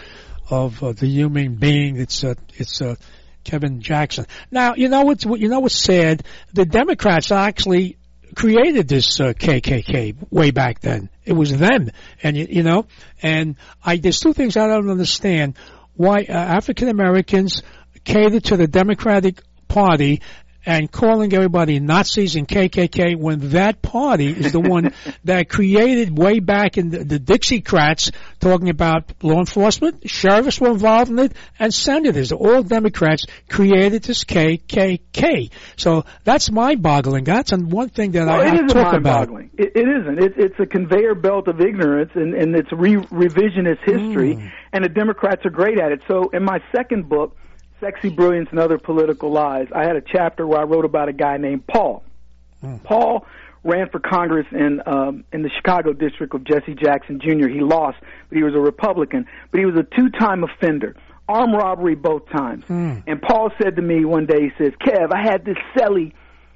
of 0.50 0.82
uh, 0.82 0.92
the 0.92 1.06
human 1.06 1.54
being. 1.54 1.96
It's 1.96 2.24
uh, 2.24 2.34
it's 2.54 2.82
uh, 2.82 2.96
Kevin 3.44 3.80
Jackson. 3.80 4.26
Now, 4.50 4.74
you 4.74 4.88
know 4.88 5.02
what's 5.02 5.24
what 5.24 5.40
you 5.40 5.48
know 5.48 5.60
what's 5.60 5.76
sad? 5.76 6.24
The 6.52 6.66
Democrats 6.66 7.30
actually 7.32 7.96
created 8.34 8.88
this 8.88 9.20
uh, 9.20 9.32
KKK 9.32 10.30
way 10.30 10.50
back 10.50 10.80
then. 10.80 11.08
It 11.30 11.34
was 11.34 11.56
them, 11.56 11.92
and 12.24 12.36
you, 12.36 12.48
you 12.50 12.62
know, 12.64 12.86
and 13.22 13.54
I 13.84 13.98
there's 13.98 14.18
two 14.18 14.32
things 14.32 14.56
I 14.56 14.66
don't 14.66 14.90
understand. 14.90 15.56
Why 15.94 16.26
uh, 16.28 16.32
African 16.32 16.88
Americans 16.88 17.62
cater 18.02 18.40
to 18.40 18.56
the 18.56 18.66
Democratic 18.66 19.40
Party 19.68 20.22
and 20.66 20.90
calling 20.90 21.32
everybody 21.32 21.80
Nazis 21.80 22.36
and 22.36 22.46
KKK 22.46 23.16
when 23.16 23.50
that 23.50 23.80
party 23.80 24.30
is 24.30 24.52
the 24.52 24.60
one 24.60 24.92
that 25.24 25.48
created 25.48 26.16
way 26.16 26.40
back 26.40 26.76
in 26.76 26.90
the, 26.90 27.04
the 27.04 27.18
Dixiecrats 27.18 28.12
talking 28.40 28.68
about 28.68 29.04
law 29.22 29.38
enforcement, 29.38 30.08
sheriffs 30.08 30.60
were 30.60 30.70
involved 30.70 31.10
in 31.10 31.18
it, 31.18 31.32
and 31.58 31.72
senators, 31.72 32.32
all 32.32 32.62
Democrats 32.62 33.26
created 33.48 34.02
this 34.02 34.24
KKK. 34.24 35.50
So 35.76 36.04
that's 36.24 36.50
mind-boggling. 36.50 37.24
That's 37.24 37.52
one 37.52 37.88
thing 37.88 38.12
that 38.12 38.26
well, 38.26 38.40
I, 38.40 38.44
I 38.44 38.54
isn't 38.54 38.68
talk 38.68 38.94
about. 38.94 39.30
It, 39.30 39.72
it 39.74 39.88
isn't. 39.88 40.22
It, 40.22 40.32
it's 40.36 40.60
a 40.60 40.66
conveyor 40.66 41.14
belt 41.14 41.48
of 41.48 41.60
ignorance, 41.60 42.10
and, 42.14 42.34
and 42.34 42.54
it's 42.54 42.72
re- 42.72 42.96
revisionist 42.96 43.80
history, 43.84 44.30
Mm. 44.30 44.50
and 44.72 44.84
the 44.84 44.88
Democrats 44.88 45.44
are 45.44 45.50
great 45.50 45.78
at 45.78 45.92
it. 45.92 46.00
So 46.06 46.28
in 46.32 46.44
my 46.44 46.60
second 46.74 47.08
book, 47.08 47.36
Sexy 47.80 48.10
Brilliance 48.10 48.48
and 48.50 48.58
Other 48.58 48.78
Political 48.78 49.30
Lies, 49.30 49.68
I 49.74 49.84
had 49.84 49.96
a 49.96 50.02
chapter 50.02 50.46
where 50.46 50.60
I 50.60 50.64
wrote 50.64 50.84
about 50.84 51.08
a 51.08 51.12
guy 51.12 51.36
named 51.38 51.66
Paul. 51.66 52.02
Paul 52.84 53.26
ran 53.64 53.88
for 53.88 53.98
Congress 54.00 54.46
in 54.52 54.82
um, 54.86 55.24
in 55.32 55.42
the 55.42 55.50
Chicago 55.50 55.92
district 55.94 56.34
of 56.34 56.44
Jesse 56.44 56.74
Jackson 56.74 57.20
Jr. 57.20 57.48
He 57.48 57.60
lost, 57.60 57.96
but 58.28 58.36
he 58.36 58.44
was 58.44 58.54
a 58.54 58.60
Republican. 58.60 59.26
But 59.50 59.60
he 59.60 59.66
was 59.66 59.76
a 59.76 59.82
two-time 59.96 60.44
offender, 60.44 60.94
armed 61.28 61.54
robbery 61.54 61.94
both 61.94 62.28
times. 62.28 62.64
And 62.68 63.22
Paul 63.22 63.50
said 63.62 63.76
to 63.76 63.82
me 63.82 64.04
one 64.04 64.26
day, 64.26 64.42
he 64.42 64.50
says, 64.62 64.72
"Kev, 64.80 65.12
I 65.12 65.22
had 65.22 65.44
this 65.46 65.56
celly, 65.74 66.12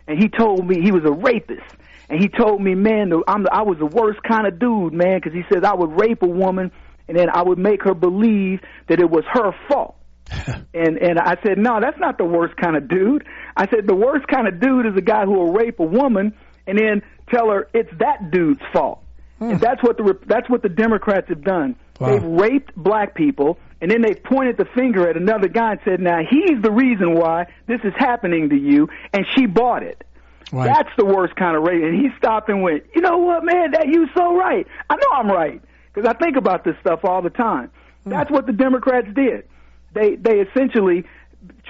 and 0.07 0.19
he 0.19 0.29
told 0.29 0.67
me 0.67 0.83
he 0.83 0.93
was 0.93 1.05
a 1.05 1.13
rapist." 1.13 1.65
And 2.11 2.21
he 2.21 2.29
told 2.29 2.61
me, 2.61 2.75
man, 2.75 3.15
I'm 3.27 3.45
the, 3.45 3.51
I 3.51 3.63
was 3.63 3.79
the 3.79 3.87
worst 3.87 4.23
kind 4.23 4.47
of 4.47 4.59
dude, 4.59 4.93
man, 4.93 5.17
because 5.17 5.33
he 5.33 5.43
says 5.51 5.65
I 5.65 5.73
would 5.73 5.99
rape 5.99 6.23
a 6.23 6.29
woman 6.29 6.71
and 7.09 7.19
then 7.19 7.31
I 7.31 7.43
would 7.43 7.59
make 7.59 7.83
her 7.85 7.95
believe 7.95 8.61
that 8.89 9.01
it 9.01 9.09
was 9.09 9.25
her 9.33 9.53
fault. 9.69 9.97
And 10.75 10.99
and 10.99 11.21
I 11.21 11.37
said, 11.45 11.57
no, 11.57 11.79
that's 11.81 11.99
not 12.01 12.19
the 12.19 12.25
worst 12.25 12.57
kind 12.57 12.77
of 12.77 12.89
dude. 12.89 13.25
I 13.57 13.69
said 13.69 13.87
the 13.87 13.95
worst 13.95 14.27
kind 14.27 14.49
of 14.49 14.59
dude 14.59 14.87
is 14.87 14.97
a 14.97 15.01
guy 15.01 15.25
who 15.25 15.33
will 15.33 15.53
rape 15.53 15.79
a 15.79 15.85
woman 15.85 16.35
and 16.67 16.77
then 16.77 17.03
tell 17.31 17.51
her 17.51 17.69
it's 17.73 17.91
that 17.99 18.31
dude's 18.31 18.61
fault. 18.73 19.01
Hmm. 19.39 19.53
And 19.53 19.61
that's 19.61 19.83
what 19.83 19.97
the 19.97 20.19
that's 20.27 20.49
what 20.49 20.63
the 20.63 20.69
Democrats 20.69 21.29
have 21.29 21.43
done. 21.43 21.77
Wow. 22.01 22.09
They've 22.09 22.25
raped 22.25 22.75
black 22.75 23.15
people, 23.15 23.59
and 23.81 23.91
then 23.91 24.03
they 24.03 24.15
pointed 24.15 24.57
the 24.57 24.65
finger 24.65 25.09
at 25.09 25.17
another 25.17 25.49
guy 25.49 25.73
and 25.73 25.81
said, 25.85 26.01
"Now 26.01 26.21
he's 26.29 26.61
the 26.63 26.73
reason 26.73 27.15
why 27.15 27.47
this 27.67 27.81
is 27.85 27.93
happening 27.97 28.49
to 28.51 28.57
you," 28.57 28.89
and 29.13 29.27
she 29.35 29.47
bought 29.47 29.83
it. 29.83 30.05
Right. 30.53 30.67
That's 30.67 30.91
the 30.97 31.05
worst 31.05 31.37
kind 31.37 31.57
of 31.57 31.63
rape. 31.63 31.83
And 31.83 31.95
he 31.95 32.09
stopped 32.17 32.49
and 32.49 32.63
went, 32.63 32.85
"You 32.95 33.03
know 33.03 33.19
what, 33.19 33.45
man? 33.45 33.73
That 33.73 33.89
you 33.89 34.09
so 34.17 34.37
right. 34.37 34.67
I 34.89 34.97
know 34.97 35.09
I'm 35.13 35.29
right 35.29 35.61
because 35.93 36.09
I 36.09 36.15
think 36.15 36.37
about 36.37 36.65
this 36.65 36.75
stuff 36.81 37.05
all 37.05 37.23
the 37.23 37.31
time. 37.31 37.71
Hmm. 38.05 38.11
That's 38.11 38.31
what 38.31 38.47
the 38.47 38.53
Democrats 38.53 39.09
did. 39.15 39.45
They 39.95 40.17
they 40.17 40.41
essentially 40.41 41.05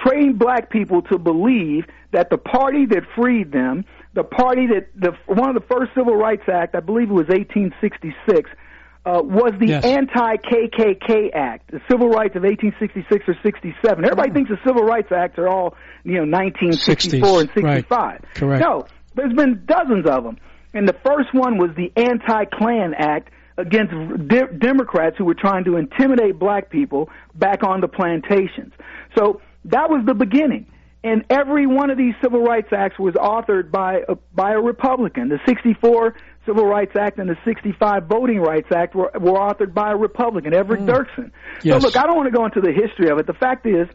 trained 0.03 0.39
black 0.39 0.69
people 0.69 1.01
to 1.03 1.17
believe 1.17 1.85
that 2.11 2.29
the 2.29 2.37
party 2.37 2.85
that 2.87 3.03
freed 3.15 3.51
them, 3.51 3.85
the 4.13 4.23
party 4.23 4.67
that 4.67 4.87
the 4.95 5.11
one 5.27 5.49
of 5.49 5.55
the 5.55 5.67
first 5.67 5.91
Civil 5.95 6.15
Rights 6.15 6.43
Act, 6.51 6.75
I 6.75 6.79
believe 6.79 7.09
it 7.09 7.13
was 7.13 7.27
1866, 7.27 8.49
uh, 9.05 9.21
was 9.23 9.53
the 9.59 9.67
Yes. 9.67 9.85
anti-KKK 9.85 11.31
Act, 11.33 11.71
the 11.71 11.81
Civil 11.89 12.09
Rights 12.09 12.35
of 12.35 12.43
1866 12.43 13.29
or 13.29 13.35
67. 13.43 14.03
Everybody 14.03 14.31
thinks 14.31 14.49
the 14.49 14.59
Civil 14.65 14.83
Rights 14.83 15.11
Acts 15.11 15.37
are 15.37 15.47
all 15.47 15.75
you 16.03 16.13
know 16.15 16.25
1964 16.25 17.41
and 17.41 17.49
60s, 17.51 17.63
right. 17.63 17.85
65. 17.85 18.21
Correct. 18.33 18.63
No, 18.63 18.85
there's 19.15 19.33
been 19.33 19.63
dozens 19.65 20.07
of 20.07 20.23
them, 20.23 20.37
and 20.73 20.87
the 20.87 20.95
first 21.05 21.33
one 21.33 21.57
was 21.57 21.71
the 21.75 21.91
Anti-Klan 21.95 22.93
Act 22.97 23.29
against 23.57 23.93
de- 24.27 24.53
Democrats 24.57 25.15
who 25.17 25.25
were 25.25 25.35
trying 25.35 25.63
to 25.65 25.77
intimidate 25.77 26.37
black 26.37 26.69
people 26.69 27.09
back 27.35 27.63
on 27.63 27.81
the 27.81 27.87
plantations. 27.87 28.73
So 29.17 29.41
that 29.65 29.89
was 29.89 30.05
the 30.05 30.13
beginning. 30.13 30.67
And 31.03 31.23
every 31.29 31.67
one 31.67 31.91
of 31.91 31.97
these 31.97 32.15
civil 32.21 32.41
rights 32.41 32.69
acts 32.71 32.97
was 32.97 33.13
authored 33.13 33.69
by 33.69 34.01
a, 34.09 34.15
by 34.33 34.53
a 34.53 34.59
Republican. 34.59 35.29
The 35.29 35.39
64 35.45 36.15
Civil 36.45 36.65
Rights 36.65 36.93
Act 36.99 37.19
and 37.19 37.29
the 37.29 37.37
65 37.45 38.07
Voting 38.07 38.39
Rights 38.39 38.67
Act 38.75 38.95
were, 38.95 39.11
were 39.19 39.39
authored 39.39 39.73
by 39.73 39.91
a 39.91 39.95
Republican, 39.95 40.53
Everett 40.53 40.81
Dirksen. 40.81 41.31
Yes. 41.63 41.81
So 41.81 41.87
look, 41.87 41.97
I 41.97 42.03
don't 42.03 42.15
want 42.15 42.27
to 42.27 42.35
go 42.35 42.45
into 42.45 42.61
the 42.61 42.71
history 42.71 43.09
of 43.09 43.19
it. 43.19 43.27
The 43.27 43.33
fact 43.33 43.65
is, 43.65 43.87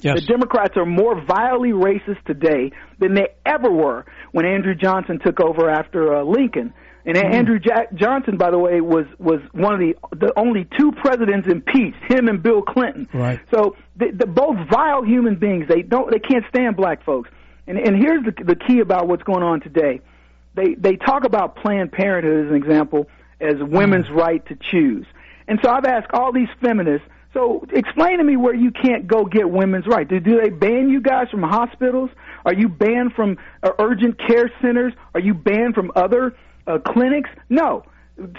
yes. 0.00 0.20
the 0.20 0.26
Democrats 0.26 0.76
are 0.76 0.86
more 0.86 1.20
vilely 1.20 1.70
racist 1.70 2.24
today 2.26 2.72
than 2.98 3.14
they 3.14 3.28
ever 3.46 3.70
were 3.70 4.04
when 4.32 4.46
Andrew 4.46 4.74
Johnson 4.74 5.20
took 5.24 5.40
over 5.40 5.70
after 5.70 6.16
uh, 6.16 6.24
Lincoln. 6.24 6.72
And 7.04 7.16
Hmm. 7.16 7.24
Andrew 7.32 7.58
Jack- 7.58 7.92
Johnson, 7.94 8.36
by 8.36 8.50
the 8.50 8.58
way, 8.58 8.80
was 8.80 9.06
was 9.18 9.40
one 9.52 9.74
of 9.74 9.80
the 9.80 9.96
the 10.16 10.32
only 10.38 10.66
two 10.78 10.92
presidents 10.92 11.48
impeached, 11.48 11.98
him 12.08 12.28
and 12.28 12.42
Bill 12.42 12.62
Clinton. 12.62 13.08
Right. 13.12 13.40
So 13.52 13.76
the, 13.96 14.10
the 14.12 14.26
both 14.26 14.56
vile 14.70 15.02
human 15.02 15.36
beings. 15.36 15.66
They 15.68 15.82
don't 15.82 16.10
they 16.10 16.18
can't 16.20 16.44
stand 16.48 16.76
black 16.76 17.04
folks. 17.04 17.28
And 17.66 17.78
and 17.78 17.96
here's 17.96 18.24
the 18.24 18.32
the 18.44 18.56
key 18.56 18.80
about 18.80 19.08
what's 19.08 19.22
going 19.24 19.42
on 19.42 19.60
today. 19.60 20.00
They 20.54 20.74
they 20.74 20.96
talk 20.96 21.24
about 21.24 21.56
Planned 21.56 21.90
Parenthood 21.92 22.46
as 22.46 22.50
an 22.50 22.56
example 22.56 23.08
as 23.40 23.54
women's 23.60 24.08
right 24.10 24.44
to 24.46 24.54
choose. 24.70 25.06
And 25.48 25.58
so 25.64 25.70
I've 25.70 25.84
asked 25.84 26.10
all 26.12 26.32
these 26.32 26.48
feminists. 26.60 27.06
So 27.34 27.64
explain 27.72 28.18
to 28.18 28.24
me 28.24 28.36
where 28.36 28.54
you 28.54 28.70
can't 28.70 29.06
go 29.06 29.24
get 29.24 29.48
women's 29.50 29.86
right. 29.86 30.06
Do, 30.06 30.20
do 30.20 30.38
they 30.40 30.50
ban 30.50 30.90
you 30.90 31.00
guys 31.00 31.30
from 31.30 31.42
hospitals? 31.42 32.10
Are 32.44 32.52
you 32.52 32.68
banned 32.68 33.14
from 33.14 33.38
uh, 33.62 33.70
urgent 33.78 34.18
care 34.18 34.52
centers? 34.60 34.92
Are 35.14 35.20
you 35.20 35.32
banned 35.34 35.74
from 35.74 35.90
other 35.96 36.36
uh, 36.66 36.78
clinics? 36.78 37.30
No. 37.48 37.84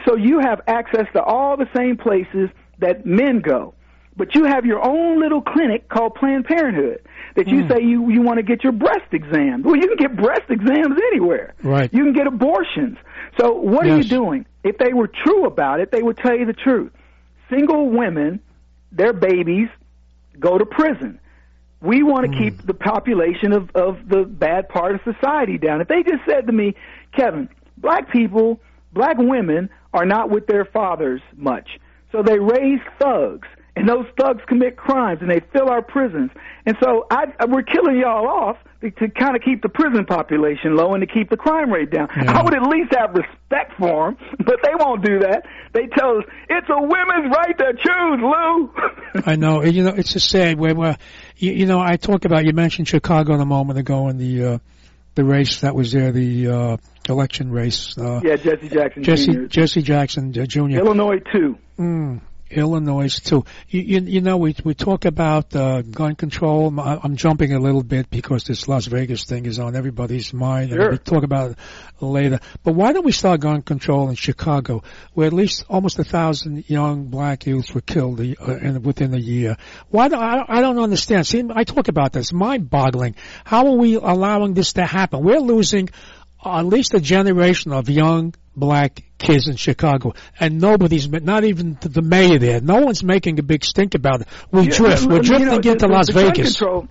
So 0.06 0.16
you 0.16 0.40
have 0.40 0.62
access 0.68 1.08
to 1.14 1.24
all 1.24 1.58
the 1.58 1.68
same 1.76 1.98
places 1.98 2.50
that 2.80 3.06
men 3.06 3.42
go. 3.42 3.74
But 4.16 4.36
you 4.36 4.46
have 4.46 4.66
your 4.66 4.86
own 4.86 5.20
little 5.20 5.42
clinic 5.42 5.90
called 5.90 6.14
Planned 6.14 6.46
Parenthood 6.46 7.02
that 7.36 7.48
you 7.48 7.68
say 7.68 7.82
you, 7.82 8.12
you 8.12 8.22
want 8.22 8.38
to 8.38 8.44
get 8.44 8.64
your 8.64 8.72
breast 8.72 9.12
examined. 9.12 9.66
Well, 9.66 9.76
you 9.76 9.88
can 9.88 9.98
get 9.98 10.16
breast 10.16 10.44
exams 10.50 11.00
anywhere. 11.12 11.56
Right. 11.64 11.92
You 11.92 12.04
can 12.04 12.14
get 12.14 12.28
abortions. 12.28 12.98
So 13.40 13.54
what 13.54 13.88
are 13.88 13.98
you 13.98 14.04
doing? 14.04 14.46
If 14.64 14.78
they 14.78 14.94
were 14.94 15.08
true 15.08 15.46
about 15.48 15.80
it, 15.80 15.92
they 15.92 16.04
would 16.04 16.18
tell 16.18 16.38
you 16.38 16.46
the 16.46 16.54
truth. 16.54 16.92
Single 17.50 17.90
women 17.90 18.40
their 18.94 19.12
babies 19.12 19.68
go 20.40 20.58
to 20.58 20.66
prison. 20.66 21.20
We 21.82 22.04
want 22.04 22.32
to 22.32 22.32
mm. 22.32 22.40
keep 22.40 22.66
the 22.66 22.74
population 22.74 23.52
of, 23.52 23.70
of 23.76 24.08
the 24.08 24.24
bad 24.24 24.70
part 24.70 24.96
of 24.96 25.02
society 25.04 25.58
down. 25.58 25.82
If 25.82 25.88
they 25.88 26.04
just 26.04 26.24
said 26.30 26.48
to 26.48 26.54
me, 26.54 26.76
Kevin, 27.12 27.50
black 27.84 28.12
people, 28.12 28.60
black 28.94 29.18
women 29.20 29.70
are 29.94 30.06
not 30.06 30.32
with 30.32 30.48
their 30.48 30.66
fathers 30.66 31.22
much. 31.36 31.70
So 32.12 32.24
they 32.24 32.40
raise 32.40 32.80
thugs, 33.00 33.48
and 33.76 33.88
those 33.88 34.06
thugs 34.20 34.42
commit 34.48 34.78
crimes, 34.78 35.20
and 35.22 35.30
they 35.30 35.42
fill 35.52 35.70
our 35.70 35.82
prisons. 35.82 36.32
And 36.66 36.76
so 36.82 37.06
I, 37.12 37.26
we're 37.48 37.64
killing 37.64 37.98
y'all 37.98 38.28
off 38.28 38.58
to 38.82 39.10
kind 39.10 39.36
of 39.36 39.42
keep 39.42 39.62
the 39.62 39.70
prison 39.70 40.06
population 40.06 40.76
low 40.76 40.94
and 40.94 41.02
to 41.02 41.12
keep 41.12 41.30
the 41.30 41.38
crime 41.38 41.72
rate 41.72 41.90
down. 41.90 42.10
Yeah. 42.16 42.38
I 42.38 42.44
would 42.44 42.54
at 42.54 42.64
least 42.64 42.94
have 42.94 43.16
respect 43.16 43.74
for 43.80 44.12
them, 44.12 44.18
but 44.46 44.58
they 44.64 44.76
won't 44.78 45.04
do 45.04 45.20
that. 45.20 45.44
They 45.74 45.88
tell 45.88 46.18
us 46.18 46.24
it's 46.50 46.68
a 46.70 46.82
women's 46.82 47.34
right 47.34 47.58
to 47.58 47.74
choose, 47.74 48.20
Lou. 48.22 49.22
I 49.26 49.36
know. 49.36 49.64
You 49.64 49.84
know, 49.84 49.94
it's 49.96 50.14
just 50.14 50.30
sad. 50.30 50.60
Where, 50.60 50.76
where 50.76 50.98
you, 51.38 51.52
you 51.52 51.66
know, 51.66 51.80
I 51.80 51.96
talk 51.98 52.26
about. 52.26 52.46
You 52.46 52.54
mentioned 52.54 52.88
Chicago 52.88 53.34
a 53.34 53.46
moment 53.46 53.80
ago 53.80 54.10
in 54.10 54.18
the 54.18 54.46
uh, 54.46 54.58
the 55.16 55.24
race 55.24 55.62
that 55.62 55.76
was 55.76 55.92
there, 55.92 56.12
the 56.12 56.48
uh, 56.48 56.78
election 57.10 57.52
race. 57.52 57.98
Uh, 57.98 58.22
yeah, 58.24 58.36
Jesse 58.36 58.70
Jackson. 58.70 59.04
Jesse 59.04 59.34
Jr. 59.34 59.46
Jesse 59.46 59.82
Jackson 59.82 60.38
uh, 60.38 60.46
Jr. 60.46 60.80
Illinois 60.80 61.20
too. 61.32 61.58
Mm. 61.78 62.22
Illinois 62.56 63.20
too. 63.20 63.46
You, 63.68 63.82
you, 63.82 64.00
you 64.02 64.22
know, 64.22 64.38
we 64.38 64.56
we 64.64 64.74
talk 64.74 65.06
about 65.06 65.56
uh, 65.56 65.82
gun 65.82 66.16
control. 66.16 66.80
I'm 66.80 67.16
jumping 67.16 67.54
a 67.54 67.60
little 67.60 67.84
bit 67.84 68.10
because 68.10 68.44
this 68.44 68.68
Las 68.68 68.86
Vegas 68.86 69.26
thing 69.26 69.46
is 69.46 69.60
on 69.60 69.76
everybody's 69.76 70.34
mind, 70.34 70.70
sure. 70.70 70.82
and 70.82 70.92
we 70.92 70.98
talk 70.98 71.24
about 71.24 71.52
it 71.52 71.58
later. 72.00 72.40
But 72.64 72.74
why 72.76 72.94
don't 72.94 73.06
we 73.06 73.12
start 73.12 73.42
gun 73.42 73.62
control 73.62 74.10
in 74.10 74.16
Chicago, 74.16 74.84
where 75.14 75.28
at 75.28 75.34
least 75.34 75.66
almost 75.70 76.00
a 76.00 76.04
thousand 76.04 76.70
young 76.70 77.06
black 77.06 77.46
youths 77.46 77.74
were 77.74 77.82
killed 77.82 78.20
uh, 78.20 78.58
in, 78.58 78.82
within 78.84 79.14
a 79.14 79.20
year? 79.20 79.58
Why 79.90 80.08
do 80.08 80.16
I, 80.16 80.44
I 80.48 80.62
don't 80.62 80.80
understand? 80.80 81.28
See, 81.28 81.44
I 81.54 81.64
talk 81.64 81.88
about 81.88 82.14
this, 82.14 82.32
mind-boggling. 82.32 83.16
How 83.44 83.68
are 83.68 83.78
we 83.78 83.96
allowing 83.96 84.54
this 84.54 84.74
to 84.74 84.86
happen? 84.86 85.24
We're 85.24 85.40
losing 85.40 85.90
at 86.46 86.66
least 86.66 86.94
a 86.94 87.00
generation 87.00 87.72
of 87.72 87.90
young 87.90 88.34
black 88.56 89.04
kids 89.18 89.48
in 89.48 89.56
Chicago, 89.56 90.14
and 90.40 90.60
nobody's, 90.60 91.10
not 91.10 91.44
even 91.44 91.78
the 91.82 92.02
mayor 92.02 92.38
there. 92.38 92.62
No 92.62 92.82
one's 92.82 93.04
making 93.04 93.40
a 93.40 93.44
big 93.44 93.64
stink 93.64 93.96
about 93.96 94.22
it. 94.22 94.28
We 94.52 94.64
yeah, 94.64 94.76
drift. 94.76 95.06
We're 95.06 95.22
drifting 95.22 95.48
know, 95.48 95.56
into 95.56 95.76
the, 95.76 95.88
Las 95.88 96.08
the 96.08 96.14
Vegas. 96.14 96.58
Control, 96.58 96.88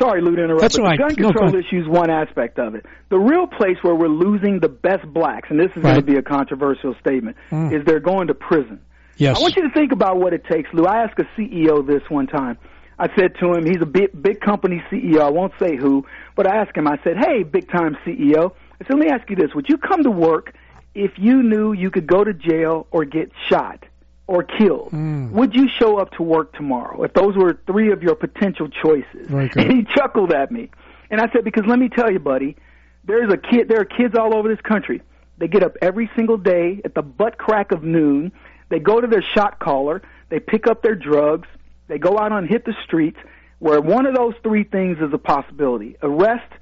sorry, 0.00 0.22
Lou, 0.22 0.34
to 0.34 0.44
interrupt. 0.44 0.62
That's 0.62 0.78
right. 0.78 0.98
gun 0.98 1.14
control 1.14 1.52
no, 1.52 1.58
issue 1.58 1.80
is 1.80 1.88
one 1.88 2.10
aspect 2.10 2.58
of 2.58 2.74
it. 2.74 2.86
The 3.10 3.18
real 3.18 3.46
place 3.46 3.76
where 3.82 3.94
we're 3.94 4.08
losing 4.08 4.60
the 4.60 4.68
best 4.68 5.06
blacks, 5.12 5.48
and 5.50 5.58
this 5.58 5.70
is 5.76 5.82
right. 5.82 5.92
going 5.92 5.96
to 5.96 6.02
be 6.02 6.16
a 6.16 6.22
controversial 6.22 6.94
statement, 7.00 7.36
mm. 7.50 7.74
is 7.74 7.84
they're 7.84 8.00
going 8.00 8.28
to 8.28 8.34
prison. 8.34 8.80
Yes. 9.16 9.36
I 9.36 9.40
want 9.40 9.56
you 9.56 9.62
to 9.62 9.74
think 9.74 9.92
about 9.92 10.18
what 10.18 10.32
it 10.32 10.44
takes, 10.50 10.68
Lou. 10.72 10.86
I 10.86 11.02
asked 11.02 11.18
a 11.18 11.24
CEO 11.38 11.86
this 11.86 12.02
one 12.08 12.28
time. 12.28 12.56
I 13.00 13.06
said 13.16 13.34
to 13.40 13.52
him, 13.52 13.64
he's 13.64 13.80
a 13.80 13.86
big, 13.86 14.10
big 14.20 14.40
company 14.40 14.82
CEO. 14.90 15.20
I 15.20 15.30
won't 15.30 15.52
say 15.60 15.76
who, 15.76 16.04
but 16.34 16.46
I 16.48 16.56
asked 16.56 16.76
him. 16.76 16.88
I 16.88 16.98
said, 17.04 17.16
"Hey, 17.16 17.44
big 17.44 17.70
time 17.70 17.96
CEO." 18.04 18.54
I 18.80 18.84
said, 18.84 18.96
"Let 18.96 18.98
me 18.98 19.08
ask 19.08 19.28
you 19.30 19.36
this: 19.36 19.54
Would 19.54 19.68
you 19.68 19.78
come 19.78 20.02
to 20.04 20.10
work 20.10 20.54
if 20.94 21.12
you 21.16 21.42
knew 21.42 21.72
you 21.72 21.90
could 21.90 22.06
go 22.06 22.24
to 22.24 22.34
jail 22.34 22.86
or 22.90 23.04
get 23.04 23.30
shot 23.48 23.84
or 24.26 24.42
killed, 24.42 24.90
mm. 24.92 25.30
would 25.30 25.54
you 25.54 25.68
show 25.68 25.98
up 25.98 26.10
to 26.12 26.22
work 26.22 26.52
tomorrow 26.54 27.02
if 27.02 27.14
those 27.14 27.36
were 27.36 27.58
three 27.66 27.92
of 27.92 28.02
your 28.02 28.14
potential 28.14 28.68
choices? 28.68 29.28
And 29.56 29.72
he 29.72 29.84
chuckled 29.94 30.32
at 30.32 30.50
me. 30.52 30.70
And 31.10 31.20
I 31.20 31.30
said, 31.32 31.44
because 31.44 31.64
let 31.66 31.78
me 31.78 31.88
tell 31.88 32.10
you, 32.12 32.18
buddy, 32.18 32.56
there's 33.04 33.32
a 33.32 33.38
kid, 33.38 33.68
there 33.68 33.80
are 33.80 33.84
kids 33.86 34.14
all 34.14 34.34
over 34.34 34.48
this 34.48 34.60
country. 34.60 35.00
They 35.38 35.48
get 35.48 35.62
up 35.62 35.76
every 35.80 36.10
single 36.14 36.36
day 36.36 36.80
at 36.84 36.94
the 36.94 37.02
butt 37.02 37.38
crack 37.38 37.72
of 37.72 37.82
noon. 37.82 38.32
They 38.68 38.80
go 38.80 39.00
to 39.00 39.06
their 39.06 39.22
shot 39.22 39.60
caller. 39.60 40.02
They 40.28 40.40
pick 40.40 40.66
up 40.66 40.82
their 40.82 40.94
drugs. 40.94 41.48
They 41.86 41.98
go 41.98 42.18
out 42.18 42.32
and 42.32 42.46
hit 42.46 42.66
the 42.66 42.74
streets 42.84 43.18
where 43.60 43.80
one 43.80 44.04
of 44.04 44.14
those 44.14 44.34
three 44.42 44.64
things 44.64 44.98
is 44.98 45.12
a 45.12 45.18
possibility. 45.18 45.96
Arrest, 46.02 46.52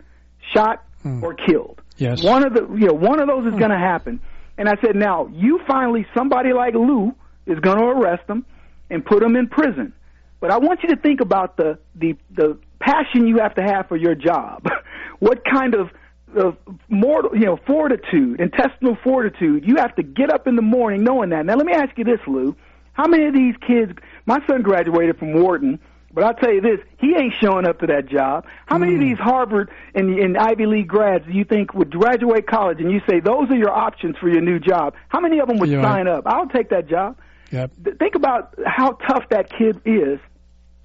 shot, 0.53 0.85
mm. 1.05 1.23
or 1.23 1.35
killed. 1.35 1.81
Yes. 1.97 2.23
One 2.23 2.45
of 2.45 2.55
the 2.55 2.63
you 2.79 2.87
know 2.87 2.95
one 2.95 3.21
of 3.21 3.29
those 3.29 3.47
is 3.53 3.59
going 3.59 3.71
to 3.71 3.79
happen. 3.79 4.21
And 4.59 4.69
I 4.69 4.75
said, 4.83 4.97
now 4.97 5.29
you 5.33 5.61
finally 5.67 6.07
somebody 6.17 6.53
like 6.53 6.75
Lou 6.75 7.15
is 7.47 7.59
going 7.61 7.79
to 7.79 7.85
arrest 7.85 8.27
them 8.27 8.47
and 8.91 9.05
put 9.05 9.21
them 9.21 9.37
in 9.37 9.49
prison. 9.49 9.93
But 10.41 10.51
I 10.51 10.59
want 10.59 10.81
you 10.83 10.95
to 10.95 11.01
think 11.01 11.21
about 11.21 11.57
the 11.57 11.79
the 11.95 12.17
the 12.35 12.59
passion 12.79 13.27
you 13.27 13.39
have 13.39 13.55
to 13.57 13.63
have 13.63 13.89
for 13.89 13.97
your 13.97 14.15
job. 14.15 14.67
what 15.19 15.43
kind 15.45 15.75
of 15.75 15.91
of 16.37 16.57
mortal, 16.89 17.35
you 17.35 17.47
know, 17.47 17.59
fortitude, 17.67 18.41
intestinal 18.41 18.97
fortitude. 19.03 19.65
You 19.67 19.77
have 19.77 19.95
to 19.97 20.03
get 20.03 20.31
up 20.31 20.47
in 20.47 20.57
the 20.57 20.63
morning 20.63 21.03
knowing 21.03 21.31
that. 21.31 21.47
Now, 21.47 21.55
let 21.55 21.65
me 21.65 21.73
ask 21.73 21.97
you 21.97 22.05
this, 22.05 22.21
Lou. 22.27 22.55
How 22.93 23.07
many 23.07 23.27
of 23.27 23.35
these 23.35 23.55
kids? 23.67 23.93
My 24.27 24.39
son 24.47 24.63
graduated 24.63 25.19
from 25.19 25.35
Wharton 25.35 25.79
but 26.17 26.25
I'll 26.25 26.33
tell 26.33 26.51
you 26.51 26.63
this, 26.63 26.81
he 26.99 27.15
ain't 27.15 27.35
showing 27.43 27.67
up 27.67 27.81
to 27.81 27.89
that 27.89 28.07
job. 28.07 28.47
How 28.65 28.79
many 28.79 28.93
mm. 28.93 28.95
of 28.95 29.01
hmm. 29.03 29.09
these 29.11 29.19
Harvard 29.19 29.71
and, 29.95 30.19
and 30.19 30.39
Ivy 30.39 30.65
League 30.65 30.89
grads 30.89 31.27
do 31.27 31.33
you 31.33 31.45
think 31.45 31.75
would 31.75 31.91
graduate 31.91 32.47
college 32.47 32.81
and 32.81 32.91
you 32.91 33.03
say 33.07 33.21
those 33.21 33.51
are 33.51 33.55
your 33.55 33.71
options 33.71 34.17
for 34.17 34.27
your 34.31 34.41
new 34.41 34.59
job? 34.59 34.95
How 35.09 35.21
many 35.21 35.41
of 35.41 35.47
them 35.47 35.59
would 35.59 35.69
sign 35.69 36.09
up? 36.09 36.23
I'll 36.27 36.49
take 36.49 36.71
that 36.71 36.89
job. 36.89 37.19
Yep. 37.51 37.73
Think 37.99 38.15
about 38.15 38.59
how 38.65 38.93
tough 38.93 39.29
that 39.29 39.51
kid 39.51 39.83
is 39.85 40.19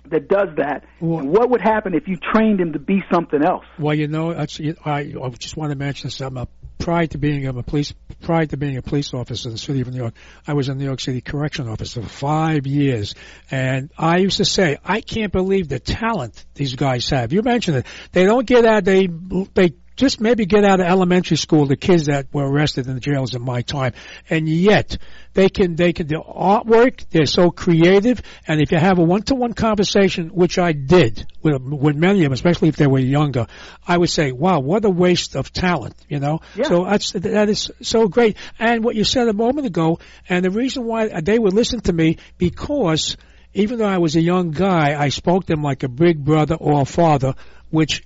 that 0.10 0.28
does 0.28 0.50
that. 0.58 0.84
Well, 1.00 1.20
and 1.20 1.30
what 1.30 1.50
would 1.50 1.62
happen 1.62 1.94
if 1.94 2.10
you 2.10 2.18
trained 2.18 2.60
him 2.60 2.74
to 2.74 2.80
be 2.80 3.02
something 3.10 3.42
else? 3.42 3.64
Well, 3.80 3.96
you 3.96 4.10
know, 4.10 4.34
I, 4.34 4.48
I 4.84 5.30
just 5.40 5.56
want 5.56 5.72
to 5.72 5.78
mention 5.78 6.10
something 6.10 6.46
prior 6.82 7.08
to 7.08 7.18
being 7.18 7.46
a 7.46 7.64
police 7.64 7.94
prior 8.22 8.46
to 8.46 8.58
being 8.58 8.78
a 8.78 8.82
police 8.82 9.14
officer 9.14 9.50
in 9.50 9.54
the 9.54 9.60
city 9.60 9.82
of 9.82 9.92
New 9.92 9.98
York, 9.98 10.14
I 10.48 10.54
was 10.54 10.70
a 10.70 10.76
New 10.76 10.86
York 10.86 11.00
City 11.00 11.22
correction 11.22 11.68
officer 11.68 12.02
for 12.02 12.10
five 12.10 12.68
years, 12.68 13.16
and 13.50 13.92
I 13.98 14.18
used 14.18 14.38
to 14.38 14.46
say, 14.46 14.78
I 14.84 15.02
can't 15.02 15.32
believe 15.32 15.70
the 15.70 15.80
talent 15.80 16.46
these 16.56 16.76
guys 16.76 17.10
have. 17.10 17.34
You 17.34 17.42
mentioned 17.42 17.78
it; 17.78 17.86
they 18.12 18.26
don't 18.26 18.46
get 18.46 18.66
out. 18.66 18.84
They 18.84 19.08
they 19.08 19.74
just 20.02 20.20
maybe 20.20 20.48
get 20.48 20.66
out 20.66 20.80
of 20.80 20.88
elementary 20.88 21.38
school 21.38 21.68
the 21.68 21.76
kids 21.76 22.08
that 22.08 22.26
were 22.34 22.52
arrested 22.52 22.88
in 22.88 22.96
the 22.96 23.00
jails 23.00 23.36
in 23.36 23.42
my 23.44 23.62
time. 23.62 23.94
And 24.32 24.50
yet 24.50 24.98
they 25.36 25.48
can 25.48 25.76
they 25.76 25.94
can 25.94 26.08
do 26.08 26.16
artwork 26.20 27.06
they're 27.12 27.28
so 27.28 27.52
creative. 27.52 28.20
And 28.48 28.60
if 28.60 28.72
you 28.72 28.80
have 28.80 28.98
a 28.98 29.04
one 29.04 29.22
to 29.24 29.36
one 29.36 29.54
conversation 29.54 30.30
which 30.30 30.58
I 30.58 30.72
did 30.72 31.32
with 31.44 31.62
with 31.62 31.96
many 31.96 32.22
of 32.22 32.24
them 32.24 32.34
especially 32.34 32.70
if 32.70 32.78
they 32.78 32.88
were 32.88 32.98
younger 32.98 33.46
I 33.88 34.00
would 34.00 34.10
say 34.10 34.32
wow 34.32 34.60
what 34.60 34.84
a 34.86 34.90
waste 34.90 35.36
of 35.36 35.54
talent 35.54 35.96
you 36.10 36.20
know? 36.20 36.40
Yeah. 36.56 36.64
so 36.64 36.86
that's 36.86 37.12
that 37.12 37.50
is 37.50 37.72
so 37.84 38.08
great. 38.08 38.38
And 38.58 38.84
what 38.84 38.96
you 38.96 39.04
said 39.04 39.28
a 39.28 39.34
moment 39.34 39.68
ago 39.68 40.00
and 40.28 40.44
the 40.44 40.50
reason 40.50 40.84
why 40.84 41.22
they 41.22 41.38
would 41.38 41.54
listen 41.54 41.80
to 41.82 41.94
me 41.94 42.18
because 42.40 43.18
even 43.54 43.78
though 43.78 43.86
I 43.88 44.00
was 44.00 44.16
a 44.16 44.22
young 44.22 44.50
guy, 44.50 45.00
I 45.00 45.10
spoke 45.10 45.46
to 45.46 45.54
them 45.54 45.62
like 45.62 45.84
a 45.84 45.90
big 45.90 46.24
brother 46.24 46.56
or 46.56 46.82
a 46.82 46.86
father, 46.86 47.36
which 47.70 48.02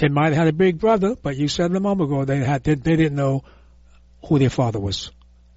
they 0.00 0.08
might 0.08 0.28
have 0.28 0.36
had 0.36 0.48
a 0.48 0.52
big 0.52 0.78
brother, 0.78 1.14
but 1.20 1.36
you 1.36 1.48
said 1.48 1.70
a 1.74 1.80
moment 1.80 2.10
ago 2.10 2.24
they 2.24 2.38
had 2.38 2.64
they, 2.64 2.74
they 2.74 2.96
didn't 2.96 3.16
know 3.16 3.44
who 4.24 4.38
their 4.38 4.50
father 4.50 4.80
was. 4.80 5.10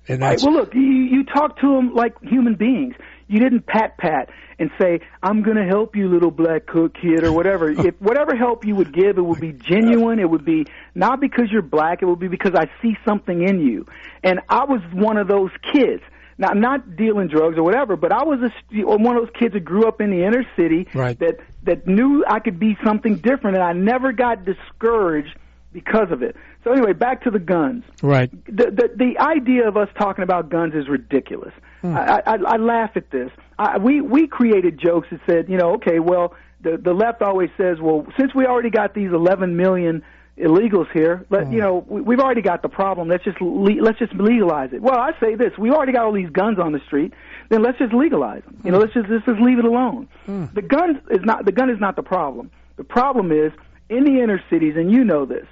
And 0.08 0.22
that's, 0.22 0.44
right. 0.44 0.52
Well, 0.52 0.62
look, 0.62 0.74
you, 0.74 0.82
you 0.82 1.24
talk 1.24 1.60
to 1.62 1.68
them 1.68 1.94
like 1.94 2.22
human 2.22 2.56
beings. 2.56 2.96
You 3.28 3.40
didn't 3.40 3.66
pat 3.66 3.98
pat 3.98 4.30
and 4.60 4.70
say, 4.80 5.00
"I'm 5.22 5.44
going 5.44 5.56
to 5.56 5.66
help 5.66 5.96
you, 5.96 6.10
little 6.10 6.30
black 6.30 6.66
cook 6.66 6.94
kid," 7.02 7.24
or 7.24 7.32
whatever. 7.32 7.70
if 7.88 7.96
whatever 8.02 8.36
help 8.36 8.66
you 8.66 8.76
would 8.76 8.94
give, 8.94 9.18
it 9.18 9.22
would 9.22 9.40
be 9.40 9.54
genuine. 9.54 10.20
It 10.20 10.30
would 10.30 10.46
be 10.46 10.66
not 10.94 11.22
because 11.22 11.46
you're 11.52 11.62
black. 11.62 12.02
It 12.02 12.06
would 12.06 12.20
be 12.20 12.28
because 12.28 12.54
I 12.54 12.66
see 12.82 12.98
something 13.08 13.48
in 13.48 13.62
you. 13.62 13.86
And 14.24 14.42
I 14.50 14.66
was 14.66 14.82
one 14.92 15.18
of 15.18 15.28
those 15.28 15.52
kids. 15.74 16.04
Now, 16.38 16.50
I'm 16.50 16.62
not 16.62 16.96
dealing 16.96 17.28
drugs 17.28 17.58
or 17.58 17.64
whatever, 17.64 17.96
but 17.96 18.12
I 18.12 18.24
was 18.24 18.40
a, 18.42 18.82
one 18.82 19.16
of 19.16 19.24
those 19.24 19.36
kids 19.40 19.54
that 19.54 19.62
grew 19.62 19.88
up 19.88 20.02
in 20.02 20.10
the 20.10 20.26
inner 20.26 20.44
city 20.58 20.88
right. 20.94 21.18
that 21.20 21.38
that 21.64 21.88
knew 21.88 22.24
I 22.28 22.40
could 22.40 22.60
be 22.60 22.78
something 22.84 23.18
different, 23.18 23.56
and 23.56 23.64
I 23.64 23.74
never 23.74 24.12
got 24.12 24.46
discouraged 24.46 25.38
because 25.72 26.12
of 26.12 26.22
it. 26.22 26.36
So 26.64 26.72
anyway, 26.72 26.94
back 26.94 27.24
to 27.24 27.32
the 27.32 27.40
guns. 27.40 27.84
Right. 28.02 28.32
The 28.46 28.72
the, 28.72 28.90
the 28.96 29.20
idea 29.20 29.68
of 29.68 29.76
us 29.76 29.90
talking 29.98 30.24
about 30.24 30.50
guns 30.50 30.74
is 30.76 30.88
ridiculous. 30.88 31.54
Hmm. 31.82 31.98
I, 31.98 32.22
I, 32.26 32.36
I 32.36 32.58
laugh 32.58 32.92
at 32.96 33.10
this. 33.12 33.32
I, 33.58 33.78
we 33.78 34.02
we 34.02 34.28
created 34.28 34.80
jokes 34.80 35.08
that 35.12 35.20
said, 35.26 35.50
you 35.50 35.58
know, 35.58 35.74
okay, 35.74 36.00
well, 36.00 36.36
the 36.62 36.78
the 36.78 36.94
left 36.94 37.22
always 37.22 37.50
says, 37.58 37.80
well, 37.82 38.06
since 38.18 38.34
we 38.34 38.46
already 38.46 38.70
got 38.70 38.94
these 38.94 39.12
11 39.12 39.58
million 39.58 40.04
illegals 40.38 40.92
here. 40.92 41.26
But 41.30 41.52
you 41.52 41.60
know, 41.60 41.86
we, 41.88 42.02
we've 42.02 42.20
already 42.20 42.42
got 42.42 42.62
the 42.62 42.70
problem. 42.70 43.08
Let's 43.08 43.24
just 43.24 43.40
le- 43.42 43.82
let's 43.82 44.00
just 44.00 44.14
legalize 44.16 44.74
it. 44.74 44.82
Well, 44.82 44.98
I 44.98 45.12
say 45.20 45.36
this: 45.36 45.52
we 45.58 45.72
already 45.72 45.92
got 45.92 46.06
all 46.06 46.14
these 46.14 46.30
guns 46.30 46.60
on 46.60 46.72
the 46.72 46.80
street. 46.88 47.14
Then 47.50 47.62
let's 47.62 47.78
just 47.78 47.94
legalize 47.94 48.44
them. 48.44 48.60
You 48.64 48.72
know, 48.72 48.80
let's 48.80 48.94
just 48.94 49.10
let's 49.10 49.26
just 49.26 49.40
leave 49.40 49.60
it 49.60 49.66
alone. 49.66 50.08
Mm. 50.28 50.54
The 50.54 50.62
gun 50.62 51.02
is 51.12 51.24
not 51.24 51.46
the 51.46 51.52
gun 51.52 51.70
is 51.70 51.80
not 51.80 51.96
the 51.96 52.04
problem. 52.04 52.52
The 52.78 52.84
problem 52.84 53.32
is 53.32 53.52
in 53.90 54.04
the 54.04 54.22
inner 54.22 54.42
cities, 54.50 54.74
and 54.76 54.92
you 54.92 55.04
know 55.04 55.26
this. 55.26 55.46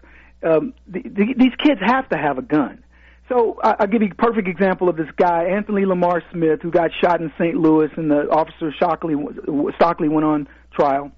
Um, 0.43 0.73
the, 0.87 1.01
the, 1.03 1.33
these 1.37 1.53
kids 1.63 1.79
have 1.85 2.09
to 2.09 2.17
have 2.17 2.39
a 2.39 2.41
gun. 2.41 2.83
So 3.29 3.59
I, 3.63 3.75
I'll 3.81 3.87
give 3.87 4.01
you 4.01 4.09
a 4.11 4.15
perfect 4.15 4.47
example 4.47 4.89
of 4.89 4.97
this 4.97 5.09
guy, 5.15 5.45
Anthony 5.45 5.85
Lamar 5.85 6.23
Smith, 6.31 6.61
who 6.61 6.71
got 6.71 6.89
shot 6.99 7.21
in 7.21 7.31
St. 7.37 7.55
Louis, 7.55 7.89
and 7.95 8.09
the 8.09 8.27
officer 8.29 8.73
Stockley, 8.75 9.15
Stockley 9.75 10.09
went 10.09 10.25
on 10.25 10.47
trial. 10.73 11.11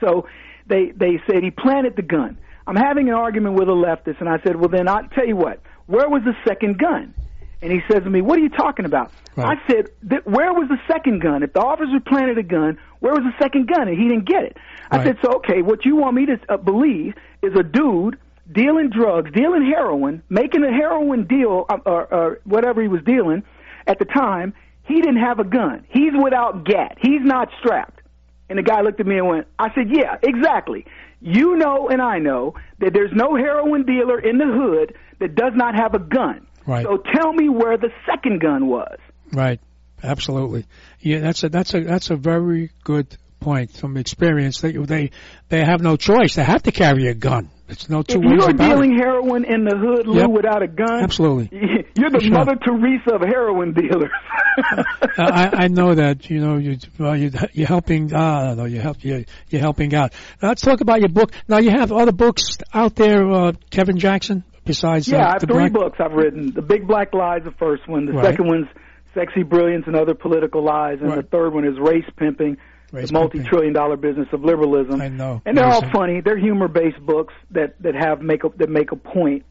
So 0.00 0.26
they 0.66 0.92
they 0.96 1.20
said 1.26 1.42
he 1.42 1.50
planted 1.50 1.96
the 1.96 2.02
gun. 2.02 2.38
I'm 2.66 2.76
having 2.76 3.08
an 3.08 3.14
argument 3.14 3.56
with 3.56 3.68
a 3.68 3.72
leftist, 3.72 4.20
and 4.20 4.28
I 4.28 4.38
said, 4.42 4.56
well, 4.56 4.68
then 4.68 4.88
I'll 4.88 5.06
tell 5.08 5.26
you 5.26 5.36
what. 5.36 5.60
Where 5.86 6.08
was 6.08 6.22
the 6.24 6.34
second 6.48 6.78
gun? 6.78 7.14
And 7.60 7.72
he 7.72 7.80
says 7.90 8.02
to 8.02 8.10
me, 8.10 8.20
"What 8.20 8.38
are 8.38 8.42
you 8.42 8.50
talking 8.50 8.84
about?" 8.84 9.10
Right. 9.36 9.56
I 9.58 9.66
said, 9.72 9.88
"Th- 10.06 10.24
"Where 10.26 10.52
was 10.52 10.68
the 10.68 10.78
second 10.86 11.20
gun? 11.22 11.42
If 11.42 11.54
the 11.54 11.60
officer 11.62 11.98
planted 12.06 12.36
a 12.36 12.42
gun, 12.42 12.76
where 13.00 13.14
was 13.14 13.22
the 13.22 13.32
second 13.42 13.68
gun?" 13.68 13.88
And 13.88 13.96
he 13.96 14.06
didn't 14.06 14.26
get 14.26 14.42
it. 14.44 14.56
I 14.90 14.98
Right. 14.98 15.06
said, 15.06 15.18
"So 15.22 15.36
okay, 15.36 15.62
what 15.62 15.86
you 15.86 15.96
want 15.96 16.14
me 16.14 16.26
to 16.26 16.38
uh, 16.50 16.56
believe 16.58 17.14
is 17.40 17.54
a 17.54 17.62
dude 17.62 18.18
dealing 18.52 18.90
drugs, 18.90 19.30
dealing 19.32 19.64
heroin, 19.64 20.22
making 20.28 20.62
a 20.62 20.72
heroin 20.72 21.24
deal 21.24 21.64
uh, 21.70 21.78
or, 21.86 22.02
or 22.12 22.40
whatever 22.44 22.82
he 22.82 22.88
was 22.88 23.02
dealing 23.02 23.42
at 23.86 23.98
the 23.98 24.04
time. 24.04 24.52
He 24.82 24.96
didn't 24.96 25.22
have 25.22 25.38
a 25.38 25.44
gun. 25.44 25.86
He's 25.88 26.12
without 26.22 26.64
gat. 26.64 26.98
He's 27.00 27.22
not 27.22 27.48
strapped." 27.60 28.02
And 28.50 28.58
the 28.58 28.62
guy 28.62 28.82
looked 28.82 29.00
at 29.00 29.06
me 29.06 29.16
and 29.16 29.26
went, 29.26 29.46
I 29.58 29.74
said, 29.74 29.88
yeah, 29.90 30.18
exactly. 30.22 30.84
You 31.24 31.56
know 31.56 31.88
and 31.88 32.02
I 32.02 32.18
know 32.18 32.54
that 32.80 32.92
there's 32.92 33.12
no 33.14 33.34
heroin 33.34 33.84
dealer 33.84 34.20
in 34.20 34.36
the 34.36 34.44
hood 34.44 34.94
that 35.20 35.34
does 35.34 35.52
not 35.54 35.74
have 35.74 35.94
a 35.94 35.98
gun. 35.98 36.46
Right. 36.66 36.84
So 36.84 36.98
tell 36.98 37.32
me 37.32 37.48
where 37.48 37.78
the 37.78 37.90
second 38.04 38.42
gun 38.42 38.66
was. 38.66 38.98
Right. 39.32 39.58
Absolutely. 40.02 40.66
Yeah, 41.00 41.20
that's 41.20 41.42
a 41.42 41.48
that's 41.48 41.72
a 41.72 41.80
that's 41.80 42.10
a 42.10 42.16
very 42.16 42.70
good 42.84 43.16
point 43.40 43.70
from 43.70 43.96
experience. 43.96 44.60
They 44.60 44.72
they 44.72 45.12
they 45.48 45.64
have 45.64 45.80
no 45.80 45.96
choice. 45.96 46.34
They 46.34 46.44
have 46.44 46.62
to 46.64 46.72
carry 46.72 47.08
a 47.08 47.14
gun. 47.14 47.48
It's 47.66 47.88
no 47.88 48.02
two 48.02 48.18
If 48.18 48.24
ways 48.24 48.32
you're 48.40 48.50
about 48.50 48.68
dealing 48.68 48.94
it. 48.94 48.98
heroin 49.02 49.44
in 49.44 49.64
the 49.64 49.74
hood, 49.76 50.06
Lou, 50.06 50.18
Yep. 50.20 50.30
without 50.30 50.62
a 50.62 50.66
gun, 50.68 51.02
Absolutely. 51.02 51.48
you're 51.96 52.10
the 52.10 52.20
Sure. 52.20 52.30
Mother 52.30 52.56
Teresa 52.56 53.14
of 53.14 53.22
heroin 53.22 53.72
dealers. 53.72 54.10
Uh, 54.58 54.82
I, 55.18 55.50
I 55.64 55.68
know 55.68 55.94
that 55.94 56.28
you 56.28 56.40
know 56.40 56.56
you 56.58 56.76
well, 56.98 57.16
you 57.16 57.30
you're 57.54 57.66
helping. 57.66 58.12
Uh, 58.14 58.18
I 58.20 58.44
don't 58.48 58.56
know 58.58 58.64
you 58.66 58.80
help 58.80 59.02
you 59.02 59.24
you're 59.48 59.60
helping 59.62 59.94
out. 59.94 60.12
Now, 60.42 60.48
let's 60.48 60.60
talk 60.62 60.82
about 60.82 61.00
your 61.00 61.08
book. 61.08 61.32
Now 61.48 61.58
you 61.58 61.70
have 61.70 61.90
other 61.90 62.12
books 62.12 62.58
out 62.74 62.94
there, 62.96 63.30
uh, 63.32 63.52
Kevin 63.70 63.98
Jackson. 63.98 64.44
Besides, 64.66 65.06
that. 65.06 65.16
yeah, 65.16 65.24
uh, 65.24 65.28
I 65.28 65.32
have 65.32 65.42
three 65.42 65.68
Black- 65.68 65.72
books 65.72 65.98
I've 66.00 66.12
written. 66.12 66.52
The 66.54 66.62
Big 66.62 66.86
Black 66.86 67.12
Lies, 67.14 67.42
the 67.44 67.50
first 67.52 67.86
one. 67.88 68.06
The 68.06 68.12
Right. 68.12 68.24
second 68.26 68.46
one's 68.46 68.66
Sexy 69.14 69.42
Brilliance 69.42 69.84
and 69.86 69.94
Other 69.96 70.14
Political 70.14 70.62
Lies. 70.64 70.98
And 71.00 71.08
Right. 71.10 71.16
the 71.16 71.22
third 71.36 71.52
one 71.54 71.64
is 71.66 71.78
Race 71.78 72.04
Pimping, 72.16 72.56
Race 72.94 73.08
the 73.08 73.12
multi-trillion 73.14 73.72
dollar 73.72 73.96
business 73.96 74.28
of 74.32 74.44
liberalism. 74.44 75.00
I 75.00 75.08
know. 75.08 75.42
And 75.44 75.56
they're 75.58 75.66
all 75.66 75.88
funny. 75.90 76.20
They're 76.20 76.38
humor-based 76.38 77.00
books 77.04 77.34
that 77.50 77.74
that 77.82 77.94
have 77.94 78.22
make 78.22 78.44
a, 78.44 78.50
that 78.56 78.70
make 78.70 78.92
a 78.92 78.96
point. 78.96 79.44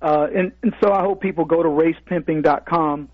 Uh, 0.00 0.28
and 0.34 0.52
and 0.62 0.74
so 0.82 0.92
I 0.92 1.00
hope 1.02 1.20
people 1.20 1.44
go 1.44 1.62
to 1.62 1.68
racepimping.com 1.68 3.08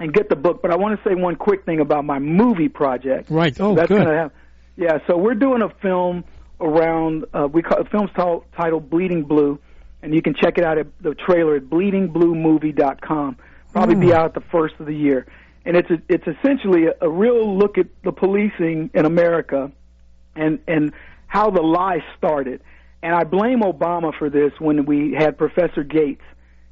and 0.00 0.12
get 0.14 0.28
the 0.28 0.36
book. 0.36 0.62
But 0.62 0.70
I 0.70 0.76
want 0.76 1.00
to 1.02 1.08
say 1.08 1.14
one 1.14 1.36
quick 1.36 1.64
thing 1.64 1.80
about 1.80 2.04
my 2.04 2.18
movie 2.18 2.68
project. 2.68 3.30
Right. 3.30 3.54
Oh, 3.60 3.74
That's 3.74 3.88
good. 3.88 4.02
gonna 4.04 4.16
have. 4.16 4.32
Yeah. 4.76 4.98
So 5.06 5.16
we're 5.18 5.34
doing 5.34 5.62
a 5.62 5.68
film 5.68 6.24
around. 6.60 7.26
Uh, 7.34 7.48
we 7.52 7.62
call 7.62 7.82
the 7.82 7.88
film's 7.90 8.10
titled, 8.16 8.44
titled 8.56 8.88
Bleeding 8.88 9.24
Blue, 9.24 9.58
and 10.02 10.14
you 10.14 10.22
can 10.22 10.34
check 10.34 10.56
it 10.58 10.64
out 10.64 10.78
at 10.78 10.86
the 11.02 11.14
trailer 11.14 11.56
at 11.56 11.64
bleedingbluemovie.com. 11.64 13.36
Probably 13.72 13.94
be 13.94 14.08
Mm. 14.08 14.12
out 14.14 14.34
the 14.34 14.40
first 14.40 14.74
of 14.80 14.86
the 14.86 14.94
year. 14.94 15.26
And 15.64 15.76
it's 15.76 15.90
a, 15.90 16.02
it's 16.08 16.26
essentially 16.26 16.86
a, 16.86 16.94
a 17.00 17.08
real 17.08 17.56
look 17.56 17.78
at 17.78 17.86
the 18.02 18.12
policing 18.12 18.90
in 18.94 19.04
America 19.04 19.70
and 20.34 20.58
and 20.66 20.92
how 21.26 21.50
the 21.50 21.62
lie 21.62 22.04
started. 22.18 22.60
And 23.02 23.14
I 23.14 23.24
blame 23.24 23.60
Obama 23.60 24.16
for 24.16 24.30
this 24.30 24.52
when 24.58 24.84
we 24.86 25.12
had 25.12 25.38
Professor 25.38 25.82
Gates. 25.82 26.22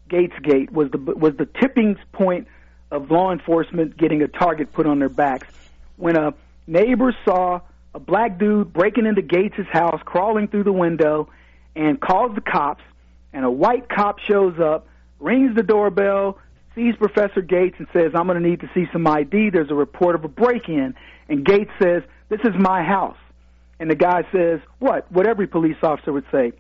Gatesgate 0.08 0.70
was 0.70 0.90
the 0.90 0.98
was 0.98 1.36
the 1.36 1.46
tipping 1.46 1.96
point 2.12 2.48
of 2.90 3.10
law 3.10 3.32
enforcement 3.32 3.96
getting 3.96 4.22
a 4.22 4.28
target 4.28 4.72
put 4.72 4.86
on 4.86 4.98
their 4.98 5.08
backs. 5.08 5.46
When 5.96 6.16
a 6.16 6.34
neighbor 6.66 7.14
saw 7.24 7.60
a 7.94 8.00
black 8.00 8.38
dude 8.38 8.72
breaking 8.72 9.06
into 9.06 9.22
Gates's 9.22 9.66
house, 9.66 10.00
crawling 10.04 10.48
through 10.48 10.64
the 10.64 10.72
window, 10.72 11.28
and 11.76 12.00
calls 12.00 12.34
the 12.34 12.40
cops, 12.40 12.82
and 13.32 13.44
a 13.44 13.50
white 13.50 13.88
cop 13.88 14.18
shows 14.20 14.58
up, 14.58 14.88
rings 15.18 15.54
the 15.54 15.62
doorbell, 15.62 16.38
sees 16.74 16.94
Professor 16.96 17.42
Gates, 17.42 17.76
and 17.78 17.86
says, 17.92 18.12
"I'm 18.14 18.26
going 18.26 18.42
to 18.42 18.48
need 18.48 18.60
to 18.60 18.70
see 18.74 18.86
some 18.92 19.06
ID. 19.06 19.50
There's 19.50 19.70
a 19.70 19.74
report 19.74 20.14
of 20.14 20.24
a 20.24 20.28
break-in." 20.28 20.94
And 21.28 21.44
Gates 21.44 21.70
says, 21.82 22.02
"This 22.28 22.40
is 22.44 22.54
my 22.58 22.82
house." 22.82 23.16
And 23.80 23.90
the 23.90 23.96
guy 23.96 24.22
says, 24.30 24.60
What? 24.78 25.10
What 25.10 25.26
every 25.26 25.46
police 25.46 25.78
officer 25.82 26.12
would 26.12 26.26
say. 26.30 26.52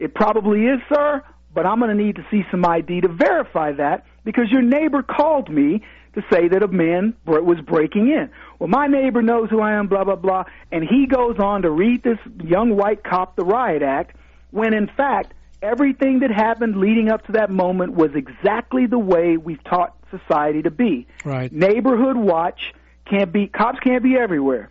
It 0.00 0.12
probably 0.12 0.66
is, 0.66 0.80
sir, 0.92 1.22
but 1.54 1.64
I'm 1.64 1.78
going 1.78 1.96
to 1.96 2.02
need 2.04 2.16
to 2.16 2.26
see 2.30 2.42
some 2.50 2.66
ID 2.66 3.02
to 3.02 3.08
verify 3.08 3.72
that 3.72 4.04
because 4.24 4.50
your 4.50 4.60
neighbor 4.60 5.02
called 5.02 5.48
me 5.48 5.82
to 6.14 6.22
say 6.32 6.48
that 6.48 6.62
a 6.62 6.68
man 6.68 7.14
was 7.24 7.58
breaking 7.64 8.08
in. 8.08 8.28
Well, 8.58 8.68
my 8.68 8.88
neighbor 8.88 9.22
knows 9.22 9.50
who 9.50 9.60
I 9.60 9.72
am, 9.72 9.86
blah, 9.86 10.04
blah, 10.04 10.16
blah. 10.16 10.44
And 10.72 10.84
he 10.84 11.06
goes 11.06 11.38
on 11.38 11.62
to 11.62 11.70
read 11.70 12.02
this 12.02 12.18
young 12.42 12.76
white 12.76 13.04
cop 13.04 13.36
the 13.36 13.44
Riot 13.44 13.82
Act 13.82 14.16
when, 14.50 14.74
in 14.74 14.88
fact, 14.96 15.32
everything 15.62 16.20
that 16.20 16.30
happened 16.30 16.76
leading 16.76 17.08
up 17.08 17.26
to 17.26 17.32
that 17.32 17.50
moment 17.50 17.94
was 17.94 18.14
exactly 18.14 18.86
the 18.86 18.98
way 18.98 19.36
we've 19.36 19.62
taught 19.64 19.96
society 20.10 20.62
to 20.62 20.70
be. 20.70 21.06
Right. 21.24 21.52
Neighborhood 21.52 22.16
watch 22.16 22.74
can't 23.04 23.32
be, 23.32 23.46
cops 23.46 23.80
can't 23.80 24.02
be 24.02 24.16
everywhere. 24.16 24.70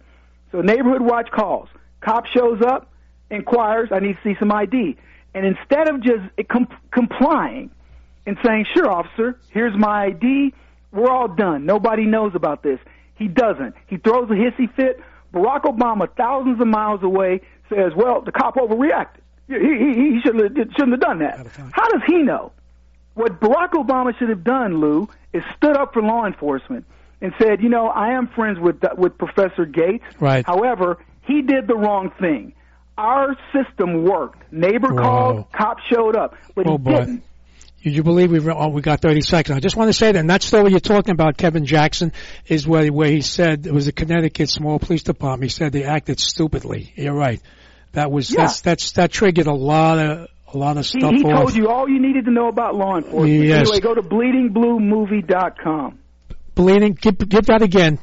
So 0.52 0.62
neighborhood 0.62 1.02
watch 1.02 1.32
calls. 1.32 1.69
Cop 2.02 2.26
shows 2.28 2.62
up, 2.62 2.91
inquires, 3.30 3.89
I 3.91 4.00
need 4.00 4.17
to 4.17 4.24
see 4.24 4.36
some 4.39 4.52
ID. 4.52 4.98
And 5.34 5.46
instead 5.46 5.89
of 5.89 6.02
just 6.02 6.24
com- 6.50 6.67
complying 6.91 7.72
and 8.26 8.38
saying, 8.46 8.67
sure, 8.74 8.89
officer, 8.89 9.39
here's 9.50 9.76
my 9.76 10.06
ID, 10.06 10.54
we're 10.91 11.10
all 11.10 11.28
done. 11.28 11.65
Nobody 11.65 12.06
knows 12.06 12.36
about 12.36 12.62
this. 12.62 12.80
He 13.15 13.28
doesn't. 13.28 13.76
He 13.88 13.98
throws 13.98 14.30
a 14.30 14.34
hissy 14.34 14.74
fit. 14.76 15.02
Barack 15.34 15.63
Obama, 15.63 16.08
thousands 16.15 16.62
of 16.62 16.67
miles 16.67 17.02
away, 17.02 17.41
says, 17.69 17.93
well, 17.96 18.22
the 18.22 18.32
cop 18.32 18.56
overreacted. 18.56 19.22
He, 19.48 19.54
he, 19.56 19.94
he 20.16 20.22
shouldn't, 20.24 20.58
have, 20.58 20.68
shouldn't 20.78 20.92
have 20.92 21.00
done 21.02 21.20
that. 21.20 21.40
Out 21.40 21.46
of 21.46 21.54
time. 21.56 21.72
How 21.74 21.90
does 21.90 22.02
he 22.08 22.18
know? 22.24 22.52
What 23.16 23.40
Barack 23.40 23.72
Obama 23.72 24.18
should 24.18 24.30
have 24.30 24.44
done, 24.44 24.80
Lou, 24.80 25.08
is 25.34 25.44
stood 25.58 25.78
up 25.78 25.94
for 25.94 26.02
law 26.02 26.26
enforcement 26.26 26.86
and 27.22 27.34
said, 27.40 27.62
you 27.62 27.70
know, 27.70 27.88
I 27.88 28.14
am 28.18 28.28
friends 28.28 28.60
with 28.60 28.78
with 28.98 29.18
Professor 29.18 29.66
Gates. 29.66 30.04
Right. 30.20 30.46
However, 30.46 30.98
he 31.22 31.42
did 31.42 31.68
the 31.68 31.76
wrong 31.76 32.12
thing. 32.20 32.54
Our 32.98 33.36
system 33.54 34.04
worked. 34.04 34.52
Neighbor 34.52 34.90
Whoa. 34.94 35.02
called, 35.02 35.52
cop 35.52 35.78
showed 35.92 36.16
up, 36.16 36.36
but 36.56 36.68
Oh, 36.68 36.74
he 36.74 36.78
boy. 36.78 37.00
didn't. 37.00 37.24
You, 37.82 37.92
you 37.92 38.04
believe 38.04 38.32
we've 38.32 38.48
oh, 38.48 38.70
we 38.70 38.82
got 38.82 39.02
30 39.02 39.22
seconds? 39.22 39.56
I 39.58 39.60
just 39.60 39.76
want 39.76 39.90
to 39.90 39.94
say 39.94 40.12
that 40.12 40.20
and 40.20 40.30
that 40.30 40.42
story 40.42 40.72
you're 40.72 40.80
talking 40.80 41.12
about, 41.12 41.38
Kevin 41.38 41.66
Jackson, 41.66 42.14
is 42.48 42.68
where 42.68 42.88
where 42.92 43.10
he 43.10 43.22
said 43.22 43.68
it 43.68 43.74
was 43.74 43.88
a 43.88 43.92
Connecticut 43.92 44.50
small 44.50 44.80
police 44.80 45.04
department. 45.04 45.44
He 45.52 45.56
said 45.56 45.72
they 45.72 45.84
acted 45.84 46.20
stupidly. 46.20 46.94
You're 46.96 47.14
right. 47.14 47.42
That 47.94 48.12
was 48.12 48.30
Yeah. 48.32 48.42
that's 48.42 48.62
that's 48.62 48.92
that 48.94 49.12
triggered 49.12 49.48
a 49.48 49.54
lot 49.54 49.98
of 50.00 50.28
a 50.54 50.58
lot 50.58 50.78
of 50.78 50.86
stuff 50.86 51.14
he 51.14 51.24
off. 51.24 51.40
told 51.40 51.56
you 51.56 51.68
all 51.70 51.88
you 51.90 52.00
needed 52.00 52.26
to 52.26 52.32
know 52.32 52.48
about 52.48 52.76
law 52.76 52.98
enforcement. 52.98 53.44
Yes. 53.46 53.68
Anyway, 53.70 53.80
go 53.80 53.96
to 53.96 54.02
bleedingbluemovie.com. 54.02 56.00
Bleeding. 56.56 56.94
Give 57.00 57.18
give 57.18 57.46
that 57.48 57.62
again. 57.64 58.00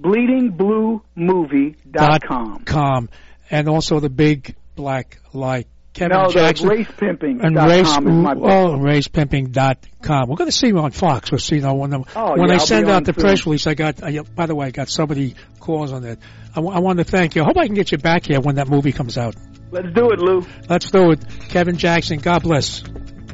Bleedingbluemovie.com. 0.00 2.64
com, 2.64 3.08
and 3.50 3.68
also 3.68 4.00
the 4.00 4.10
big 4.10 4.54
black 4.76 5.18
light. 5.32 5.66
Kevin 5.94 6.16
No, 6.16 6.28
Jackson. 6.28 6.68
that's 6.68 6.90
racepimping.com 6.90 7.44
and 7.56 7.56
race, 7.70 7.88
is 7.88 7.98
my 8.00 8.34
book. 8.34 8.44
oh, 8.44 8.78
racepimping.com. 8.78 10.28
We're 10.28 10.36
going 10.36 10.50
to 10.50 10.56
see 10.56 10.68
you 10.68 10.78
on 10.78 10.90
Fox. 10.92 11.30
We'll 11.32 11.38
see 11.38 11.56
you 11.56 11.62
know, 11.62 11.74
when, 11.74 11.90
the, 11.90 12.04
Oh, 12.14 12.36
when 12.38 12.48
yeah, 12.48 12.54
I 12.54 12.58
send 12.58 12.88
out 12.88 13.04
the 13.04 13.14
soon. 13.14 13.22
press 13.22 13.46
release. 13.46 13.66
I 13.66 13.74
got, 13.74 14.02
I, 14.02 14.20
by 14.20 14.46
the 14.46 14.54
way, 14.54 14.66
I 14.66 14.70
got 14.70 14.88
so 14.88 15.06
many 15.06 15.34
calls 15.60 15.92
on 15.92 16.02
that. 16.02 16.18
I, 16.52 16.54
w- 16.56 16.74
I 16.74 16.78
want 16.80 16.98
to 16.98 17.04
thank 17.04 17.34
you. 17.34 17.42
I 17.42 17.46
hope 17.46 17.56
I 17.56 17.66
can 17.66 17.74
get 17.74 17.90
you 17.92 17.98
back 17.98 18.26
here 18.26 18.40
when 18.40 18.56
that 18.56 18.68
movie 18.68 18.92
comes 18.92 19.18
out. 19.18 19.34
Let's 19.70 19.88
do 19.94 20.10
it, 20.12 20.18
Lou. 20.20 20.46
Let's 20.68 20.90
do 20.90 21.10
it. 21.10 21.24
Kevin 21.48 21.76
Jackson, 21.76 22.18
God 22.20 22.42
bless. 22.42 22.82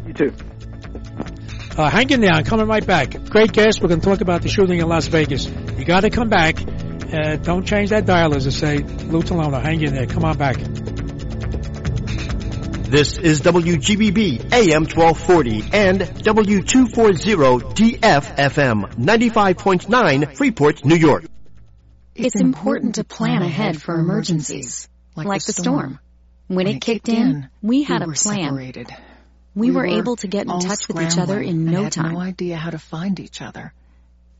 You 0.06 0.12
too. 0.14 0.32
Uh, 1.76 1.90
hang 1.90 2.08
in 2.10 2.20
there. 2.20 2.32
I'm 2.32 2.44
coming 2.44 2.66
right 2.66 2.86
back. 2.86 3.12
Great 3.30 3.52
guest. 3.52 3.82
We're 3.82 3.88
going 3.88 4.00
to 4.00 4.06
talk 4.06 4.20
about 4.20 4.42
the 4.42 4.48
shooting 4.48 4.78
in 4.78 4.88
Las 4.88 5.08
Vegas. 5.08 5.46
You 5.46 5.84
got 5.84 6.00
to 6.00 6.10
come 6.10 6.28
back. 6.28 6.56
Uh, 6.62 7.36
don't 7.36 7.66
change 7.66 7.90
that 7.90 8.06
dial 8.06 8.34
as 8.34 8.46
I 8.46 8.50
say. 8.50 8.78
Lou 8.78 9.22
Telano, 9.22 9.60
hang 9.60 9.80
in 9.82 9.92
there. 9.94 10.06
Come 10.06 10.24
on 10.24 10.36
back. 10.38 10.56
This 12.86 13.16
is 13.16 13.40
WGBB 13.40 14.52
AM 14.52 14.84
1240 14.84 15.70
and 15.72 16.00
W240 16.00 17.74
DFFM 17.74 18.94
95.9 18.96 20.36
Freeport, 20.36 20.84
New 20.84 20.94
York. 20.94 21.24
It's 22.14 22.38
important 22.38 22.96
to 22.96 23.04
plan 23.04 23.42
ahead 23.42 23.80
for 23.80 23.98
emergencies, 23.98 24.88
like 25.16 25.44
the 25.44 25.54
storm. 25.54 25.98
When 26.46 26.66
it 26.66 26.82
kicked 26.82 27.08
in, 27.08 27.48
we 27.62 27.84
had 27.84 28.02
a 28.02 28.06
plan. 28.06 28.16
Separated. 28.16 28.94
We 29.54 29.70
were 29.70 29.86
able 29.86 30.16
to 30.16 30.28
get 30.28 30.46
in 30.46 30.60
touch 30.60 30.86
with 30.86 31.00
each 31.00 31.18
other 31.18 31.40
in 31.40 31.66
scrambling 31.66 31.72
no 31.72 31.76
and 31.76 31.84
had 31.84 31.92
time. 31.92 32.12
no 32.12 32.20
idea 32.20 32.56
how 32.56 32.70
to 32.70 32.78
find 32.78 33.18
each 33.18 33.40
other. 33.40 33.72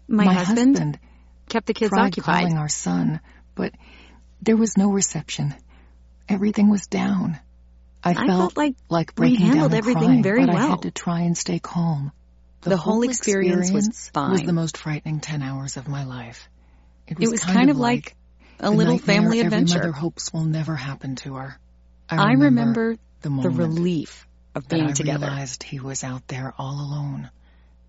My, 0.07 0.33
husband, 0.33 0.99
kept 1.49 1.67
the 1.67 1.75
kids 1.75 1.91
tried 1.91 2.09
occupied. 2.09 2.43
calling 2.43 2.59
our 2.59 2.69
son, 2.69 3.21
but 3.55 3.73
there 4.43 4.57
was 4.57 4.77
no 4.77 4.91
reception. 4.91 5.55
Everything 6.29 6.69
was 6.69 6.87
down. 6.87 7.39
I 8.05 8.11
I 8.11 8.15
felt, 8.15 8.55
felt 8.55 8.57
like 8.91 9.13
we 9.17 9.35
handled 9.37 9.71
down 9.71 9.79
everything 9.79 10.03
crying, 10.05 10.23
very 10.23 10.41
but 10.47 10.51
I 10.51 10.55
well. 10.55 10.69
had 10.71 10.83
to 10.83 10.91
try 10.91 11.21
and 11.23 11.37
stay 11.37 11.59
calm. 11.59 12.13
The 12.61 12.77
whole 12.77 13.03
experience 13.03 13.71
was 13.71 13.87
was 13.89 14.11
fine. 14.11 14.47
the 14.47 14.53
most 14.53 14.77
frightening 14.77 15.21
ten 15.21 15.43
hours 15.43 15.77
of 15.77 15.89
my 15.89 16.05
life. 16.05 16.49
It 17.07 17.19
It 17.21 17.31
was 17.31 17.43
kind 17.45 17.71
of 17.71 17.79
like 17.79 18.15
a 18.61 18.71
little 18.71 18.95
nightmare 18.95 19.17
family 19.17 19.41
every 19.41 19.47
adventure. 19.47 19.79
mother 19.79 19.93
hopes 19.93 20.33
will 20.33 20.45
never 20.45 20.75
happen 20.75 21.17
to 21.17 21.35
her. 21.35 21.59
I 22.09 22.33
remember 22.33 22.97
the 23.23 23.29
the 23.31 23.51
relief 23.51 24.27
of 24.55 24.69
that 24.69 24.75
being 24.77 24.89
I 24.89 24.93
together. 24.93 25.27
realized 25.27 25.63
he 25.63 25.81
was 25.81 26.05
out 26.05 26.27
there 26.29 26.55
all 26.59 26.75
alone. 26.81 27.31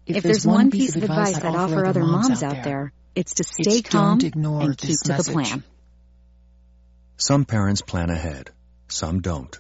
If, 0.06 0.24
there's 0.24 0.46
one 0.46 0.72
piece 0.72 0.96
of 0.96 1.04
advice 1.04 1.36
I'd 1.38 1.46
offer 1.56 1.86
other 1.86 2.04
moms 2.04 2.44
out 2.44 2.64
there, 2.64 2.92
it's 3.16 3.36
to 3.36 3.44
stay 3.44 3.80
It's 3.80 3.90
calm 3.90 4.20
ignore 4.22 4.62
and 4.62 4.78
keep 4.78 4.90
this 4.90 5.02
to 5.02 5.14
the 5.14 5.32
plan. 5.32 5.64
Some 7.18 7.46
parents 7.46 7.82
plan 7.82 8.10
ahead, 8.10 8.52
some 8.88 9.22
don't. 9.22 9.58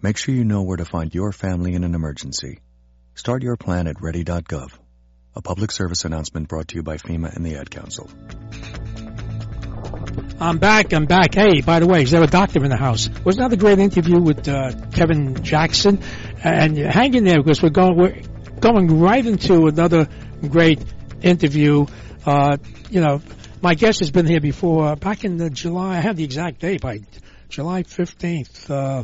Make 0.00 0.16
sure 0.16 0.32
you 0.32 0.44
know 0.44 0.62
where 0.62 0.76
to 0.76 0.84
find 0.84 1.12
your 1.12 1.32
family 1.32 1.74
in 1.74 1.82
an 1.82 1.96
emergency. 1.96 2.60
Start 3.16 3.42
your 3.42 3.56
plan 3.56 3.88
at 3.88 4.00
ready.gov. 4.00 4.70
A 5.34 5.42
public 5.42 5.72
service 5.72 6.04
announcement 6.04 6.46
brought 6.46 6.68
to 6.68 6.76
you 6.76 6.84
by 6.84 6.98
FEMA 6.98 7.34
and 7.34 7.44
the 7.44 7.56
Ad 7.56 7.68
Council. 7.68 8.08
I'm 10.40 10.58
back. 10.58 10.92
I'm 10.92 11.06
back. 11.06 11.34
Hey, 11.34 11.62
by 11.62 11.80
the 11.80 11.88
way, 11.88 12.04
is 12.04 12.12
there 12.12 12.22
a 12.22 12.28
doctor 12.28 12.62
in 12.62 12.70
the 12.70 12.76
house? 12.76 13.08
Wasn't 13.24 13.42
that 13.42 13.52
a 13.52 13.56
great 13.56 13.80
interview 13.80 14.20
with 14.20 14.46
uh, 14.46 14.70
Kevin 14.92 15.42
Jackson? 15.42 16.00
And 16.44 16.78
hang 16.78 17.14
in 17.14 17.24
there 17.24 17.42
because 17.42 17.60
we're 17.60 17.70
going 17.70 17.96
we're 17.96 18.22
going 18.60 19.00
right 19.00 19.26
into 19.26 19.66
another 19.66 20.08
great 20.48 20.80
interview. 21.22 21.86
Uh, 22.24 22.58
you 22.88 23.00
know, 23.00 23.20
my 23.62 23.74
guest 23.74 23.98
has 23.98 24.12
been 24.12 24.26
here 24.26 24.40
before. 24.40 24.94
Back 24.94 25.24
in 25.24 25.38
the 25.38 25.50
July, 25.50 25.96
I 25.96 26.00
have 26.00 26.14
the 26.14 26.24
exact 26.24 26.60
date 26.60 26.82
by 26.82 27.00
July 27.48 27.82
fifteenth. 27.82 28.70
Uh, 28.70 29.02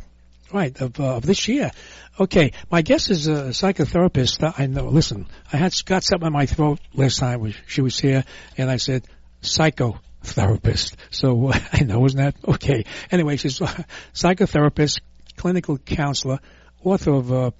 right 0.55 0.81
of, 0.81 0.99
uh, 1.01 1.17
of 1.17 1.27
this 1.27 1.49
year. 1.49 1.73
Okay, 2.19 2.53
my 2.71 2.83
guest 2.83 3.11
is 3.11 3.27
a 3.27 3.51
psychotherapist. 3.51 4.55
I 4.57 4.67
know. 4.67 4.87
Listen, 4.87 5.27
I 5.53 5.57
had 5.57 5.75
got 5.85 6.05
something 6.05 6.29
in 6.29 6.33
my 6.33 6.47
throat 6.47 6.79
last 6.95 7.19
time 7.19 7.41
when 7.41 7.55
she 7.67 7.83
was 7.83 7.99
here, 7.99 8.25
and 8.57 8.71
I 8.71 8.77
said 8.77 9.05
psychotherapist. 9.43 10.95
So 11.11 11.51
I 11.73 11.81
know, 11.83 12.07
isn't 12.07 12.19
that 12.19 12.37
okay? 12.47 12.85
Anyway, 13.11 13.37
she's 13.37 13.61
a 13.61 13.85
psychotherapist, 14.15 15.01
clinical 15.37 15.77
counselor, 15.77 16.39
author 16.85 17.13
of 17.13 17.33
uh, 17.33 17.51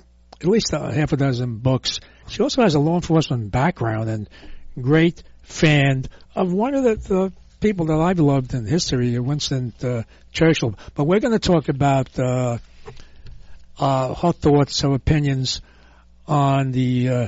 at 0.41 0.47
least 0.47 0.73
a 0.73 0.93
half 0.93 1.13
a 1.13 1.17
dozen 1.17 1.57
books. 1.57 1.99
She 2.29 2.43
also 2.43 2.63
has 2.63 2.75
a 2.77 2.81
law 2.81 2.95
enforcement 2.95 3.51
background 3.51 4.09
and 4.09 4.29
great 4.81 5.23
fan 5.43 6.05
of 6.35 6.53
one 6.53 6.75
of 6.75 6.85
the, 6.85 6.95
the 6.97 7.33
people 7.65 7.87
that 7.87 7.99
I've 7.99 8.19
loved 8.21 8.53
in 8.53 8.67
history, 8.67 9.19
Winston 9.19 9.73
uh, 9.83 10.03
Churchill. 10.33 10.75
But 10.95 11.05
we're 11.05 11.21
going 11.21 11.33
to 11.33 11.39
talk 11.39 11.71
about 11.71 12.11
uh, 12.19 12.59
uh, 13.79 14.15
her 14.15 14.33
thoughts, 14.33 14.83
her 14.83 14.93
opinions 14.93 15.63
on 16.29 16.73
the, 16.73 17.09
uh, 17.09 17.27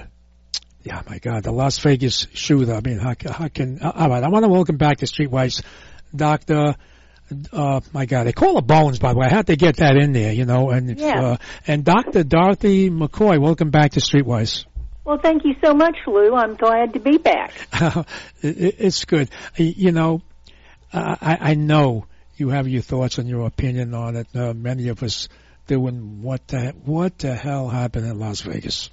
yeah, 0.85 1.01
my 1.09 1.21
God, 1.21 1.43
the 1.43 1.53
Las 1.53 1.79
Vegas 1.79 2.27
shooter. 2.35 2.75
I 2.75 2.81
mean, 2.83 2.99
how, 2.99 3.15
how 3.31 3.49
can, 3.49 3.81
uh, 3.81 3.93
all 3.95 4.11
right, 4.11 4.23
I 4.23 4.29
want 4.29 4.45
to 4.45 4.51
welcome 4.51 4.77
back 4.77 4.99
to 4.99 5.07
Streetwise 5.07 5.63
Dr. 6.15 6.75
Uh, 7.51 7.81
my 7.95 8.05
God, 8.05 8.25
they 8.25 8.35
call 8.35 8.57
her 8.57 8.63
Bones, 8.63 8.99
by 8.99 9.15
the 9.15 9.19
way. 9.19 9.29
I 9.29 9.35
had 9.35 9.47
to 9.47 9.57
get 9.57 9.77
that 9.77 9.97
in 9.97 10.13
there, 10.13 10.35
you 10.35 10.45
know, 10.45 10.69
and, 10.69 11.01
Yeah. 11.01 11.19
uh, 11.19 11.37
and 11.67 11.83
Dr. 11.83 12.25
Dorothy 12.25 12.91
McCoy, 12.91 13.41
welcome 13.41 13.71
back 13.71 13.93
to 13.93 14.01
Streetwise. 14.01 14.67
Well, 15.07 15.19
thank 15.19 15.45
you 15.45 15.55
so 15.63 15.73
much, 15.73 15.97
Lou. 16.09 16.35
I'm 16.35 16.57
glad 16.57 16.95
to 16.95 16.99
be 16.99 17.17
back. 17.17 17.53
it, 17.81 18.07
it- 18.43 18.75
it's 18.79 19.05
good. 19.05 19.31
You 19.57 19.93
know, 19.93 20.21
I, 20.93 21.39
I 21.41 21.55
know 21.55 22.07
you 22.37 22.49
have 22.49 22.67
your 22.67 22.83
thoughts 22.83 23.19
and 23.19 23.29
your 23.29 23.47
opinion 23.47 23.95
on 23.95 24.17
it. 24.17 24.27
Uh, 24.35 24.53
many 24.53 24.89
of 24.89 25.03
us 25.05 25.29
doing 25.69 26.23
what 26.23 26.47
the 26.49 26.75
what 26.85 27.19
the 27.19 27.35
hell 27.37 27.69
happened 27.69 28.07
in 28.07 28.19
Las 28.19 28.41
Vegas. 28.41 28.91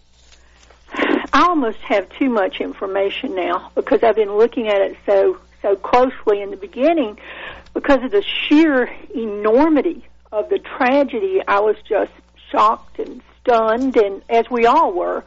I 0.92 1.48
almost 1.48 1.80
have 1.80 2.08
too 2.20 2.30
much 2.30 2.62
information 2.62 3.34
now 3.36 3.72
because 3.74 4.04
I've 4.04 4.16
been 4.16 4.38
looking 4.38 4.68
at 4.68 4.82
it 4.82 4.98
so 5.08 5.40
so 5.64 5.76
closely 5.76 6.42
in 6.44 6.52
the 6.52 6.58
beginning 6.58 7.18
because 7.74 8.04
of 8.04 8.12
the 8.12 8.22
sheer 8.22 8.86
enormity 9.16 10.06
of 10.32 10.50
the 10.50 10.60
tragedy. 10.60 11.42
I 11.48 11.60
was 11.62 11.76
just 11.90 12.12
shocked 12.52 13.00
and 13.00 13.24
stunned, 13.42 13.98
and 13.98 14.22
as 14.30 14.48
we 14.52 14.68
all 14.68 14.94
were. 14.94 15.24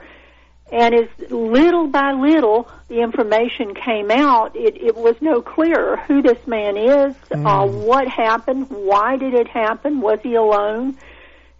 And 0.72 0.94
as 0.94 1.08
little 1.30 1.86
by 1.86 2.12
little 2.12 2.68
the 2.88 3.00
information 3.00 3.74
came 3.74 4.10
out, 4.10 4.56
it, 4.56 4.76
it 4.82 4.96
was 4.96 5.14
no 5.20 5.40
clearer 5.40 5.96
who 6.08 6.22
this 6.22 6.44
man 6.46 6.76
is, 6.76 7.14
uh, 7.30 7.66
what 7.66 8.08
happened, 8.08 8.68
why 8.70 9.16
did 9.16 9.34
it 9.34 9.48
happen, 9.48 10.00
was 10.00 10.18
he 10.22 10.34
alone, 10.34 10.96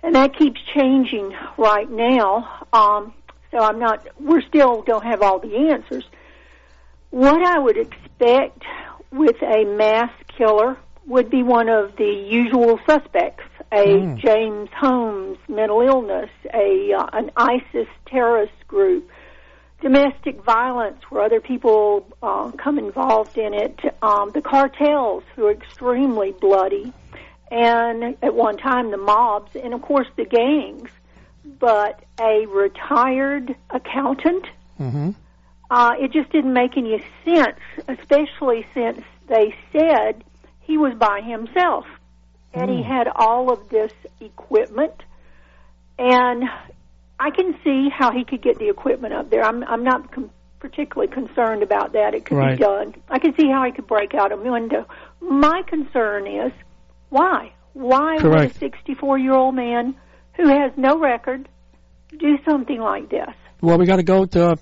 and 0.02 0.14
that 0.14 0.36
keeps 0.36 0.60
changing 0.74 1.34
right 1.56 1.90
now. 1.90 2.66
Um, 2.72 3.14
so 3.50 3.58
I'm 3.58 3.78
not. 3.78 4.06
We 4.20 4.42
still 4.48 4.82
don't 4.82 5.04
have 5.04 5.22
all 5.22 5.38
the 5.38 5.70
answers. 5.70 6.04
What 7.10 7.42
I 7.42 7.58
would 7.58 7.78
expect 7.78 8.64
with 9.12 9.40
a 9.42 9.64
mass 9.64 10.10
killer 10.36 10.76
would 11.06 11.30
be 11.30 11.42
one 11.42 11.68
of 11.68 11.96
the 11.96 12.04
usual 12.04 12.78
suspects: 12.86 13.44
a 13.72 13.84
Mm. 13.84 14.18
James 14.18 14.70
Holmes 14.78 15.38
mental 15.48 15.80
illness, 15.82 16.30
a 16.54 16.92
uh, 16.92 17.06
an 17.12 17.30
ISIS 17.36 17.88
terrorist 18.06 18.52
group, 18.68 19.10
domestic 19.80 20.42
violence 20.44 21.02
where 21.10 21.22
other 21.22 21.40
people 21.40 22.06
uh, 22.22 22.50
come 22.52 22.78
involved 22.78 23.36
in 23.36 23.54
it, 23.54 23.78
um, 24.02 24.30
the 24.30 24.40
cartels 24.40 25.24
who 25.34 25.46
are 25.46 25.52
extremely 25.52 26.32
bloody, 26.32 26.92
and 27.50 28.16
at 28.22 28.34
one 28.34 28.56
time 28.56 28.90
the 28.90 28.96
mobs, 28.96 29.54
and 29.56 29.74
of 29.74 29.82
course 29.82 30.08
the 30.16 30.24
gangs. 30.24 30.90
But 31.58 32.02
a 32.20 32.46
retired 32.46 33.54
accountant, 33.70 34.46
Mm-hmm. 34.80 35.10
uh, 35.70 35.92
it 35.98 36.12
just 36.12 36.30
didn't 36.30 36.52
make 36.52 36.76
any 36.76 37.02
sense, 37.24 37.60
especially 37.88 38.66
since 38.74 39.00
they 39.26 39.54
said 39.72 40.22
he 40.60 40.76
was 40.76 40.94
by 40.98 41.20
himself 41.22 41.86
and 42.56 42.70
he 42.70 42.82
Hmm. 42.82 42.88
had 42.90 43.08
all 43.14 43.52
of 43.52 43.68
this 43.68 43.92
equipment 44.20 44.94
and 45.98 46.44
I 47.18 47.30
can 47.30 47.54
see 47.64 47.88
how 47.90 48.12
he 48.12 48.24
could 48.24 48.42
get 48.42 48.58
the 48.58 48.68
equipment 48.68 49.14
up 49.14 49.30
there. 49.30 49.42
I'm 49.42 49.62
I'm 49.64 49.84
not 49.84 50.10
com- 50.12 50.30
particularly 50.60 51.12
concerned 51.12 51.62
about 51.62 51.92
that. 51.92 52.14
It 52.14 52.24
could 52.26 52.36
Right. 52.36 52.58
be 52.58 52.64
done. 52.64 52.94
I 53.08 53.18
can 53.18 53.34
see 53.38 53.48
how 53.48 53.64
he 53.64 53.72
could 53.72 53.86
break 53.86 54.14
out 54.14 54.32
a 54.32 54.36
window. 54.36 54.84
My 55.20 55.62
concern 55.66 56.26
is 56.26 56.52
why? 57.08 57.52
Why 57.72 58.16
would 58.22 58.40
a 58.40 58.48
64 58.54 59.18
year 59.18 59.32
old 59.34 59.54
man 59.54 59.94
who 60.34 60.48
has 60.48 60.72
no 60.76 60.98
record 60.98 61.48
do 62.18 62.38
something 62.48 62.80
like 62.80 63.08
this? 63.10 63.30
Well, 63.62 63.78
we 63.78 63.86
got 63.86 63.96
to 63.96 64.02
go 64.02 64.26
to. 64.26 64.58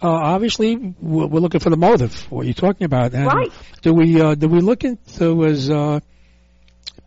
Uh, 0.00 0.08
obviously, 0.08 0.76
we're, 1.00 1.26
looking 1.40 1.58
for 1.58 1.70
the 1.70 1.76
motive. 1.76 2.30
What 2.30 2.46
you're 2.46 2.54
talking 2.54 2.84
about, 2.84 3.12
and 3.14 3.26
Right. 3.26 3.50
do 3.82 3.92
we 3.92 4.20
uh, 4.20 4.36
do 4.36 4.46
we 4.46 4.60
look 4.60 4.84
into 4.84 5.40
his 5.40 5.68
uh, 5.70 5.98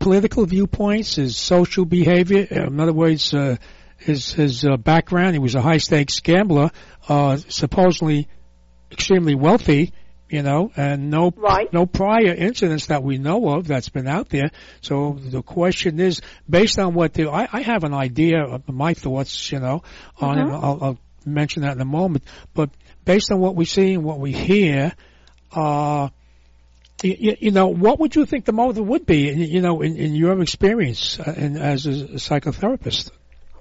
political 0.01 0.45
viewpoints, 0.45 1.15
his 1.15 1.37
social 1.37 1.85
behavior? 1.85 2.47
In 2.49 2.79
other 2.79 2.93
words, 2.93 3.33
uh, 3.33 3.55
his 3.97 4.33
his 4.33 4.65
uh, 4.65 4.77
background. 4.77 5.33
He 5.35 5.39
was 5.39 5.55
a 5.55 5.61
high 5.61 5.77
stakes 5.77 6.19
gambler, 6.19 6.71
uh, 7.07 7.37
supposedly 7.37 8.27
extremely 8.91 9.35
wealthy. 9.35 9.93
You 10.29 10.43
know, 10.43 10.71
and 10.77 11.11
no 11.11 11.33
no 11.73 11.85
prior 11.85 12.33
incidents 12.33 12.85
that 12.85 13.03
we 13.03 13.17
know 13.17 13.49
of 13.49 13.67
that's 13.67 13.89
been 13.89 14.07
out 14.07 14.29
there. 14.29 14.51
So 14.79 15.19
the 15.19 15.41
question 15.41 15.99
is, 15.99 16.21
based 16.49 16.79
on 16.79 16.93
what 16.93 17.13
the, 17.13 17.29
I, 17.29 17.49
I 17.51 17.61
have 17.63 17.83
an 17.83 17.93
idea 17.93 18.41
of 18.41 18.69
my 18.69 18.93
thoughts, 18.93 19.51
you 19.51 19.59
know, 19.59 19.83
on. 20.21 20.37
Mhm. 20.37 20.53
I'll, 20.53 20.79
I'll 20.81 20.99
mention 21.25 21.63
that 21.63 21.73
in 21.75 21.81
a 21.81 21.85
moment. 21.85 22.23
But 22.53 22.69
based 23.03 23.29
on 23.31 23.39
what 23.39 23.55
we 23.55 23.65
see 23.65 23.93
and 23.93 24.05
what 24.05 24.19
we 24.19 24.31
hear, 24.31 24.93
uh, 25.51 26.07
you, 27.03 27.37
you 27.39 27.51
know, 27.51 27.67
what 27.67 27.99
would 27.99 28.15
you 28.15 28.25
think 28.25 28.45
the 28.45 28.53
motive 28.53 28.85
would 28.87 29.05
be? 29.05 29.31
You 29.31 29.61
know, 29.61 29.81
in, 29.81 29.97
in 29.97 30.15
your 30.15 30.41
experience 30.41 31.19
uh, 31.19 31.33
in, 31.35 31.57
as 31.57 31.85
a 31.85 31.91
psychotherapist. 32.17 33.11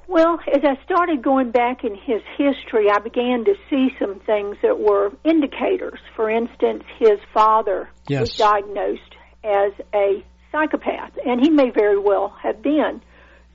Well, 0.06 0.40
as 0.52 0.62
I 0.64 0.82
started 0.84 1.22
going 1.22 1.52
back 1.52 1.84
in 1.84 1.94
his 1.94 2.20
history, 2.36 2.90
I 2.90 2.98
began 2.98 3.44
to 3.44 3.54
see 3.68 3.90
some 3.98 4.18
things 4.20 4.56
that 4.62 4.80
were 4.80 5.12
indicators. 5.24 6.00
For 6.16 6.28
instance, 6.28 6.82
his 6.98 7.20
father 7.32 7.88
Yes. 8.08 8.20
was 8.20 8.30
diagnosed 8.36 9.14
as 9.44 9.72
a 9.94 10.24
psychopath, 10.50 11.12
and 11.24 11.40
he 11.40 11.48
may 11.48 11.70
very 11.70 11.98
well 11.98 12.34
have 12.42 12.60
been. 12.60 13.00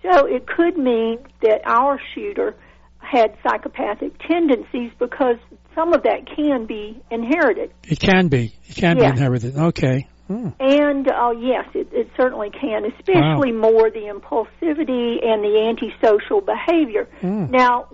So 0.01 0.27
it 0.27 0.47
could 0.47 0.77
mean 0.77 1.17
that 1.41 1.59
our 1.65 1.99
shooter 2.13 2.55
had 2.99 3.35
psychopathic 3.43 4.13
tendencies 4.25 4.91
because 4.97 5.37
some 5.75 5.93
of 5.93 6.03
that 6.03 6.25
can 6.35 6.65
be 6.65 6.99
inherited. 7.11 7.71
It 7.83 7.99
can 7.99 8.29
be. 8.29 8.53
It 8.67 8.75
can 8.75 8.97
Yeah. 8.97 9.03
be 9.03 9.17
inherited. 9.17 9.57
Okay. 9.57 10.07
Hmm. 10.27 10.49
And 10.59 11.07
uh, 11.07 11.33
yes, 11.37 11.67
it, 11.75 11.89
it 11.91 12.09
certainly 12.17 12.49
can, 12.49 12.85
especially 12.85 13.51
more 13.51 13.91
the 13.91 14.09
impulsivity 14.09 15.23
and 15.23 15.43
the 15.43 15.67
antisocial 15.69 16.41
behavior. 16.41 17.07
Mm. 17.21 17.51
Now, 17.51 17.89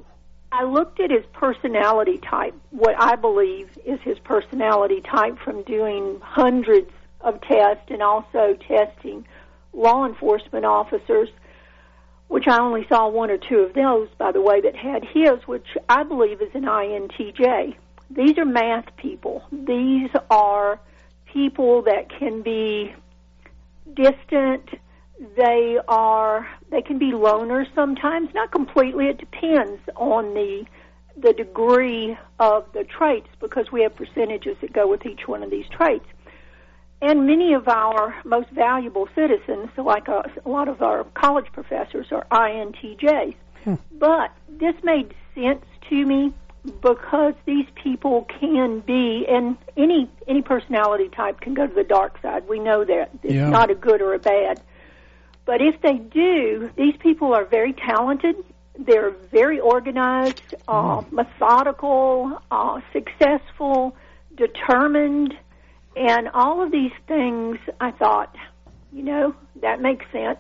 I 0.54 0.64
looked 0.64 1.02
at 1.02 1.12
his 1.12 1.26
personality 1.34 2.20
type, 2.20 2.54
what 2.70 2.96
I 2.98 3.16
believe 3.16 3.70
is 3.86 4.00
his 4.02 4.18
personality 4.20 5.02
type 5.02 5.40
from 5.44 5.64
doing 5.64 6.20
hundreds 6.22 6.92
of 7.20 7.42
tests 7.42 7.86
and 7.90 8.02
also 8.02 8.58
testing 8.68 9.26
law 9.74 10.06
enforcement 10.06 10.66
officers, 10.66 11.30
which 12.32 12.48
I 12.48 12.60
only 12.60 12.88
saw 12.88 13.10
one 13.10 13.30
or 13.30 13.38
two 13.38 13.60
of 13.60 13.74
those, 13.74 14.08
by 14.18 14.32
the 14.32 14.40
way, 14.40 14.62
that 14.62 14.74
had 14.74 15.04
his, 15.04 15.46
which 15.48 15.68
I 15.90 16.04
believe 16.04 16.42
is 16.42 16.48
an 16.54 16.64
INTJ. 16.64 17.76
These 18.10 18.38
are 18.38 18.46
math 18.46 18.86
people. 18.96 19.44
These 19.52 20.12
are 20.30 20.80
people 21.26 21.82
that 21.82 22.10
can 22.10 22.42
be 22.42 22.96
distant. 23.94 24.70
They 25.36 25.78
are 25.90 26.48
they 26.70 26.82
can 26.82 26.98
be 27.00 27.12
loners 27.12 27.68
sometimes, 27.76 28.34
not 28.34 28.50
completely. 28.50 29.08
It 29.08 29.18
depends 29.18 29.82
on 29.98 30.34
the 30.34 30.66
the 31.18 31.34
degree 31.34 32.18
of 32.40 32.66
the 32.72 32.86
traits 32.86 33.28
because 33.42 33.74
we 33.74 33.82
have 33.82 33.94
percentages 33.94 34.56
that 34.62 34.72
go 34.72 34.88
with 34.88 35.06
each 35.06 35.28
one 35.28 35.44
of 35.44 35.52
these 35.52 35.68
traits. 35.68 36.06
And 37.02 37.26
many 37.26 37.54
of 37.54 37.68
our 37.68 38.16
most 38.24 38.50
valuable 38.52 39.08
citizens, 39.16 39.70
like 39.76 40.08
a, 40.08 40.30
a 40.46 40.50
lot 40.50 40.68
of 40.68 40.82
our 40.82 41.04
college 41.16 41.48
professors, 41.52 42.08
are 42.12 42.26
INTJs. 42.32 43.36
Hmm. 43.64 43.76
But 43.94 44.32
this 44.50 44.76
made 44.84 45.14
sense 45.34 45.66
to 45.90 46.06
me 46.06 46.34
because 46.82 47.34
these 47.46 47.66
people 47.76 48.28
can 48.40 48.82
be, 48.82 49.26
and 49.28 49.58
any 49.76 50.10
any 50.28 50.42
personality 50.44 51.10
type 51.10 51.42
can 51.42 51.56
go 51.56 51.66
to 51.66 51.74
the 51.74 51.84
dark 51.84 52.22
side. 52.22 52.48
We 52.48 52.60
know 52.60 52.86
that 52.86 53.10
it's 53.24 53.34
yeah. 53.34 53.50
not 53.50 53.72
a 53.72 53.76
good 53.76 54.02
or 54.02 54.14
a 54.14 54.20
bad. 54.20 54.62
But 55.46 55.62
if 55.62 55.82
they 55.82 55.96
do, 55.96 56.70
these 56.78 56.96
people 56.98 57.34
are 57.34 57.46
very 57.46 57.74
talented. 57.74 58.36
They're 58.78 59.12
very 59.32 59.60
organized, 59.60 60.56
uh, 60.68 61.02
mm. 61.02 61.12
methodical, 61.12 62.40
uh, 62.52 62.80
successful, 62.94 63.96
determined, 64.36 65.36
and 65.96 66.30
all 66.34 66.62
of 66.62 66.72
these 66.72 66.92
things. 67.08 67.58
I 67.80 67.92
thought, 67.92 68.36
you 68.92 69.04
know, 69.04 69.36
that 69.62 69.82
makes 69.82 70.06
sense. 70.12 70.40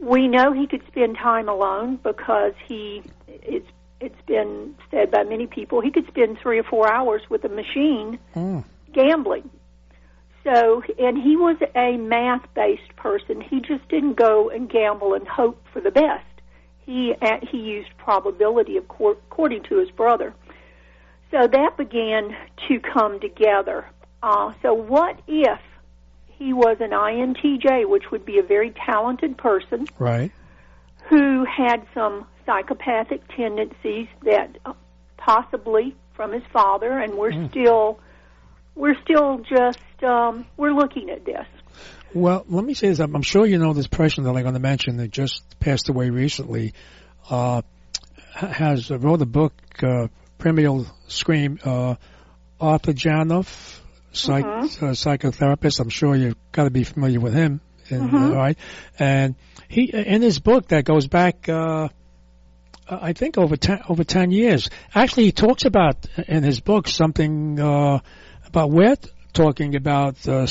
We 0.00 0.28
know 0.28 0.52
he 0.52 0.66
could 0.66 0.82
spend 0.86 1.16
time 1.16 1.48
alone 1.48 1.96
because 2.02 2.52
he 2.66 3.02
it's 3.26 3.68
it's 4.00 4.20
been 4.26 4.74
said 4.90 5.10
by 5.10 5.24
many 5.24 5.46
people 5.46 5.80
he 5.80 5.90
could 5.90 6.06
spend 6.06 6.38
three 6.40 6.58
or 6.58 6.62
four 6.62 6.92
hours 6.92 7.22
with 7.28 7.44
a 7.44 7.48
machine 7.48 8.18
mm. 8.34 8.64
gambling. 8.92 9.50
So, 10.44 10.82
and 10.98 11.20
he 11.20 11.36
was 11.36 11.56
a 11.74 11.96
math 11.96 12.46
based 12.54 12.96
person. 12.96 13.40
He 13.40 13.60
just 13.60 13.86
didn't 13.88 14.14
go 14.14 14.48
and 14.48 14.70
gamble 14.70 15.14
and 15.14 15.26
hope 15.26 15.62
for 15.72 15.80
the 15.80 15.90
best. 15.90 16.24
He 16.86 17.14
uh, 17.20 17.38
he 17.42 17.58
used 17.58 17.90
probability, 17.98 18.78
according 18.78 19.64
to 19.64 19.78
his 19.78 19.90
brother. 19.90 20.32
So 21.30 21.46
that 21.46 21.76
began 21.76 22.34
to 22.68 22.80
come 22.80 23.20
together. 23.20 23.86
Uh, 24.22 24.52
so, 24.62 24.74
what 24.74 25.20
if 25.26 25.60
he 26.38 26.52
was 26.52 26.78
an 26.80 26.90
INTJ, 26.90 27.88
which 27.88 28.04
would 28.10 28.24
be 28.24 28.38
a 28.38 28.42
very 28.42 28.72
talented 28.86 29.36
person, 29.36 29.86
right? 29.98 30.32
Who 31.08 31.44
had 31.44 31.86
some 31.94 32.26
psychopathic 32.46 33.22
tendencies 33.36 34.08
that 34.24 34.56
uh, 34.64 34.74
possibly 35.16 35.94
from 36.14 36.32
his 36.32 36.42
father, 36.52 36.98
and 36.98 37.14
we're 37.14 37.30
mm. 37.30 37.50
still 37.50 38.00
we're 38.74 38.96
still 39.02 39.38
just 39.38 40.04
um, 40.04 40.46
we're 40.56 40.72
looking 40.72 41.10
at 41.10 41.24
this. 41.24 41.46
Well, 42.14 42.44
let 42.48 42.64
me 42.64 42.74
say 42.74 42.88
this. 42.88 43.00
I'm 43.00 43.22
sure 43.22 43.44
you 43.44 43.58
know 43.58 43.72
this 43.72 43.86
person 43.86 44.24
that 44.24 44.30
I'm 44.30 44.42
going 44.42 44.54
to 44.54 44.60
mention 44.60 44.96
that 44.98 45.10
just 45.10 45.42
passed 45.60 45.88
away 45.88 46.10
recently. 46.10 46.72
Uh, 47.28 47.62
has 48.32 48.90
uh, 48.90 48.98
wrote 48.98 49.20
a 49.20 49.26
book, 49.26 49.52
uh, 49.82 50.08
Primeval 50.38 50.86
Scream. 51.08 51.58
Uh, 51.62 51.96
Arthur 52.60 52.92
Janov, 52.92 53.80
psych, 54.12 54.44
mm-hmm. 54.44 54.84
uh, 54.84 54.90
psychotherapist. 54.90 55.80
I'm 55.80 55.88
sure 55.88 56.14
you've 56.14 56.36
got 56.52 56.64
to 56.64 56.70
be 56.70 56.84
familiar 56.84 57.20
with 57.20 57.34
him, 57.34 57.60
in, 57.88 58.00
mm-hmm. 58.00 58.16
uh, 58.16 58.34
right? 58.34 58.58
And 58.98 59.34
he, 59.68 59.84
in 59.84 60.22
his 60.22 60.38
book 60.38 60.68
that 60.68 60.84
goes 60.84 61.06
back, 61.06 61.48
uh, 61.48 61.88
I 62.88 63.12
think 63.12 63.36
over 63.36 63.56
ten 63.56 63.80
over 63.88 64.04
ten 64.04 64.30
years. 64.30 64.70
Actually, 64.94 65.24
he 65.24 65.32
talks 65.32 65.64
about 65.64 66.06
in 66.26 66.42
his 66.42 66.60
book 66.60 66.88
something 66.88 67.60
uh, 67.60 68.00
about 68.46 68.70
we're 68.70 68.96
talking 69.32 69.76
about. 69.76 70.26
Uh, 70.26 70.46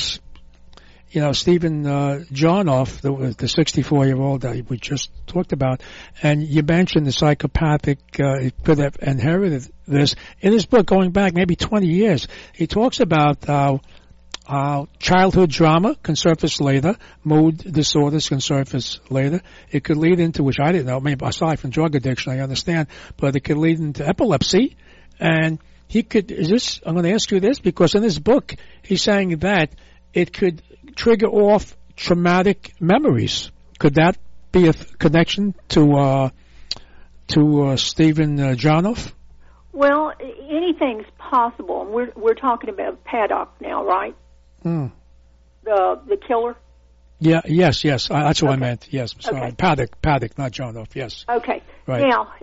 you 1.10 1.22
know, 1.22 1.32
Stephen 1.32 1.86
uh, 1.86 2.24
Janov, 2.32 3.01
the, 3.01 3.34
the 3.34 3.47
64 3.47 4.05
year 4.05 4.18
old 4.18 4.41
that 4.41 4.70
we 4.70 4.78
just 4.78 5.10
talked 5.26 5.53
about, 5.53 5.82
and 6.22 6.43
you 6.43 6.64
mentioned 6.64 7.05
the 7.05 7.12
psychopathic, 7.12 7.99
uh, 8.20 8.49
could 8.64 8.80
have 8.80 8.97
inherited 9.01 9.72
this. 9.88 10.16
In 10.41 10.51
his 10.51 10.66
book, 10.66 10.86
going 10.86 11.12
back 11.12 11.34
maybe 11.34 11.55
20 11.55 11.88
years, 11.88 12.28
he 12.53 12.68
talks 12.68 12.99
about 12.99 13.45
how 13.45 13.82
uh, 14.47 14.86
childhood 14.99 15.49
drama 15.49 15.95
can 15.95 16.16
surface 16.16 16.60
later. 16.60 16.95
Mood 17.24 17.58
disorders 17.58 18.30
can 18.30 18.39
surface 18.39 18.99
later. 19.10 19.41
It 19.72 19.84
could 19.84 19.97
lead 19.97 20.20
into, 20.20 20.43
which 20.43 20.60
I 20.62 20.72
didn't 20.72 20.88
know, 20.88 20.99
mean, 20.99 21.18
aside 21.22 21.60
from 21.60 21.70
drug 21.70 21.95
addiction, 21.95 22.34
I 22.34 22.39
understand, 22.39 22.88
but 23.18 23.36
it 23.36 23.41
could 23.41 23.58
lead 23.58 23.80
into 23.80 24.08
epilepsy. 24.08 24.78
And 25.20 25.60
he 25.88 26.03
could, 26.03 26.32
is 26.32 26.49
this, 26.49 26.82
I'm 26.86 26.93
going 26.93 27.05
to 27.05 27.14
ask 27.14 27.32
you 27.32 27.39
this, 27.39 27.60
because 27.60 27.95
in 27.95 28.03
his 28.03 28.20
book, 28.20 28.55
he's 28.84 29.01
saying 29.01 29.38
that 29.39 29.72
it 30.14 30.34
could 30.34 30.62
trigger 30.97 31.27
off 31.27 31.77
traumatic 31.95 32.73
memories. 32.81 33.51
Could 33.79 33.95
that 33.95 34.17
be 34.51 34.67
a 34.67 34.73
connection 34.73 35.55
to, 35.69 35.93
uh, 35.93 36.29
to, 37.27 37.67
uh, 37.67 37.75
Stephen 37.77 38.39
uh, 38.39 38.55
Janov? 38.55 39.13
Well, 39.71 40.11
anything's 40.49 41.05
possible. 41.19 41.85
We're 41.85 42.11
we're 42.15 42.33
talking 42.33 42.71
about 42.71 43.03
Paddock 43.03 43.49
now, 43.61 43.85
right? 43.85 44.15
Hmm. 44.63 44.87
The 45.63 46.01
the 46.07 46.17
killer. 46.17 46.55
Yeah. 47.19 47.41
Yes. 47.45 47.83
Yes. 47.83 48.09
Uh, 48.09 48.23
that's 48.23 48.41
what 48.41 48.53
okay. 48.53 48.57
I 48.57 48.67
meant. 48.67 48.87
Yes. 48.89 49.13
Sorry. 49.19 49.37
Okay. 49.37 49.51
Paddock. 49.51 50.01
Paddock, 50.01 50.35
not 50.35 50.51
Janov. 50.51 50.95
Yes. 50.95 51.25
Okay. 51.29 51.61
Right. 51.85 52.07
Now, 52.07 52.33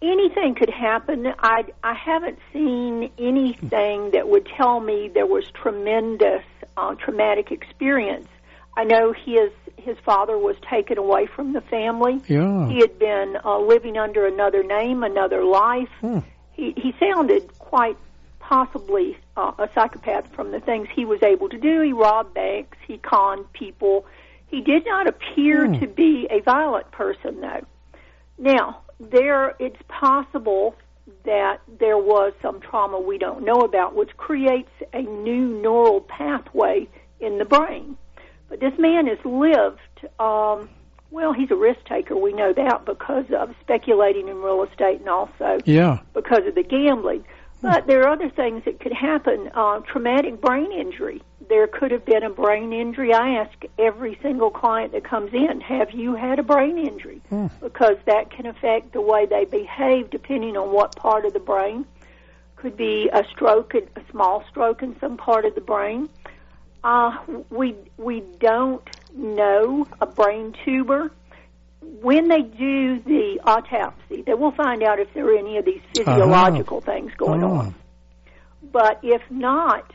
anything 0.00 0.54
could 0.56 0.70
happen. 0.70 1.26
I 1.36 1.64
I 1.82 1.94
haven't 1.94 2.38
seen 2.52 3.10
anything 3.18 4.12
that 4.12 4.28
would 4.28 4.46
tell 4.56 4.78
me 4.78 5.10
there 5.12 5.26
was 5.26 5.44
tremendous 5.50 6.44
uh, 6.76 6.94
traumatic 6.94 7.50
experience. 7.50 8.28
I 8.76 8.84
know 8.84 9.12
his 9.12 9.50
his 9.76 9.96
father 10.04 10.38
was 10.38 10.56
taken 10.68 10.98
away 10.98 11.26
from 11.26 11.52
the 11.52 11.60
family. 11.60 12.22
Yeah. 12.26 12.68
He 12.68 12.80
had 12.80 12.98
been 12.98 13.36
uh, 13.44 13.58
living 13.58 13.98
under 13.98 14.26
another 14.26 14.62
name, 14.62 15.02
another 15.02 15.44
life. 15.44 15.90
Hmm. 16.00 16.20
He 16.52 16.74
he 16.76 16.94
sounded 16.98 17.58
quite 17.58 17.96
possibly 18.40 19.16
uh, 19.36 19.52
a 19.58 19.68
psychopath 19.74 20.32
from 20.34 20.52
the 20.52 20.60
things 20.60 20.88
he 20.94 21.04
was 21.04 21.22
able 21.22 21.48
to 21.48 21.58
do. 21.58 21.80
He 21.80 21.92
robbed 21.92 22.34
banks, 22.34 22.76
he 22.86 22.98
conned 22.98 23.52
people. 23.52 24.06
He 24.48 24.60
did 24.60 24.84
not 24.84 25.08
appear 25.08 25.66
mm. 25.66 25.80
to 25.80 25.86
be 25.86 26.28
a 26.30 26.40
violent 26.40 26.90
person, 26.92 27.40
though. 27.40 27.66
Now, 28.38 28.82
there, 29.00 29.56
it's 29.58 29.80
possible 29.88 30.76
that 31.24 31.60
there 31.78 31.98
was 31.98 32.32
some 32.40 32.60
trauma 32.60 32.98
we 32.98 33.18
don't 33.18 33.44
know 33.44 33.60
about, 33.60 33.94
which 33.94 34.16
creates 34.16 34.70
a 34.92 35.02
new 35.02 35.60
neural 35.60 36.00
pathway 36.00 36.88
in 37.20 37.38
the 37.38 37.44
brain. 37.44 37.96
But 38.48 38.60
this 38.60 38.72
man 38.78 39.06
has 39.06 39.18
lived, 39.24 39.80
um, 40.20 40.68
well, 41.10 41.32
he's 41.32 41.50
a 41.50 41.56
risk 41.56 41.84
taker. 41.86 42.16
We 42.16 42.32
know 42.32 42.52
that 42.52 42.84
because 42.84 43.26
of 43.36 43.54
speculating 43.60 44.28
in 44.28 44.36
real 44.36 44.62
estate 44.64 45.00
and 45.00 45.08
also 45.08 45.58
yeah. 45.64 46.00
because 46.12 46.46
of 46.46 46.54
the 46.54 46.62
gambling. 46.62 47.24
But 47.62 47.86
there 47.86 48.02
are 48.02 48.10
other 48.10 48.28
things 48.28 48.62
that 48.66 48.78
could 48.78 48.92
happen. 48.92 49.50
Uh, 49.54 49.80
traumatic 49.80 50.38
brain 50.40 50.70
injury. 50.70 51.22
There 51.48 51.66
could 51.66 51.90
have 51.90 52.04
been 52.04 52.22
a 52.22 52.30
brain 52.30 52.72
injury. 52.72 53.12
I 53.12 53.36
ask 53.36 53.52
every 53.78 54.18
single 54.22 54.50
client 54.50 54.92
that 54.92 55.04
comes 55.04 55.32
in, 55.32 55.60
have 55.60 55.90
you 55.90 56.14
had 56.14 56.38
a 56.38 56.42
brain 56.42 56.78
injury? 56.78 57.20
Hmm. 57.28 57.46
Because 57.60 57.96
that 58.06 58.30
can 58.30 58.46
affect 58.46 58.92
the 58.92 59.00
way 59.00 59.26
they 59.26 59.44
behave 59.44 60.10
depending 60.10 60.56
on 60.56 60.72
what 60.72 60.96
part 60.96 61.24
of 61.24 61.32
the 61.32 61.40
brain. 61.40 61.86
Could 62.56 62.76
be 62.76 63.10
a 63.12 63.24
stroke, 63.30 63.74
a 63.74 63.82
small 64.10 64.44
stroke 64.48 64.82
in 64.82 64.98
some 64.98 65.16
part 65.16 65.44
of 65.44 65.54
the 65.54 65.60
brain. 65.60 66.08
Uh, 66.82 67.16
we 67.50 67.74
we 67.98 68.22
don't 68.38 68.88
know 69.14 69.86
a 70.00 70.06
brain 70.06 70.54
tumor 70.64 71.10
when 72.00 72.28
they 72.28 72.42
do 72.42 73.00
the 73.00 73.40
autopsy, 73.44 74.22
they 74.22 74.34
will 74.34 74.52
find 74.52 74.82
out 74.82 74.98
if 74.98 75.12
there 75.14 75.26
are 75.26 75.38
any 75.38 75.58
of 75.58 75.64
these 75.64 75.80
uh-huh. 75.98 76.04
physiological 76.04 76.78
uh-huh. 76.78 76.92
things 76.92 77.12
going 77.16 77.42
uh-huh. 77.42 77.54
on. 77.54 77.74
But 78.72 79.00
if 79.02 79.22
not, 79.30 79.90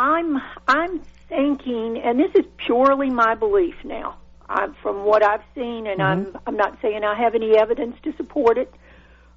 I'm 0.00 0.40
I'm 0.66 1.02
thinking, 1.28 2.00
and 2.02 2.18
this 2.18 2.30
is 2.34 2.46
purely 2.56 3.10
my 3.10 3.34
belief 3.34 3.74
now. 3.84 4.16
I'm 4.48 4.74
from 4.82 5.04
what 5.04 5.22
I've 5.22 5.42
seen, 5.54 5.86
and 5.86 6.00
mm-hmm. 6.00 6.36
I'm 6.36 6.42
I'm 6.46 6.56
not 6.56 6.78
saying 6.80 7.04
I 7.04 7.14
have 7.14 7.34
any 7.34 7.54
evidence 7.58 7.96
to 8.04 8.16
support 8.16 8.56
it, 8.56 8.72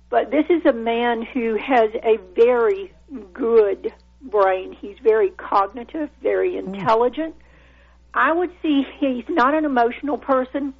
but 0.09 0.31
this 0.31 0.45
is 0.49 0.65
a 0.65 0.71
man 0.71 1.21
who 1.21 1.57
has 1.57 1.89
a 1.95 2.17
very 2.33 2.93
good 3.33 3.93
brain. 4.21 4.71
He's 4.71 4.95
very 5.03 5.31
cognitive, 5.31 6.09
very 6.21 6.51
mm. 6.51 6.59
intelligent. 6.59 7.37
Mm. 7.37 7.43
I 8.13 8.31
would 8.31 8.51
see 8.61 8.83
he's 8.99 9.25
not 9.27 9.53
an 9.53 9.65
emotional 9.65 10.17
person 10.17 10.73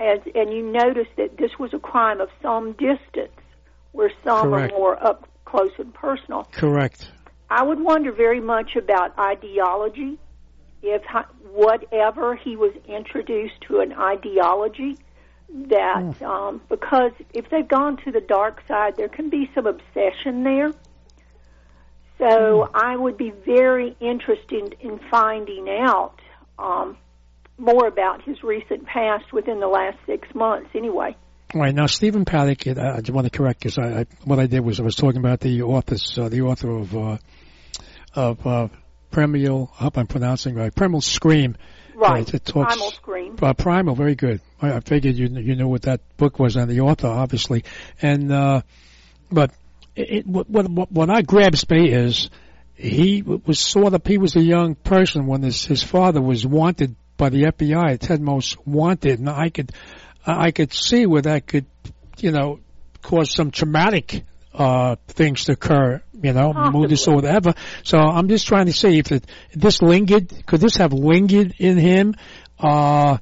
as 0.00 0.18
and 0.34 0.52
you 0.52 0.64
notice 0.64 1.08
that 1.16 1.38
this 1.38 1.52
was 1.60 1.72
a 1.72 1.78
crime 1.78 2.20
of 2.20 2.28
some 2.42 2.72
distance, 2.72 3.40
where 3.92 4.10
some 4.24 4.50
Correct. 4.50 4.72
are 4.72 4.76
more 4.76 5.00
up 5.00 5.28
close 5.44 5.72
and 5.78 5.94
personal. 5.94 6.48
Correct. 6.52 7.12
I 7.50 7.62
would 7.62 7.80
wonder 7.80 8.12
very 8.12 8.40
much 8.40 8.76
about 8.76 9.18
ideology. 9.18 10.18
If 10.82 11.02
whatever 11.52 12.36
he 12.36 12.56
was 12.56 12.72
introduced 12.86 13.60
to 13.68 13.80
an 13.80 13.92
ideology 13.92 14.96
that 15.48 15.96
mm. 15.96 16.22
um, 16.22 16.60
because 16.68 17.12
if 17.32 17.48
they've 17.50 17.66
gone 17.66 17.96
to 18.04 18.12
the 18.12 18.20
dark 18.20 18.62
side, 18.68 18.96
there 18.96 19.08
can 19.08 19.30
be 19.30 19.50
some 19.54 19.66
obsession 19.66 20.44
there. 20.44 20.72
So 22.18 22.26
mm. 22.26 22.70
I 22.74 22.96
would 22.96 23.16
be 23.16 23.30
very 23.30 23.96
interested 24.00 24.76
in 24.80 25.00
finding 25.10 25.68
out 25.68 26.20
um, 26.58 26.96
more 27.56 27.86
about 27.86 28.22
his 28.22 28.42
recent 28.42 28.86
past 28.86 29.32
within 29.32 29.60
the 29.60 29.68
last 29.68 29.98
six 30.06 30.28
months, 30.34 30.70
anyway. 30.74 31.16
All 31.54 31.62
right 31.62 31.74
now, 31.74 31.86
Stephen 31.86 32.24
Paddock. 32.24 32.66
I, 32.66 32.96
I 32.96 33.00
just 33.00 33.10
want 33.10 33.26
to 33.26 33.36
correct 33.36 33.60
because 33.60 33.78
I, 33.78 34.00
I, 34.00 34.06
what 34.24 34.38
I 34.38 34.46
did 34.46 34.60
was 34.60 34.80
I 34.80 34.82
was 34.82 34.96
talking 34.96 35.18
about 35.18 35.40
the 35.40 35.62
authors, 35.62 36.18
uh, 36.18 36.28
the 36.28 36.42
author 36.42 36.70
of 36.70 36.94
uh, 36.94 37.16
of 38.14 38.46
uh, 38.46 38.68
Primal. 39.10 39.70
I 39.78 39.84
hope 39.84 39.98
I'm 39.98 40.06
pronouncing 40.06 40.54
right. 40.54 40.74
Primal 40.74 41.00
Scream. 41.00 41.56
Right. 41.94 42.32
Uh, 42.32 42.36
it 42.36 42.44
talks, 42.44 42.74
Primal 42.74 42.90
Scream. 42.92 43.36
Uh, 43.40 43.54
Primal, 43.54 43.94
very 43.94 44.14
good. 44.14 44.40
I, 44.60 44.74
I 44.74 44.80
figured 44.80 45.16
you 45.16 45.28
you 45.28 45.56
knew 45.56 45.68
what 45.68 45.82
that 45.82 46.00
book 46.16 46.38
was 46.38 46.56
and 46.56 46.70
the 46.70 46.80
author, 46.80 47.08
obviously. 47.08 47.64
And 48.00 48.32
uh, 48.32 48.62
but 49.30 49.52
it, 49.96 50.10
it, 50.10 50.26
what, 50.26 50.48
what 50.48 50.92
what 50.92 51.10
I 51.10 51.22
grabs 51.22 51.68
me 51.68 51.90
is 51.90 52.30
he 52.74 53.22
was 53.22 53.58
sort 53.58 53.94
of 53.94 54.06
he 54.06 54.18
was 54.18 54.36
a 54.36 54.42
young 54.42 54.74
person 54.74 55.26
when 55.26 55.42
his 55.42 55.64
his 55.64 55.82
father 55.82 56.20
was 56.20 56.46
wanted 56.46 56.94
by 57.16 57.30
the 57.30 57.44
FBI. 57.44 57.98
Ten 57.98 58.22
Most 58.22 58.64
wanted, 58.66 59.18
and 59.18 59.28
I 59.28 59.48
could 59.48 59.72
I 60.24 60.50
could 60.50 60.72
see 60.72 61.06
where 61.06 61.22
that 61.22 61.46
could 61.46 61.66
you 62.18 62.30
know 62.30 62.60
cause 63.02 63.34
some 63.34 63.50
traumatic 63.50 64.24
uh 64.54 64.96
things 65.08 65.44
to 65.44 65.52
occur, 65.52 66.02
you 66.22 66.32
know, 66.32 66.52
mood 66.52 66.88
disorder, 66.88 67.28
whatever. 67.28 67.54
So 67.82 67.98
I'm 67.98 68.28
just 68.28 68.46
trying 68.46 68.66
to 68.66 68.72
see 68.72 68.98
if 68.98 69.12
it, 69.12 69.24
this 69.54 69.82
lingered, 69.82 70.46
could 70.46 70.60
this 70.60 70.76
have 70.76 70.92
lingered 70.92 71.54
in 71.58 71.76
him, 71.76 72.14
uh, 72.58 73.18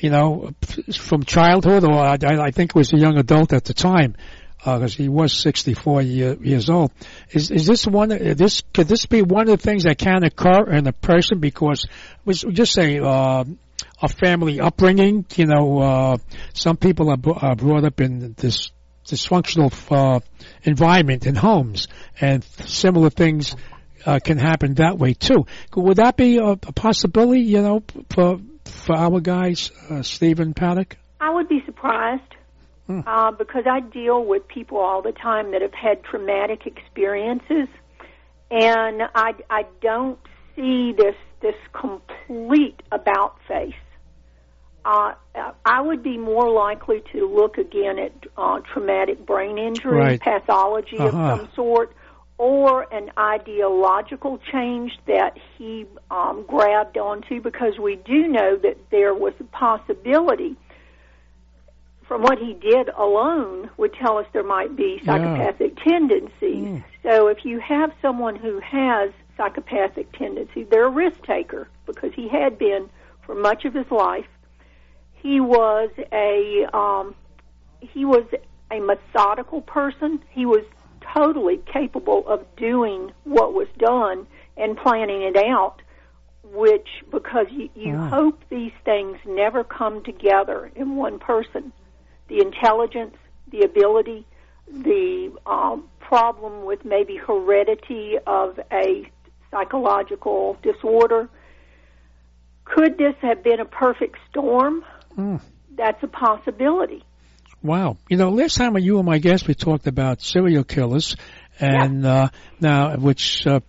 you 0.00 0.10
know, 0.10 0.52
from 0.94 1.24
childhood, 1.24 1.84
or 1.84 1.94
I, 1.94 2.16
I 2.22 2.50
think 2.50 2.70
it 2.70 2.74
was 2.74 2.92
a 2.92 2.98
young 2.98 3.18
adult 3.18 3.52
at 3.52 3.64
the 3.64 3.74
time, 3.74 4.16
because 4.58 4.94
uh, 4.94 5.02
he 5.02 5.08
was 5.08 5.32
64 5.32 6.02
year, 6.02 6.36
years 6.40 6.70
old. 6.70 6.92
Is 7.30 7.50
is 7.50 7.66
this 7.66 7.86
one? 7.86 8.08
This 8.08 8.62
could 8.72 8.88
this 8.88 9.06
be 9.06 9.22
one 9.22 9.48
of 9.48 9.58
the 9.58 9.62
things 9.62 9.84
that 9.84 9.98
can 9.98 10.24
occur 10.24 10.70
in 10.70 10.86
a 10.86 10.92
person 10.92 11.40
because 11.40 11.86
we 12.24 12.34
just 12.34 12.72
say. 12.72 12.98
Uh, 12.98 13.44
a 14.00 14.08
family 14.08 14.60
upbringing, 14.60 15.26
you 15.34 15.46
know, 15.46 15.78
uh, 15.80 16.16
some 16.52 16.76
people 16.76 17.10
are, 17.10 17.18
are 17.36 17.56
brought 17.56 17.84
up 17.84 18.00
in 18.00 18.34
this 18.36 18.70
dysfunctional 19.10 19.72
uh, 19.90 20.20
environment 20.62 21.26
in 21.26 21.34
homes, 21.34 21.88
and 22.20 22.44
similar 22.44 23.10
things 23.10 23.56
uh, 24.06 24.18
can 24.22 24.38
happen 24.38 24.74
that 24.74 24.98
way 24.98 25.14
too. 25.14 25.46
Would 25.76 25.96
that 25.96 26.16
be 26.16 26.38
a, 26.38 26.50
a 26.50 26.56
possibility? 26.56 27.40
You 27.40 27.62
know, 27.62 27.84
for 28.10 28.40
for 28.64 28.96
our 28.96 29.20
guys, 29.20 29.70
uh, 29.90 30.02
Stephen 30.02 30.54
Paddock. 30.54 30.96
I 31.20 31.34
would 31.34 31.48
be 31.48 31.62
surprised 31.66 32.34
hmm. 32.86 33.00
uh, 33.06 33.32
because 33.32 33.64
I 33.70 33.80
deal 33.80 34.24
with 34.24 34.46
people 34.46 34.78
all 34.78 35.02
the 35.02 35.12
time 35.12 35.52
that 35.52 35.62
have 35.62 35.74
had 35.74 36.04
traumatic 36.04 36.66
experiences, 36.66 37.68
and 38.50 39.02
I 39.14 39.32
I 39.50 39.64
don't 39.80 40.18
see 40.54 40.92
this 40.96 41.16
this 41.40 41.56
complete 41.72 42.82
about 42.92 43.36
face 43.46 43.74
uh, 44.88 45.12
I 45.66 45.82
would 45.82 46.02
be 46.02 46.16
more 46.16 46.50
likely 46.50 47.02
to 47.12 47.28
look 47.28 47.58
again 47.58 47.98
at 47.98 48.12
uh, 48.38 48.60
traumatic 48.60 49.26
brain 49.26 49.58
injury, 49.58 49.98
right. 49.98 50.20
pathology 50.20 50.96
uh-huh. 50.96 51.08
of 51.08 51.38
some 51.38 51.48
sort, 51.54 51.94
or 52.38 52.90
an 52.90 53.10
ideological 53.18 54.38
change 54.50 54.98
that 55.06 55.36
he 55.58 55.84
um, 56.10 56.42
grabbed 56.48 56.96
onto, 56.96 57.42
because 57.42 57.78
we 57.78 57.96
do 57.96 58.28
know 58.28 58.56
that 58.56 58.78
there 58.90 59.12
was 59.12 59.34
a 59.40 59.44
possibility. 59.44 60.56
From 62.06 62.22
what 62.22 62.38
he 62.38 62.54
did 62.54 62.88
alone, 62.88 63.68
would 63.76 63.92
tell 63.92 64.16
us 64.16 64.24
there 64.32 64.42
might 64.42 64.74
be 64.74 65.02
psychopathic 65.04 65.74
yeah. 65.76 65.84
tendencies. 65.84 66.66
Mm. 66.66 66.84
So 67.02 67.28
if 67.28 67.44
you 67.44 67.60
have 67.60 67.92
someone 68.00 68.36
who 68.36 68.58
has 68.60 69.10
psychopathic 69.36 70.10
tendencies, 70.12 70.66
they're 70.70 70.86
a 70.86 70.90
risk 70.90 71.22
taker 71.26 71.68
because 71.84 72.14
he 72.14 72.26
had 72.26 72.56
been 72.58 72.88
for 73.26 73.34
much 73.34 73.66
of 73.66 73.74
his 73.74 73.90
life 73.90 74.24
he 75.22 75.40
was 75.40 75.90
a 76.12 76.66
um, 76.76 77.14
he 77.80 78.04
was 78.04 78.24
a 78.70 78.80
methodical 78.80 79.60
person. 79.62 80.22
He 80.30 80.46
was 80.46 80.64
totally 81.14 81.60
capable 81.72 82.26
of 82.28 82.44
doing 82.56 83.12
what 83.24 83.54
was 83.54 83.68
done 83.78 84.26
and 84.56 84.76
planning 84.76 85.22
it 85.22 85.36
out. 85.36 85.82
Which, 86.50 86.88
because 87.10 87.46
you, 87.50 87.68
you 87.74 87.92
yeah. 87.92 88.08
hope 88.08 88.42
these 88.48 88.72
things 88.82 89.18
never 89.26 89.64
come 89.64 90.02
together 90.02 90.70
in 90.74 90.96
one 90.96 91.18
person, 91.18 91.72
the 92.28 92.40
intelligence, 92.40 93.16
the 93.50 93.62
ability, 93.62 94.26
the 94.66 95.30
um, 95.44 95.84
problem 96.00 96.64
with 96.64 96.86
maybe 96.86 97.16
heredity 97.16 98.16
of 98.26 98.58
a 98.72 99.10
psychological 99.50 100.56
disorder. 100.62 101.28
Could 102.64 102.96
this 102.96 103.14
have 103.20 103.42
been 103.42 103.60
a 103.60 103.66
perfect 103.66 104.16
storm? 104.30 104.84
Mm. 105.18 105.40
That's 105.76 106.02
a 106.02 106.06
possibility. 106.06 107.04
Wow. 107.62 107.96
You 108.08 108.16
know, 108.16 108.30
last 108.30 108.56
time 108.56 108.78
you 108.78 108.98
and 108.98 109.06
my 109.06 109.18
guest, 109.18 109.48
we 109.48 109.54
talked 109.54 109.86
about 109.86 110.22
serial 110.22 110.64
killers, 110.64 111.16
and 111.58 112.04
yeah. 112.04 112.14
uh, 112.14 112.28
now, 112.60 112.96
which 112.96 113.46
uh, 113.46 113.60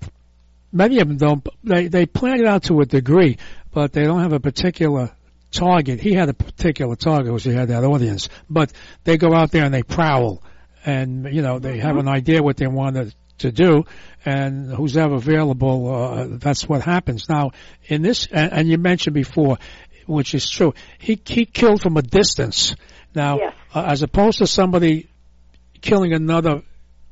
many 0.72 1.00
of 1.00 1.08
them 1.08 1.18
don't, 1.18 1.48
they, 1.64 1.88
they 1.88 2.06
plan 2.06 2.40
it 2.40 2.46
out 2.46 2.64
to 2.64 2.80
a 2.82 2.86
degree, 2.86 3.38
but 3.74 3.92
they 3.92 4.04
don't 4.04 4.22
have 4.22 4.34
a 4.34 4.40
particular 4.40 5.12
target. 5.52 6.00
He 6.00 6.14
had 6.14 6.30
a 6.30 6.34
particular 6.34 6.96
target, 6.96 7.26
because 7.26 7.44
he 7.44 7.54
had 7.54 7.70
that 7.70 7.84
audience, 7.84 8.30
but 8.48 8.72
they 9.04 9.18
go 9.18 9.34
out 9.34 9.50
there 9.52 9.66
and 9.66 9.74
they 9.74 9.84
prowl, 9.84 10.44
and, 10.86 11.26
you 11.34 11.42
know, 11.42 11.58
they 11.58 11.78
mm-hmm. 11.78 11.88
have 11.88 11.98
an 11.98 12.08
idea 12.08 12.44
what 12.44 12.58
they 12.58 12.68
want 12.68 12.96
to 12.96 13.12
to 13.40 13.52
do, 13.54 13.86
and 14.26 14.70
who's 14.70 14.98
ever 14.98 15.16
available, 15.16 15.96
uh, 15.96 16.28
that's 16.30 16.68
what 16.68 16.82
happens. 16.82 17.30
Now, 17.30 17.52
in 17.86 18.02
this, 18.02 18.28
and, 18.30 18.52
and 18.52 18.68
you 18.68 18.78
mentioned 18.78 19.14
before, 19.14 19.58
which 20.10 20.34
is 20.34 20.50
true. 20.50 20.74
He 20.98 21.20
he 21.26 21.46
killed 21.46 21.82
from 21.82 21.98
a 21.98 22.02
distance. 22.02 22.76
Now, 23.16 23.38
yes. 23.38 23.54
uh, 23.74 23.86
as 23.88 24.02
opposed 24.02 24.40
to 24.40 24.48
somebody 24.48 25.10
killing 25.82 26.14
another 26.14 26.64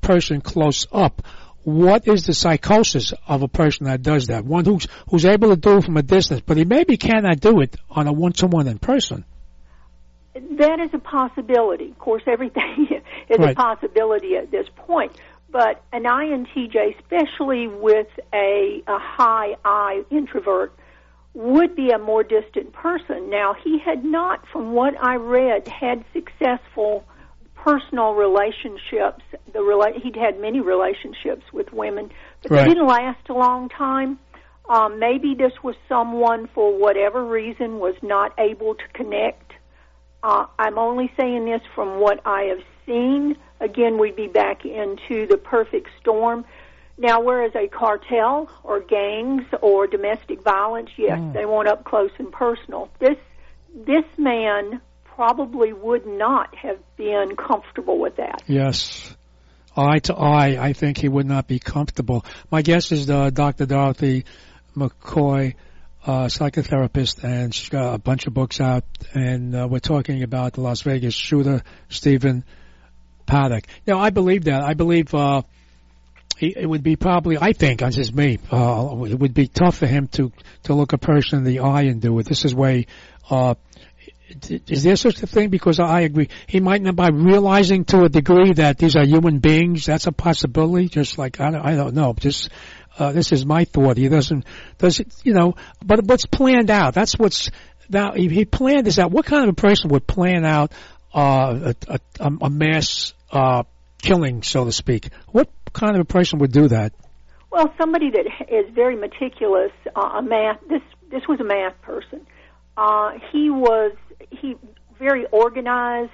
person 0.02 0.42
close 0.42 0.88
up, 0.92 1.22
what 1.64 2.08
is 2.08 2.26
the 2.26 2.34
psychosis 2.34 3.14
of 3.28 3.42
a 3.44 3.48
person 3.48 3.86
that 3.86 4.02
does 4.02 4.28
that? 4.28 4.46
One 4.46 4.66
who's 4.66 4.88
who's 5.10 5.26
able 5.26 5.50
to 5.50 5.56
do 5.56 5.78
it 5.78 5.86
from 5.86 5.98
a 5.98 6.04
distance, 6.04 6.42
but 6.46 6.58
he 6.58 6.66
maybe 6.66 6.98
cannot 6.98 7.40
do 7.40 7.62
it 7.62 7.76
on 7.90 8.08
a 8.08 8.14
one-to-one 8.14 8.68
in 8.68 8.80
person. 8.80 9.26
That 10.34 10.80
is 10.80 10.90
a 10.94 11.00
possibility. 11.00 11.90
Of 11.90 12.00
course, 12.00 12.24
everything 12.28 12.90
is 13.30 13.40
right. 13.40 13.52
a 13.52 13.56
possibility 13.56 14.36
at 14.36 14.52
this 14.52 14.68
point. 14.76 15.12
But 15.50 15.82
an 15.94 16.04
INTJ, 16.04 17.00
especially 17.00 17.68
with 17.68 18.08
a, 18.34 18.84
a 18.86 19.00
high 19.00 19.56
I 19.64 20.04
introvert, 20.12 20.74
would 21.38 21.76
be 21.76 21.92
a 21.92 22.00
more 22.00 22.24
distant 22.24 22.74
person. 22.74 23.30
Now, 23.30 23.54
he 23.64 23.78
had 23.78 24.04
not, 24.04 24.44
from 24.52 24.72
what 24.72 24.96
I 25.00 25.18
read, 25.18 25.68
had 25.68 26.04
successful 26.12 27.06
personal 27.54 28.16
relationships. 28.16 29.24
The 29.54 29.60
rela- 29.60 30.02
he'd 30.02 30.16
had 30.16 30.42
many 30.42 30.62
relationships 30.62 31.44
with 31.54 31.72
women, 31.72 32.10
but 32.42 32.52
right. 32.52 32.64
they 32.64 32.70
didn't 32.70 32.88
last 32.88 33.30
a 33.30 33.34
long 33.34 33.70
time. 33.70 34.18
Um, 34.68 34.98
maybe 34.98 35.36
this 35.36 35.54
was 35.62 35.76
someone, 35.88 36.50
for 36.56 36.76
whatever 36.76 37.24
reason, 37.24 37.78
was 37.78 37.94
not 38.02 38.34
able 38.40 38.74
to 38.74 38.88
connect. 38.96 39.54
Uh, 40.24 40.48
I'm 40.58 40.80
only 40.80 41.12
saying 41.16 41.46
this 41.46 41.62
from 41.76 42.00
what 42.00 42.20
I 42.26 42.46
have 42.46 42.64
seen. 42.88 43.38
Again, 43.60 44.00
we'd 44.00 44.16
be 44.16 44.28
back 44.28 44.66
into 44.66 45.28
the 45.28 45.38
perfect 45.38 45.90
storm. 46.02 46.46
Now, 46.98 47.22
whereas 47.22 47.52
a 47.56 47.68
cartel 47.68 48.50
or 48.64 48.80
gangs 48.80 49.44
or 49.62 49.86
domestic 49.88 50.42
violence, 50.42 50.90
yes, 50.98 51.20
Mm. 51.20 51.34
they 51.34 51.46
want 51.46 51.68
up 51.68 51.84
close 51.84 52.12
and 52.18 52.32
personal. 52.32 52.90
This 53.00 53.18
this 53.76 54.06
man 54.18 54.82
probably 55.04 55.74
would 55.74 56.08
not 56.08 56.56
have 56.56 56.80
been 56.96 57.36
comfortable 57.36 58.00
with 58.00 58.16
that. 58.16 58.42
Yes. 58.48 59.16
Eye 59.76 60.00
to 60.00 60.16
eye, 60.16 60.58
I 60.60 60.74
think 60.74 60.98
he 60.98 61.08
would 61.08 61.28
not 61.28 61.48
be 61.48 61.60
comfortable. 61.60 62.26
My 62.50 62.64
guess 62.64 62.92
is 62.92 63.08
uh, 63.10 63.30
Dr. 63.30 63.68
Dorothy 63.68 64.26
McCoy, 64.76 65.54
uh, 66.06 66.26
psychotherapist, 66.26 67.24
and 67.24 67.54
she's 67.54 67.70
got 67.70 67.94
a 67.94 68.00
bunch 68.00 68.26
of 68.26 68.34
books 68.34 68.60
out, 68.60 68.84
and 69.14 69.56
uh, 69.56 69.68
we're 69.70 69.80
talking 69.80 70.24
about 70.24 70.54
the 70.54 70.62
Las 70.62 70.82
Vegas 70.82 71.14
shooter, 71.14 71.62
Stephen 71.90 72.44
Paddock. 73.28 73.66
Now, 73.86 74.00
I 74.00 74.10
believe 74.10 74.46
that. 74.46 74.64
I 74.64 74.74
believe 74.74 75.14
uh, 75.14 75.44
it 76.40 76.70
would 76.70 76.84
be 76.84 76.96
probably, 76.96 77.38
I 77.40 77.54
think, 77.54 77.80
this 77.80 77.98
is 77.98 78.14
me, 78.14 78.40
uh, 78.52 79.04
it 79.06 79.20
would 79.20 79.34
be 79.34 79.48
tough 79.48 79.78
for 79.78 79.88
him 79.88 80.08
to, 80.10 80.32
to 80.64 80.74
look 80.74 80.94
a 80.94 80.98
person 80.98 81.40
in 81.40 81.44
the 81.46 81.60
eye 81.60 81.84
and 81.84 82.02
do 82.02 82.18
it. 82.20 82.26
This 82.26 82.46
is 82.46 82.54
way, 82.54 82.88
uh, 83.30 83.56
is 84.44 84.84
there 84.84 84.96
such 84.96 85.24
a 85.24 85.28
thing? 85.28 85.50
Because 85.50 85.80
I 85.80 86.02
agree, 86.02 86.30
he 86.48 86.60
might 86.60 86.82
not 86.82 86.96
by 86.96 87.10
realizing 87.10 87.86
to 87.86 88.04
a 88.04 88.10
degree 88.10 88.54
that 88.54 88.78
these 88.78 88.96
are 88.96 89.06
human 89.06 89.40
beings. 89.40 89.86
That's 89.86 90.08
a 90.08 90.12
possibility. 90.12 90.90
Just 90.90 91.18
like 91.18 91.40
I 91.40 91.52
don't, 91.52 91.66
I 91.66 91.76
don't 91.76 91.96
know. 91.96 92.14
Just 92.14 92.50
uh, 93.00 93.12
this 93.14 93.32
is 93.32 93.46
my 93.46 93.64
thought. 93.66 93.98
He 93.98 94.10
doesn't, 94.10 94.46
does 94.78 95.00
it, 95.00 95.14
you 95.24 95.34
know? 95.34 95.56
But 95.84 96.04
what's 96.04 96.26
planned 96.26 96.70
out? 96.70 96.94
That's 96.94 97.18
what's 97.18 97.52
now. 97.90 98.14
He 98.14 98.46
planned 98.46 98.86
this 98.86 99.00
out. 99.00 99.12
What 99.12 99.26
kind 99.26 99.44
of 99.44 99.50
a 99.50 99.54
person 99.54 99.92
would 99.92 100.06
plan 100.06 100.46
out 100.46 100.74
uh, 101.14 101.74
a, 101.88 102.00
a, 102.20 102.32
a 102.42 102.50
mass 102.50 103.14
uh, 103.32 103.64
killing, 104.02 104.44
so 104.44 104.66
to 104.66 104.72
speak? 104.72 105.10
What 105.28 105.50
kind 105.78 105.96
of 105.96 106.02
a 106.02 106.06
person 106.06 106.40
would 106.40 106.52
do 106.52 106.68
that? 106.70 106.94
Well, 107.52 107.74
somebody 107.80 108.10
that 108.12 108.26
is 108.50 108.74
very 108.74 108.96
meticulous, 108.96 109.72
uh, 109.96 110.20
a 110.20 110.22
math. 110.22 110.60
This 110.70 110.82
this 111.10 111.24
was 111.28 111.40
a 111.40 111.44
math 111.44 111.82
person. 111.82 112.26
Uh, 112.76 113.12
he 113.32 113.50
was 113.50 113.94
he 114.30 114.56
very 115.00 115.26
organized, 115.28 116.12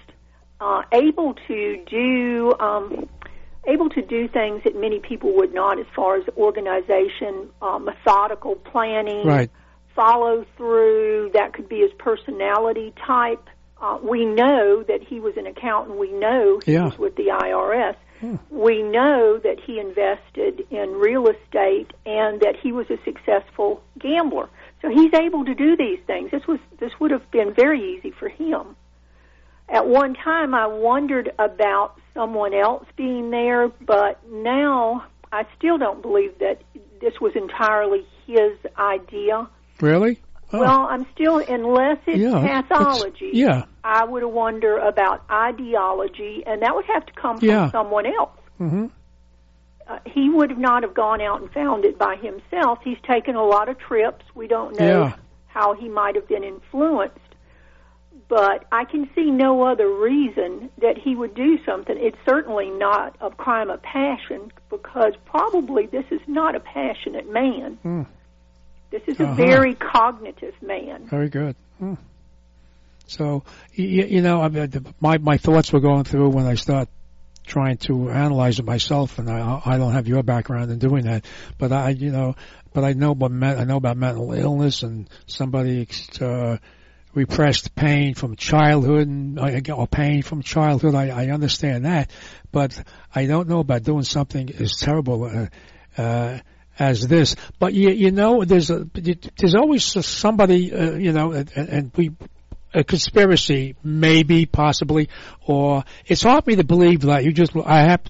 uh, 0.62 0.84
able 0.92 1.34
to 1.48 1.84
do 1.90 2.54
um, 2.60 3.10
able 3.66 3.90
to 3.90 4.02
do 4.02 4.28
things 4.28 4.62
that 4.66 4.76
many 4.76 5.00
people 5.00 5.34
would 5.38 5.54
not, 5.54 5.80
as 5.80 5.86
far 5.96 6.18
as 6.18 6.24
organization, 6.38 7.50
uh, 7.62 7.80
methodical 7.80 8.56
planning, 8.56 9.26
Right. 9.26 9.50
follow 9.96 10.46
through. 10.58 11.32
That 11.34 11.54
could 11.54 11.70
be 11.70 11.80
his 11.80 11.92
personality 11.98 12.94
type. 13.08 13.50
Uh, 13.82 13.98
we 14.02 14.26
know 14.26 14.84
that 14.84 15.02
he 15.02 15.20
was 15.20 15.36
an 15.38 15.48
accountant. 15.48 15.98
We 15.98 16.12
know 16.12 16.60
he 16.66 16.74
Yeah. 16.74 16.86
was 16.86 16.98
with 17.00 17.16
the 17.16 17.32
IRS. 17.32 17.96
We 18.50 18.82
know 18.82 19.40
that 19.44 19.60
he 19.60 19.80
invested 19.80 20.66
in 20.70 20.94
real 20.94 21.28
estate 21.28 21.92
and 22.06 22.40
that 22.42 22.56
he 22.62 22.72
was 22.72 22.90
a 22.90 22.98
successful 23.04 23.84
gambler. 24.00 24.50
So 24.82 24.90
he's 24.90 25.14
able 25.14 25.46
to 25.46 25.54
do 25.54 25.76
these 25.78 26.00
things. 26.06 26.32
This 26.32 26.46
was 26.48 26.60
this 26.80 26.92
would 27.00 27.12
have 27.12 27.30
been 27.32 27.54
very 27.54 27.96
easy 27.96 28.12
for 28.12 28.30
him. 28.30 28.76
At 29.70 29.88
one 29.88 30.14
time, 30.14 30.54
I 30.54 30.68
wondered 30.68 31.32
about 31.40 32.00
someone 32.14 32.54
else 32.54 32.86
being 32.96 33.32
there, 33.32 33.70
but 33.70 34.20
now 34.30 35.06
I 35.32 35.46
still 35.58 35.78
don't 35.78 36.02
believe 36.02 36.38
that 36.40 36.62
this 37.02 37.20
was 37.20 37.34
entirely 37.36 38.06
his 38.28 38.58
idea. 38.78 39.48
Really? 39.82 40.20
Oh. 40.54 40.60
Well, 40.60 40.88
I'm 40.90 41.06
still, 41.16 41.40
unless 41.40 41.98
it's 42.06 42.20
Yeah, 42.20 42.62
pathology, 42.62 43.32
yeah. 43.34 43.64
I 43.84 44.06
would 44.06 44.24
wonder 44.24 44.78
about 44.78 45.24
ideology, 45.32 46.44
and 46.46 46.62
that 46.62 46.76
would 46.76 46.86
have 46.86 47.06
to 47.08 47.14
come 47.14 47.38
from 47.40 47.48
Yeah. 47.50 47.72
someone 47.72 48.06
else. 48.06 48.30
hmm 48.60 48.86
Uh, 49.86 49.98
he 50.06 50.30
would 50.30 50.58
not 50.58 50.82
have 50.84 50.94
gone 50.94 51.20
out 51.20 51.42
and 51.42 51.52
found 51.52 51.84
it 51.84 51.98
by 51.98 52.16
himself. 52.16 52.80
He's 52.84 53.00
taken 53.06 53.36
a 53.36 53.44
lot 53.44 53.68
of 53.68 53.78
trips. 53.80 54.24
We 54.34 54.48
don't 54.48 54.80
know 54.80 54.86
Yeah. 55.06 55.14
how 55.48 55.74
he 55.74 55.90
might 55.90 56.16
have 56.16 56.26
been 56.28 56.44
influenced, 56.46 57.18
but 58.30 58.64
I 58.72 58.86
can 58.86 59.10
see 59.14 59.30
no 59.30 59.64
other 59.64 59.90
reason 59.90 60.70
that 60.78 60.98
he 60.98 61.16
would 61.16 61.34
do 61.34 61.58
something. 61.66 61.98
It's 61.98 62.18
certainly 62.26 62.70
not 62.70 63.18
a 63.20 63.30
crime 63.32 63.70
of 63.70 63.82
passion 63.82 64.52
because 64.70 65.16
probably 65.26 65.88
this 65.88 66.06
is 66.12 66.22
not 66.28 66.56
a 66.56 66.62
passionate 66.62 67.30
man. 67.30 67.78
Hmm. 67.84 68.04
This 68.94 69.02
is 69.08 69.20
a 69.20 69.24
Uh-huh. 69.24 69.34
very 69.34 69.74
cognitive 69.74 70.54
man. 70.62 71.08
Very 71.08 71.30
good. 71.30 71.56
Hmm. 71.80 71.96
So, 73.08 73.44
you, 73.74 74.04
you 74.06 74.22
know, 74.22 74.40
I 74.40 74.50
mean, 74.50 74.72
my 75.02 75.18
my 75.18 75.38
thoughts 75.38 75.74
were 75.74 75.80
going 75.80 76.04
through 76.04 76.30
when 76.30 76.46
I 76.46 76.54
start 76.54 76.90
trying 77.48 77.78
to 77.88 78.12
analyze 78.12 78.60
it 78.60 78.66
myself, 78.66 79.18
and 79.18 79.32
I 79.32 79.62
I 79.66 79.78
don't 79.80 79.94
have 79.94 80.08
your 80.08 80.22
background 80.22 80.72
in 80.72 80.78
doing 80.78 81.06
that, 81.06 81.26
but 81.58 81.72
I 81.72 81.90
you 81.90 82.12
know, 82.12 82.36
but 82.72 82.84
I 82.84 82.94
know 82.94 83.12
about 83.12 83.32
I 83.32 83.64
know 83.64 83.78
about 83.78 83.98
mental 83.98 84.32
illness 84.32 84.84
and 84.84 85.10
somebody 85.26 85.88
uh, 86.22 86.58
repressed 87.16 87.74
pain 87.74 88.14
from 88.14 88.36
childhood 88.36 89.08
and 89.08 89.40
uh, 89.40 89.74
or 89.74 89.88
pain 89.88 90.22
from 90.22 90.44
childhood. 90.44 90.94
I 90.94 91.10
I 91.10 91.30
understand 91.32 91.86
that, 91.86 92.12
but 92.52 92.72
I 93.14 93.26
don't 93.26 93.50
know 93.50 93.60
about 93.62 93.82
doing 93.84 94.04
something 94.04 94.52
as 94.52 94.78
terrible. 94.78 95.24
Uh, 95.26 95.48
uh, 96.00 96.40
as 96.80 97.08
this, 97.08 97.36
but 97.60 97.74
you, 97.74 97.90
you 97.90 98.12
know, 98.12 98.44
there's 98.44 98.70
a, 98.70 98.86
there's 98.94 99.56
always 99.56 99.84
somebody, 100.06 100.74
uh, 100.74 100.94
you 100.94 101.12
know, 101.12 101.32
and, 101.32 101.52
and 101.56 101.92
we, 101.96 102.12
a 102.74 102.84
conspiracy, 102.84 103.76
maybe, 103.84 104.46
possibly, 104.46 105.10
or 105.46 105.84
it's 106.06 106.24
hard 106.24 106.44
for 106.44 106.50
me 106.50 106.56
to 106.56 106.64
believe 106.64 107.02
that 107.02 107.24
you 107.24 107.32
just, 107.32 107.56
I 107.56 107.82
hap, 107.82 108.10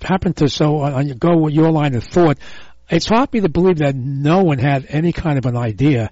happen 0.00 0.32
to 0.34 0.48
so 0.48 0.78
on, 0.78 0.92
on 0.92 1.08
go 1.18 1.36
with 1.36 1.54
your 1.54 1.70
line 1.70 1.94
of 1.94 2.04
thought. 2.04 2.38
It's 2.88 3.08
hard 3.08 3.30
for 3.30 3.36
me 3.36 3.40
to 3.40 3.48
believe 3.48 3.78
that 3.78 3.96
no 3.96 4.44
one 4.44 4.58
had 4.58 4.86
any 4.88 5.12
kind 5.12 5.38
of 5.38 5.46
an 5.46 5.56
idea. 5.56 6.10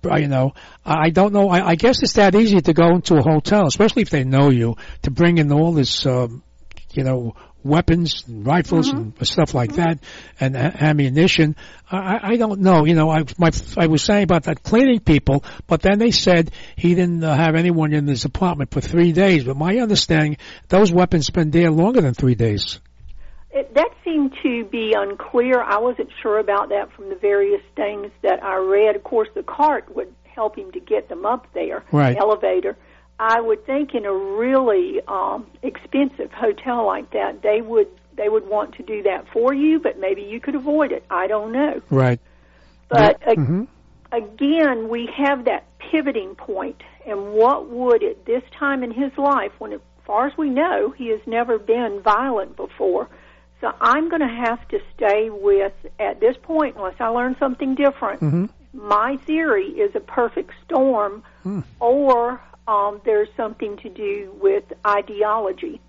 But, 0.00 0.20
You 0.20 0.28
know, 0.28 0.52
I 0.84 1.06
I 1.06 1.10
don't 1.10 1.32
know. 1.32 1.48
I, 1.48 1.70
I 1.70 1.74
guess 1.76 2.02
it's 2.02 2.14
that 2.14 2.34
easy 2.34 2.60
to 2.60 2.72
go 2.74 2.90
into 2.94 3.16
a 3.16 3.22
hotel, 3.22 3.66
especially 3.66 4.02
if 4.02 4.10
they 4.10 4.24
know 4.24 4.50
you, 4.50 4.76
to 5.02 5.10
bring 5.10 5.38
in 5.38 5.50
all 5.50 5.72
this, 5.72 6.04
um, 6.04 6.42
you 6.96 7.04
know, 7.04 7.34
weapons, 7.62 8.24
and 8.26 8.46
rifles, 8.46 8.90
and 8.90 9.14
stuff 9.22 9.54
like 9.54 9.74
that, 9.76 9.98
and 10.40 10.54
a- 10.56 10.84
ammunition. 10.84 11.56
I, 11.90 11.96
I- 11.98 12.20
I 12.32 12.36
don't 12.36 12.60
know. 12.60 12.84
You 12.84 12.94
know, 12.94 13.10
I 13.10 13.24
my 13.38 13.50
I 13.76 13.86
was 13.86 14.02
saying 14.02 14.24
about 14.24 14.44
that 14.44 14.62
cleaning 14.62 15.00
people, 15.00 15.44
but 15.66 15.80
then 15.82 15.98
they 15.98 16.10
said 16.10 16.50
he 16.76 16.94
didn't 16.94 17.22
uh, 17.24 17.34
have 17.34 17.54
anyone 17.54 17.92
in 17.92 18.06
his 18.06 18.24
apartment 18.24 18.70
for 18.70 18.80
three 18.80 19.12
days. 19.12 19.44
But 19.44 19.56
my 19.56 19.78
understanding, 19.78 20.36
those 20.68 20.92
weapons 20.92 21.30
been 21.30 21.50
there 21.50 21.70
longer 21.70 22.00
than 22.00 22.14
three 22.14 22.34
days. 22.34 22.80
It, 23.50 23.72
that 23.74 23.90
seemed 24.04 24.34
to 24.42 24.64
be 24.64 24.94
unclear. 24.96 25.62
I 25.62 25.78
wasn't 25.78 26.10
sure 26.22 26.38
about 26.38 26.70
that 26.70 26.92
from 26.96 27.08
the 27.08 27.14
various 27.14 27.62
things 27.76 28.10
that 28.22 28.42
I 28.42 28.56
read. 28.56 28.96
Of 28.96 29.04
course, 29.04 29.28
the 29.34 29.44
cart 29.44 29.94
would 29.94 30.12
help 30.24 30.56
him 30.58 30.72
to 30.72 30.80
get 30.80 31.08
them 31.08 31.24
up 31.24 31.46
there, 31.54 31.84
Right. 31.92 32.16
the 32.16 32.20
elevator. 32.20 32.76
I 33.18 33.40
would 33.40 33.64
think 33.66 33.94
in 33.94 34.04
a 34.04 34.12
really 34.12 35.00
um, 35.06 35.46
expensive 35.62 36.32
hotel 36.32 36.84
like 36.86 37.10
that, 37.12 37.42
they 37.42 37.60
would 37.60 37.88
they 38.16 38.28
would 38.28 38.46
want 38.48 38.74
to 38.76 38.82
do 38.84 39.02
that 39.02 39.24
for 39.32 39.52
you, 39.52 39.80
but 39.80 39.98
maybe 39.98 40.22
you 40.22 40.38
could 40.40 40.54
avoid 40.54 40.92
it. 40.92 41.04
I 41.10 41.26
don't 41.26 41.50
know. 41.52 41.80
Right. 41.90 42.20
But 42.88 43.20
Yeah. 43.26 43.34
Mhm. 43.34 43.66
again, 44.12 44.88
we 44.88 45.06
have 45.16 45.46
that 45.46 45.64
pivoting 45.78 46.36
point, 46.36 46.80
and 47.06 47.32
what 47.34 47.68
would 47.70 48.04
at 48.04 48.24
this 48.24 48.42
time 48.58 48.82
in 48.84 48.92
his 48.92 49.16
life, 49.18 49.50
when 49.58 49.72
as 49.72 49.80
far 50.06 50.26
as 50.28 50.36
we 50.38 50.48
know, 50.48 50.90
he 50.90 51.08
has 51.08 51.20
never 51.26 51.58
been 51.58 52.00
violent 52.00 52.56
before. 52.56 53.08
So 53.60 53.72
I'm 53.80 54.08
going 54.10 54.20
to 54.20 54.28
have 54.46 54.66
to 54.68 54.78
stay 54.94 55.30
with 55.30 55.72
at 55.98 56.20
this 56.20 56.36
point, 56.42 56.76
unless 56.76 57.00
I 57.00 57.08
learn 57.08 57.34
something 57.38 57.74
different. 57.74 58.20
Mm-hmm. 58.20 58.44
My 58.74 59.16
theory 59.26 59.68
is 59.68 59.94
a 59.96 60.00
perfect 60.00 60.52
storm, 60.64 61.22
Hmm. 61.42 61.60
or 61.80 62.40
um, 62.66 63.00
there's 63.04 63.28
something 63.36 63.76
to 63.78 63.88
do 63.88 64.34
with 64.40 64.64
ideology. 64.86 65.80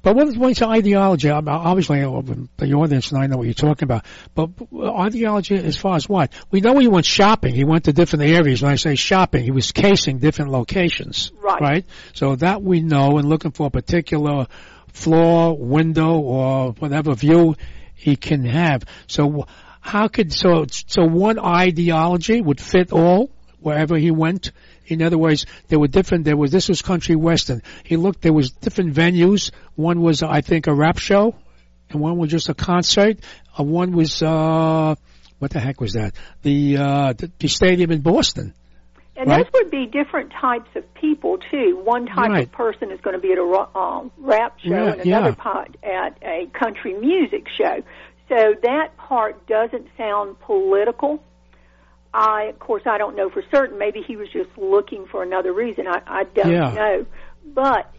But 0.00 0.14
what 0.14 0.28
is 0.28 0.38
what's 0.38 0.62
ideology? 0.62 1.28
Obviously, 1.28 2.00
the 2.00 2.74
audience 2.74 3.10
and 3.10 3.20
I 3.20 3.26
know 3.26 3.36
what 3.38 3.46
you're 3.46 3.54
talking 3.54 3.84
about. 3.84 4.04
But 4.34 4.50
uh, 4.72 4.94
ideology 4.94 5.56
as 5.56 5.76
far 5.76 5.96
as 5.96 6.08
what? 6.08 6.32
We 6.50 6.60
know 6.60 6.78
he 6.78 6.86
went 6.86 7.04
shopping. 7.04 7.54
He 7.54 7.64
went 7.64 7.84
to 7.84 7.92
different 7.92 8.30
areas. 8.30 8.62
When 8.62 8.70
I 8.70 8.76
say 8.76 8.94
shopping, 8.94 9.42
he 9.42 9.50
was 9.50 9.72
casing 9.72 10.18
different 10.18 10.52
locations. 10.52 11.32
Right. 11.42 11.60
Right? 11.60 11.86
So 12.14 12.36
that 12.36 12.62
we 12.62 12.80
know 12.80 13.18
and 13.18 13.28
looking 13.28 13.50
for 13.50 13.66
a 13.66 13.70
particular 13.70 14.46
floor, 14.92 15.56
window, 15.58 16.18
or 16.18 16.72
whatever 16.72 17.14
view 17.14 17.56
he 17.94 18.14
can 18.16 18.44
have. 18.44 18.84
So 19.08 19.46
how 19.80 20.08
could, 20.08 20.32
so, 20.32 20.66
so 20.68 21.04
one 21.04 21.38
ideology 21.38 22.40
would 22.40 22.60
fit 22.60 22.92
all 22.92 23.30
wherever 23.60 23.96
he 23.96 24.10
went? 24.10 24.52
In 24.88 25.02
other 25.02 25.18
words, 25.18 25.44
there 25.68 25.78
were 25.78 25.86
different, 25.88 26.24
there 26.24 26.36
was, 26.36 26.50
this 26.50 26.68
was 26.68 26.80
country 26.82 27.14
western. 27.14 27.62
He 27.84 27.96
looked, 27.96 28.22
there 28.22 28.32
was 28.32 28.50
different 28.50 28.94
venues. 28.94 29.50
One 29.76 30.00
was, 30.00 30.22
I 30.22 30.40
think, 30.40 30.66
a 30.66 30.74
rap 30.74 30.98
show, 30.98 31.34
and 31.90 32.00
one 32.00 32.16
was 32.16 32.30
just 32.30 32.48
a 32.48 32.54
concert. 32.54 33.18
Uh, 33.58 33.64
one 33.64 33.92
was, 33.92 34.22
uh, 34.22 34.94
what 35.38 35.50
the 35.50 35.60
heck 35.60 35.80
was 35.80 35.92
that? 35.92 36.14
The, 36.42 36.78
uh, 36.78 37.12
the, 37.12 37.30
the 37.38 37.48
stadium 37.48 37.90
in 37.90 38.00
Boston. 38.00 38.54
And 39.16 39.28
Right. 39.28 39.44
those 39.44 39.52
would 39.62 39.70
be 39.70 39.86
different 39.86 40.32
types 40.40 40.70
of 40.76 40.94
people 40.94 41.38
too. 41.50 41.80
One 41.84 42.06
type 42.06 42.30
Right. 42.30 42.44
of 42.44 42.52
person 42.52 42.90
is 42.92 43.00
going 43.00 43.16
to 43.16 43.20
be 43.20 43.32
at 43.32 43.38
a 43.38 43.78
um, 43.78 44.10
rap 44.16 44.58
show, 44.60 44.70
Yeah, 44.70 44.92
and 44.92 45.00
another 45.02 45.28
yeah. 45.30 45.34
part 45.34 45.76
at 45.82 46.16
a 46.22 46.46
country 46.58 46.94
music 46.94 47.46
show. 47.60 47.82
So 48.28 48.54
that 48.62 48.96
part 48.96 49.44
doesn't 49.46 49.88
sound 49.96 50.38
political. 50.40 51.22
I, 52.14 52.44
of 52.44 52.58
course, 52.58 52.82
I 52.86 52.98
don't 52.98 53.16
know 53.16 53.28
for 53.30 53.42
certain. 53.50 53.78
Maybe 53.78 54.02
he 54.02 54.16
was 54.16 54.28
just 54.30 54.50
looking 54.56 55.06
for 55.06 55.22
another 55.22 55.52
reason. 55.52 55.86
I, 55.86 56.00
I 56.06 56.24
don't 56.24 56.50
Yeah. 56.50 56.72
know. 56.72 57.06
But 57.54 57.92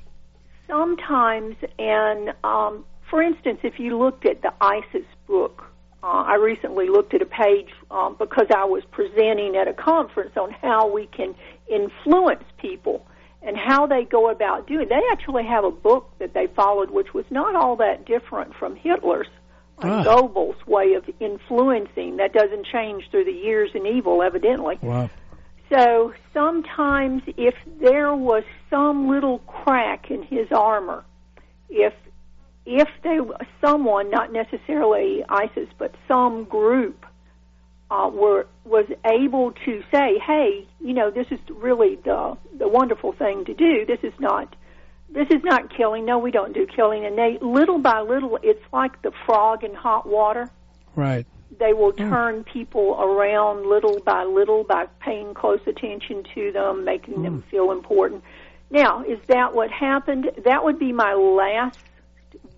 sometimes, 0.68 1.55
and 1.78 2.34
um, 2.43 2.86
for 3.10 3.22
instance, 3.22 3.60
if 3.64 3.80
you 3.80 3.97
looked 3.97 4.26
at 4.26 4.41
the 4.41 4.53
ISIS 4.62 5.05
book, 5.28 5.64
uh, 6.01 6.07
I 6.07 6.36
recently 6.36 6.88
looked 6.88 7.14
at 7.14 7.22
a 7.22 7.26
page 7.26 7.70
um, 7.91 8.16
because 8.18 8.47
I 8.55 8.66
was 8.66 8.84
presenting 8.91 9.55
at 9.55 9.68
a 9.68 9.74
conference 9.74 10.38
on 10.38 10.51
how 10.51 10.88
we 10.88 11.07
can 11.07 11.36
influence 11.68 12.43
people 12.57 13.05
and 13.41 13.57
how 13.57 13.86
they 13.88 14.05
go 14.05 14.30
about 14.30 14.68
doing. 14.68 14.88
They 14.89 15.01
actually 15.12 15.45
have 15.45 15.64
a 15.64 15.72
book 15.72 16.10
that 16.20 16.34
they 16.34 16.47
followed, 16.47 16.89
which 16.91 17.14
was 17.14 17.26
not 17.30 17.55
all 17.55 17.76
that 17.78 18.05
different 18.05 18.53
from 18.55 18.76
Hitler's. 18.76 19.28
Ah. 19.82 20.01
Uh, 20.01 20.03
Goebbels' 20.03 20.65
way 20.67 20.93
of 20.93 21.09
influencing 21.19 22.17
that 22.17 22.34
doesn't 22.34 22.65
change 22.65 23.09
through 23.11 23.25
the 23.25 23.32
years 23.32 23.71
in 23.73 23.86
evil, 23.86 24.21
evidently. 24.21 24.77
Wow. 24.82 25.09
So 25.69 26.13
sometimes, 26.34 27.21
if 27.38 27.55
there 27.80 28.15
was 28.15 28.43
some 28.69 29.07
little 29.07 29.39
crack 29.39 30.09
in 30.09 30.23
his 30.23 30.47
armor, 30.51 31.05
if 31.69 31.93
if 32.65 32.88
they 33.03 33.19
someone, 33.63 34.09
not 34.09 34.32
necessarily 34.32 35.23
ISIS, 35.27 35.69
but 35.77 35.93
some 36.07 36.43
group, 36.43 37.05
uh, 37.91 38.09
were 38.11 38.47
was 38.65 38.86
able 39.05 39.51
to 39.65 39.84
say, 39.91 40.19
"Hey, 40.19 40.67
you 40.80 40.93
know, 40.93 41.09
this 41.09 41.27
is 41.32 41.39
really 41.49 41.95
the 41.95 42.38
the 42.57 42.67
wonderful 42.67 43.13
thing 43.13 43.45
to 43.45 43.53
do. 43.53 43.86
This 43.86 43.99
is 44.03 44.13
not." 44.19 44.55
This 45.12 45.28
is 45.30 45.43
not 45.43 45.76
killing. 45.76 46.05
No, 46.05 46.20
we 46.20 46.32
don't 46.32 46.53
do 46.53 46.68
killing. 46.68 47.05
And 47.05 47.18
they, 47.18 47.38
little 47.41 47.80
by 47.80 48.01
little, 48.01 48.38
it's 48.43 48.64
like 48.72 49.01
the 49.01 49.12
frog 49.26 49.64
in 49.64 49.74
hot 49.74 50.07
water 50.07 50.49
Right. 50.95 51.26
they 51.57 51.74
will 51.74 51.93
turn 51.93 52.43
people 52.43 52.97
around 52.99 53.68
little 53.68 53.99
by 54.01 54.24
little 54.24 54.64
by 54.64 54.86
paying 54.99 55.34
close 55.34 55.62
attention 55.66 56.24
to 56.36 56.51
them, 56.51 56.84
making 56.84 57.24
them 57.24 57.41
hmm. 57.41 57.49
feel 57.49 57.72
important. 57.72 58.24
Now, 58.70 59.03
is 59.03 59.20
that 59.28 59.53
what 59.55 59.72
happened? 59.72 60.30
That 60.45 60.64
would 60.64 60.78
be 60.78 60.91
my 60.91 61.14
last 61.14 61.80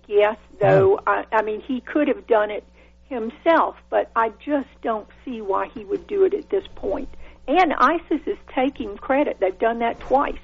guess, 0.06 0.36
though. 0.60 1.00
I, 1.06 1.24
I 1.32 1.42
mean, 1.42 1.60
he 1.60 1.80
could 1.80 2.08
have 2.08 2.26
done 2.26 2.50
it 2.50 2.64
himself, 3.08 3.76
but 3.90 4.10
I 4.16 4.30
just 4.44 4.68
don't 4.82 5.08
see 5.24 5.40
why 5.40 5.68
he 5.68 5.84
would 5.84 6.06
do 6.06 6.24
it 6.24 6.34
at 6.34 6.50
this 6.50 6.64
point. 6.74 7.08
And 7.48 7.72
ISIS 7.74 8.20
is 8.26 8.38
taking 8.54 8.96
credit. 8.96 9.38
They've 9.40 9.58
done 9.58 9.78
that 9.80 10.00
twice. 10.00 10.34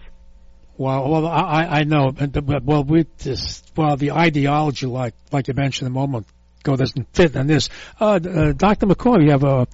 Well, 0.78 1.10
well, 1.10 1.26
I, 1.26 1.80
I 1.80 1.84
know, 1.84 2.12
but 2.12 2.62
well, 2.62 2.84
with 2.84 3.18
this, 3.18 3.64
well, 3.76 3.96
the 3.96 4.12
ideology, 4.12 4.86
like 4.86 5.14
like 5.32 5.48
you 5.48 5.54
mentioned 5.54 5.88
a 5.88 5.90
moment 5.90 6.28
ago, 6.60 6.76
doesn't 6.76 7.12
fit 7.14 7.34
in 7.34 7.48
this. 7.48 7.68
Uh, 8.00 8.20
uh, 8.24 8.52
Dr. 8.52 8.86
McCoy, 8.86 9.24
you 9.24 9.30
have 9.32 9.42
a. 9.42 9.66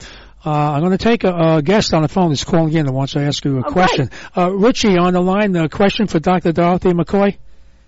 Uh, 0.47 0.51
I'm 0.51 0.81
going 0.81 0.93
to 0.93 0.99
take 0.99 1.25
a, 1.25 1.57
a 1.57 1.63
guest 1.63 1.93
on 1.95 2.03
the 2.03 2.09
phone 2.09 2.31
that's 2.31 2.45
calling 2.45 2.73
in 2.73 2.87
and 2.87 2.95
wants 2.95 3.15
to 3.15 3.21
ask 3.21 3.45
you 3.45 3.57
a 3.57 3.61
Okay. 3.61 3.71
question. 3.71 4.11
Uh, 4.37 4.51
Richie 4.53 4.97
on 4.99 5.13
the 5.15 5.21
line. 5.21 5.55
A 5.57 5.69
question 5.69 6.07
for 6.07 6.19
Dr. 6.21 6.53
Dorothy 6.53 6.91
McCoy. 6.93 7.37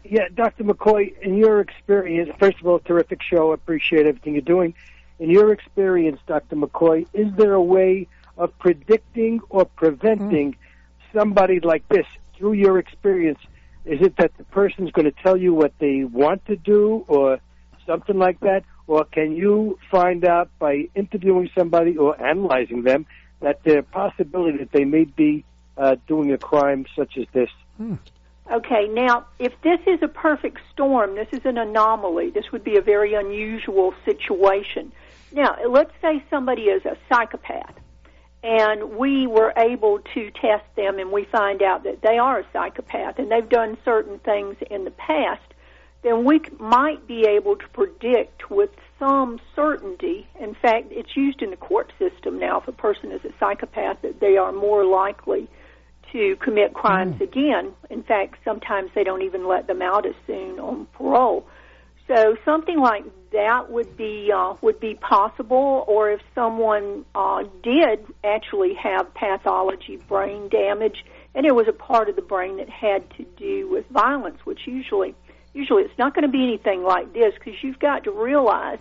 Yeah, 0.05 0.29
Dr. 0.35 0.65
McCoy, 0.65 1.19
in 1.21 1.37
your 1.37 1.61
experience, 1.61 2.31
first 2.39 2.59
of 2.61 2.67
all, 2.67 2.79
terrific 2.79 3.21
show. 3.23 3.53
Appreciate 3.53 4.07
everything 4.07 4.35
you're 4.35 4.43
doing. 4.43 4.75
In 5.19 5.31
your 5.31 5.53
experience, 5.53 6.19
Dr. 6.27 6.57
McCoy, 6.57 7.07
is 7.13 7.35
there 7.37 7.55
a 7.55 7.63
way 7.63 8.09
of 8.39 8.59
predicting 8.59 9.41
or 9.51 9.65
preventing 9.65 10.57
somebody 11.15 11.61
like 11.61 11.87
this 11.89 12.07
through 12.37 12.55
your 12.55 12.79
experience? 12.79 13.39
Is 13.85 14.01
it 14.01 14.17
that 14.19 14.37
the 14.37 14.45
person's 14.45 14.91
going 14.91 15.05
to 15.05 15.23
tell 15.23 15.37
you 15.37 15.55
what 15.55 15.73
they 15.79 16.05
want 16.05 16.45
to 16.47 16.57
do 16.57 17.05
or 17.09 17.39
something 17.87 18.19
like 18.19 18.41
that? 18.41 18.65
Or 18.87 19.05
can 19.05 19.35
you 19.35 19.79
find 19.91 20.25
out 20.25 20.51
by 20.59 20.89
interviewing 20.95 21.51
somebody 21.57 21.97
or 21.97 22.21
analyzing 22.21 22.83
them 22.83 23.07
that 23.41 23.61
there's 23.65 23.81
a 23.81 23.83
possibility 23.83 24.59
that 24.59 24.73
they 24.73 24.85
may 24.85 25.05
be 25.05 25.45
uh, 25.77 25.97
doing 26.07 26.33
a 26.33 26.39
crime 26.39 26.87
such 26.97 27.17
as 27.17 27.27
this? 27.33 27.51
Okay, 28.51 28.89
now, 28.89 29.27
if 29.41 29.53
this 29.63 29.81
is 29.87 30.03
a 30.03 30.09
perfect 30.09 30.59
storm, 30.73 31.17
this 31.17 31.29
is 31.33 31.41
an 31.45 31.59
anomaly. 31.59 32.31
This 32.31 32.53
would 32.53 32.63
be 32.63 32.77
a 32.77 32.81
very 32.81 33.15
unusual 33.15 33.93
situation. 34.05 34.93
Now, 35.33 35.57
let's 35.69 35.91
say 36.01 36.23
somebody 36.31 36.63
is 36.63 36.85
a 36.87 36.97
psychopath, 37.09 37.75
and 38.43 38.97
we 38.97 39.27
were 39.27 39.53
able 39.57 40.01
to 40.15 40.31
test 40.31 40.65
them 40.77 40.99
and 40.99 41.11
we 41.11 41.25
find 41.25 41.63
out 41.63 41.85
that 41.85 42.03
they 42.03 42.19
are 42.19 42.41
a 42.41 42.47
psychopath 42.53 43.19
and 43.19 43.31
they've 43.31 43.49
done 43.49 43.77
certain 43.85 44.19
things 44.21 44.57
in 44.71 44.85
the 44.85 44.91
past, 44.91 45.43
then 46.03 46.25
we 46.25 46.41
might 46.59 47.07
be 47.07 47.27
able 47.27 47.57
to 47.57 47.69
predict 47.71 48.51
with 48.51 48.71
some 48.99 49.41
certainty. 49.55 50.27
In 50.39 50.55
fact, 50.55 50.87
it's 50.91 51.17
used 51.17 51.43
in 51.43 51.51
the 51.51 51.57
court 51.57 51.93
system 51.99 52.39
now 52.39 52.61
if 52.61 52.69
a 52.69 52.73
person 52.73 53.11
is 53.11 53.25
a 53.25 53.33
psychopath 53.41 54.03
that 54.03 54.21
they 54.21 54.37
are 54.37 54.53
more 54.53 54.85
likely 54.85 55.49
to 56.13 56.37
commit 56.37 56.73
crimes 56.75 57.17
hmm. 57.17 57.25
again. 57.25 57.73
In 57.91 58.03
fact, 58.03 58.37
sometimes 58.45 58.91
they 58.95 59.05
don't 59.05 59.23
even 59.23 59.47
let 59.47 59.67
them 59.67 59.83
out 59.83 60.07
as 60.07 60.15
soon 60.27 60.61
on 60.61 60.87
parole. 60.95 61.47
So 62.09 62.37
something 62.45 62.79
like 62.79 63.05
that 63.33 63.71
would 63.71 63.97
be 63.97 64.31
uh, 64.35 64.55
would 64.63 64.79
be 64.81 64.95
possible, 64.95 65.85
or 65.89 66.11
if 66.11 66.21
someone 66.35 67.05
uh, 67.15 67.43
did 67.63 68.07
actually 68.25 68.75
have 68.83 69.13
pathology, 69.15 69.97
brain 70.09 70.49
damage, 70.49 71.05
and 71.35 71.45
it 71.45 71.55
was 71.55 71.67
a 71.69 71.73
part 71.73 72.09
of 72.09 72.17
the 72.17 72.23
brain 72.23 72.59
that 72.59 72.69
had 72.71 73.09
to 73.17 73.25
do 73.37 73.69
with 73.71 73.87
violence, 73.91 74.39
which 74.45 74.61
usually 74.67 75.15
usually 75.53 75.83
it's 75.83 75.99
not 75.99 76.15
going 76.15 76.25
to 76.25 76.31
be 76.31 76.45
anything 76.45 76.85
like 76.85 77.13
this 77.13 77.35
because 77.35 77.55
you've 77.63 77.79
got 77.79 78.05
to 78.05 78.13
realize 78.13 78.79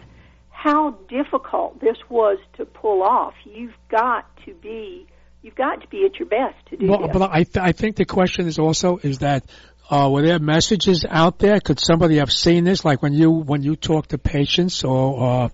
how 0.50 0.92
difficult 1.10 1.80
this 1.82 1.98
was 2.10 2.38
to 2.58 2.66
pull 2.66 3.02
off. 3.02 3.34
You've 3.44 3.76
got 3.90 4.26
to 4.46 4.54
be 4.54 5.08
you've 5.42 5.56
got 5.56 5.82
to 5.82 5.88
be 5.88 6.06
at 6.06 6.20
your 6.20 6.28
best 6.28 6.56
to 6.70 6.78
do 6.78 6.88
Well, 6.88 7.02
this. 7.02 7.10
but 7.14 7.22
I 7.32 7.44
th- 7.44 7.58
I 7.58 7.72
think 7.72 7.96
the 7.96 8.06
question 8.06 8.48
is 8.48 8.60
also 8.60 8.98
is 8.98 9.20
that 9.20 9.46
uh, 9.90 10.10
were 10.12 10.26
there 10.26 10.40
messages 10.40 11.06
out 11.08 11.40
there? 11.40 11.60
Could 11.60 11.80
somebody 11.80 12.18
have 12.18 12.32
seen 12.32 12.64
this? 12.64 12.84
Like 12.84 13.02
when 13.02 13.14
you 13.14 13.30
when 13.32 13.62
you 13.64 13.76
talk 13.76 14.08
to 14.08 14.18
patients, 14.18 14.84
or 14.84 15.24
uh, 15.24 15.50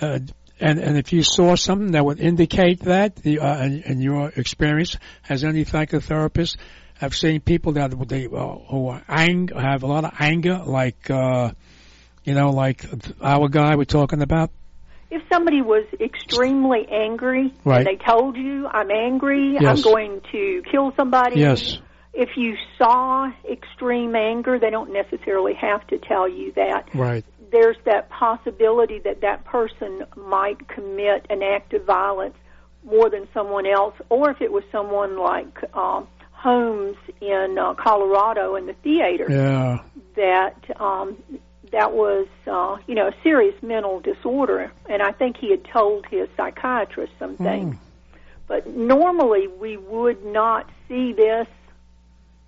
uh, 0.00 0.18
and 0.60 0.78
and 0.78 0.96
if 0.96 1.12
you 1.12 1.22
saw 1.22 1.56
something 1.56 1.92
that 1.92 2.04
would 2.04 2.20
indicate 2.20 2.80
that, 2.80 3.16
the 3.16 3.40
uh, 3.40 3.64
in, 3.64 3.82
in 3.82 4.00
your 4.00 4.28
experience, 4.36 4.96
has 5.22 5.44
any 5.44 5.64
psychotherapist 5.64 6.56
have 6.98 7.14
seen 7.14 7.40
people 7.40 7.72
that 7.72 7.90
they 8.08 8.26
uh, 8.26 8.56
who 8.70 8.88
are 8.88 9.02
ang- 9.08 9.48
have 9.48 9.82
a 9.82 9.86
lot 9.86 10.04
of 10.04 10.12
anger, 10.18 10.62
like 10.64 11.10
uh, 11.10 11.50
you 12.24 12.34
know, 12.34 12.50
like 12.50 12.84
our 13.20 13.48
guy 13.48 13.76
we're 13.76 13.84
talking 13.84 14.22
about? 14.22 14.50
if 15.12 15.22
somebody 15.30 15.60
was 15.60 15.84
extremely 16.00 16.86
angry 16.90 17.52
Right. 17.64 17.86
and 17.86 17.86
they 17.86 18.02
told 18.02 18.34
you 18.34 18.66
I'm 18.66 18.90
angry, 18.90 19.58
I'm 19.58 19.82
going 19.82 20.22
to 20.32 20.62
kill 20.70 20.94
somebody. 20.96 21.38
Yes. 21.38 21.78
If 22.14 22.36
you 22.36 22.56
saw 22.76 23.32
extreme 23.50 24.14
anger, 24.14 24.58
they 24.58 24.70
don't 24.70 24.92
necessarily 24.92 25.54
have 25.54 25.86
to 25.88 25.98
tell 25.98 26.28
you 26.28 26.52
that. 26.52 26.88
Right. 26.94 27.24
There's 27.50 27.76
that 27.84 28.10
possibility 28.10 28.98
that 29.00 29.20
that 29.22 29.44
person 29.44 30.04
might 30.16 30.68
commit 30.68 31.26
an 31.30 31.42
act 31.42 31.72
of 31.74 31.84
violence 31.84 32.34
more 32.84 33.08
than 33.08 33.28
someone 33.32 33.66
else, 33.66 33.94
or 34.08 34.30
if 34.30 34.40
it 34.40 34.52
was 34.52 34.64
someone 34.72 35.18
like 35.18 35.62
um, 35.74 36.06
Holmes 36.32 36.96
in 37.20 37.56
uh, 37.58 37.74
Colorado 37.74 38.56
in 38.56 38.66
the 38.66 38.72
theater 38.74 39.26
Yeah. 39.30 39.78
that 40.16 40.80
um, 40.80 41.16
that 41.70 41.92
was 41.92 42.26
uh, 42.46 42.76
you 42.86 42.94
know 42.94 43.08
a 43.08 43.14
serious 43.22 43.54
mental 43.62 44.00
disorder, 44.00 44.72
and 44.88 45.02
I 45.02 45.12
think 45.12 45.36
he 45.36 45.50
had 45.50 45.64
told 45.64 46.06
his 46.06 46.28
psychiatrist 46.36 47.12
some 47.18 47.36
things. 47.36 47.76
But 48.48 48.66
normally 48.66 49.46
we 49.46 49.76
would 49.76 50.24
not 50.24 50.68
see 50.88 51.12
this. 51.12 51.46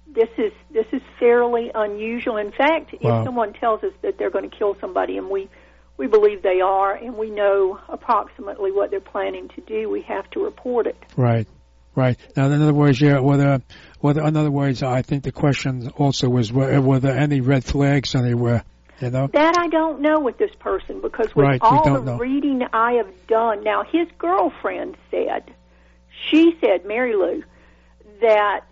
This 0.06 0.28
is 0.38 0.52
this 0.70 0.86
is 0.92 1.02
fairly 1.18 1.70
unusual. 1.74 2.36
In 2.36 2.52
fact, 2.52 2.94
Wow. 3.00 3.20
if 3.20 3.24
someone 3.26 3.52
tells 3.54 3.82
us 3.82 3.92
that 4.02 4.18
they're 4.18 4.30
going 4.30 4.48
to 4.48 4.56
kill 4.56 4.76
somebody, 4.80 5.16
and 5.18 5.28
we 5.30 5.48
we 5.96 6.06
believe 6.06 6.42
they 6.42 6.60
are, 6.60 6.92
and 6.94 7.16
we 7.16 7.30
know 7.30 7.78
approximately 7.88 8.70
what 8.72 8.90
they're 8.90 9.00
planning 9.00 9.48
to 9.54 9.60
do, 9.60 9.88
we 9.88 10.02
have 10.02 10.28
to 10.30 10.44
report 10.44 10.86
it. 10.86 10.96
Right, 11.16 11.46
right. 11.94 12.16
Now, 12.36 12.46
in 12.46 12.60
other 12.60 12.74
words, 12.74 13.00
yeah, 13.00 13.20
whether, 13.20 13.62
whether, 14.00 14.20
in 14.26 14.36
other 14.36 14.50
words, 14.50 14.82
I 14.82 15.02
think 15.02 15.22
the 15.22 15.30
question 15.30 15.88
also 15.96 16.28
was 16.28 16.52
were, 16.52 16.74
uh, 16.74 16.80
were 16.80 16.98
there 16.98 17.16
any 17.16 17.40
red 17.40 17.62
flags 17.64 18.16
anywhere? 18.16 18.64
You 19.00 19.10
know, 19.10 19.28
That 19.32 19.56
I 19.56 19.68
don't 19.68 20.00
know 20.00 20.18
with 20.20 20.36
this 20.38 20.54
person 20.58 21.00
because 21.00 21.34
with 21.34 21.44
Right, 21.46 21.60
all 21.62 21.82
the 21.84 22.00
know. 22.00 22.16
reading 22.18 22.62
I 22.72 22.94
have 22.94 23.26
done, 23.28 23.62
now 23.64 23.84
his 23.84 24.08
girlfriend 24.18 24.96
said, 25.12 25.52
she 26.28 26.56
said, 26.60 26.86
Mary 26.86 27.14
Lou, 27.14 27.42
that 28.20 28.62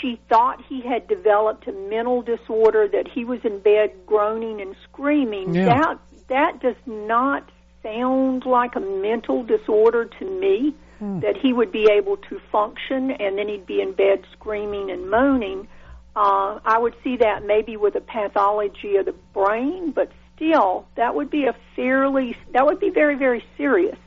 she 0.00 0.20
thought 0.28 0.62
he 0.68 0.80
had 0.80 1.08
developed 1.08 1.66
a 1.68 1.72
mental 1.72 2.22
disorder, 2.22 2.88
that 2.88 3.08
he 3.08 3.24
was 3.24 3.40
in 3.44 3.60
bed 3.60 3.92
groaning 4.06 4.60
and 4.60 4.74
screaming. 4.84 5.54
Yeah. 5.54 5.66
That 5.66 5.98
that 6.28 6.60
does 6.60 6.76
not 6.86 7.50
sound 7.82 8.46
like 8.46 8.76
a 8.76 8.80
mental 8.80 9.42
disorder 9.42 10.04
to 10.04 10.24
me. 10.24 10.74
That 11.20 11.36
he 11.36 11.52
would 11.52 11.72
be 11.72 11.88
able 11.90 12.16
to 12.16 12.40
function 12.52 13.10
and 13.10 13.36
then 13.36 13.48
he'd 13.48 13.66
be 13.66 13.80
in 13.80 13.92
bed 13.92 14.22
screaming 14.34 14.88
and 14.88 15.10
moaning. 15.10 15.66
Uh, 16.14 16.60
I 16.64 16.78
would 16.78 16.94
see 17.02 17.16
that 17.16 17.44
maybe 17.44 17.76
with 17.76 17.96
a 17.96 18.00
pathology 18.00 18.94
of 18.94 19.06
the 19.06 19.14
brain, 19.34 19.90
but 19.90 20.12
still, 20.36 20.86
that 20.94 21.16
would 21.16 21.28
be 21.28 21.46
a 21.46 21.56
fairly, 21.74 22.36
that 22.52 22.66
would 22.66 22.78
be 22.78 22.90
very, 22.90 23.16
very 23.16 23.42
serious. 23.56 23.98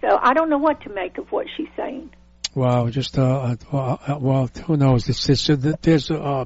So 0.00 0.18
I 0.22 0.32
don't 0.32 0.48
know 0.48 0.56
what 0.56 0.80
to 0.84 0.88
make 0.88 1.18
of 1.18 1.30
what 1.30 1.48
she's 1.54 1.68
saying. 1.76 2.08
Wow, 2.54 2.90
just 2.90 3.18
uh, 3.18 3.56
uh, 3.72 3.76
uh, 3.76 4.18
well, 4.20 4.50
who 4.66 4.76
knows? 4.76 5.08
It's, 5.08 5.28
it's, 5.28 5.48
uh, 5.48 5.72
there's 5.80 6.10
uh, 6.10 6.44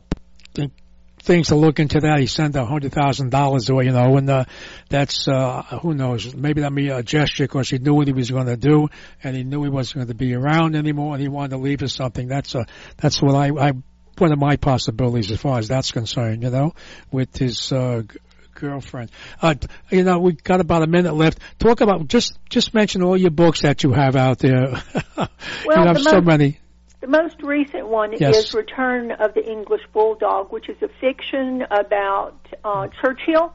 things 1.27 1.49
to 1.49 1.57
look 1.57 1.81
into 1.81 2.01
that. 2.01 2.21
He 2.21 2.27
sent 2.27 2.55
a 2.55 2.65
hundred 2.65 2.93
thousand 2.93 3.31
dollars 3.31 3.69
away, 3.69 3.87
you 3.87 3.93
know, 3.93 4.17
and 4.17 4.31
uh, 4.31 4.45
that's 4.89 5.27
uh, 5.27 5.63
who 5.83 5.95
knows? 5.95 6.35
Maybe 6.35 6.61
that 6.63 6.75
be 6.75 6.89
a 6.89 7.03
gesture 7.03 7.45
because 7.45 7.69
he 7.69 7.79
knew 7.79 7.95
what 7.95 8.07
he 8.07 8.13
was 8.13 8.31
going 8.31 8.47
to 8.47 8.57
do, 8.57 8.89
and 9.23 9.37
he 9.37 9.43
knew 9.43 9.65
he 9.65 9.69
wasn't 9.69 9.97
going 9.97 10.09
to 10.09 10.15
be 10.15 10.35
around 10.35 10.77
anymore, 10.77 11.15
and 11.15 11.23
he 11.23 11.29
wanted 11.29 11.51
to 11.51 11.59
leave 11.59 11.83
us 11.83 11.93
something. 11.93 12.29
That's 12.29 12.55
uh, 12.55 12.65
that's 12.97 13.21
what 13.21 13.35
I, 13.35 13.69
I 13.69 13.73
one 14.19 14.33
of 14.33 14.39
my 14.39 14.57
possibilities 14.57 15.31
as 15.31 15.41
far 15.41 15.59
as 15.59 15.69
that's 15.69 15.91
concerned, 15.91 16.43
you 16.43 16.51
know, 16.51 16.75
with 17.11 17.37
his 17.37 17.73
uh, 17.73 18.03
girlfriend. 18.57 19.11
Uh, 19.41 19.55
you 19.91 20.03
know, 20.03 20.19
we've 20.19 20.43
got 20.43 20.61
about 20.61 20.83
a 20.83 20.87
minute 20.89 21.15
left. 21.15 21.39
Talk 21.61 21.81
about 21.81 22.09
just 22.09 22.37
just 22.51 22.75
mention 22.75 23.03
all 23.03 23.17
your 23.17 23.31
books 23.31 23.61
that 23.63 23.83
you 23.85 23.93
have 23.93 24.17
out 24.17 24.39
there. 24.41 24.83
Well, 25.65 25.79
you 25.81 25.87
have 25.87 25.97
the 25.97 26.03
so 26.03 26.13
most- 26.17 26.27
many. 26.27 26.59
The 27.01 27.07
most 27.09 27.43
recent 27.43 27.87
one 27.87 28.13
Yes. 28.19 28.37
is 28.49 28.55
Return 28.55 29.13
of 29.13 29.35
the 29.35 29.45
English 29.49 29.83
Bulldog, 29.93 30.51
which 30.51 30.69
is 30.69 30.77
a 30.83 30.89
fiction 31.01 31.63
about 31.71 32.39
uh, 32.65 32.89
Churchill. 33.01 33.53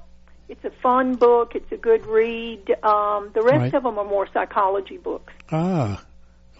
It's 0.47 0.63
a 0.63 0.71
fun 0.81 1.15
book. 1.15 1.53
It's 1.55 1.71
a 1.71 1.77
good 1.77 2.05
read. 2.05 2.69
Um, 2.83 3.31
the 3.33 3.41
rest 3.41 3.57
Right. 3.57 3.73
of 3.73 3.83
them 3.83 3.97
are 3.97 4.05
more 4.05 4.27
psychology 4.33 4.97
books. 4.97 5.33
Ah, 5.51 6.01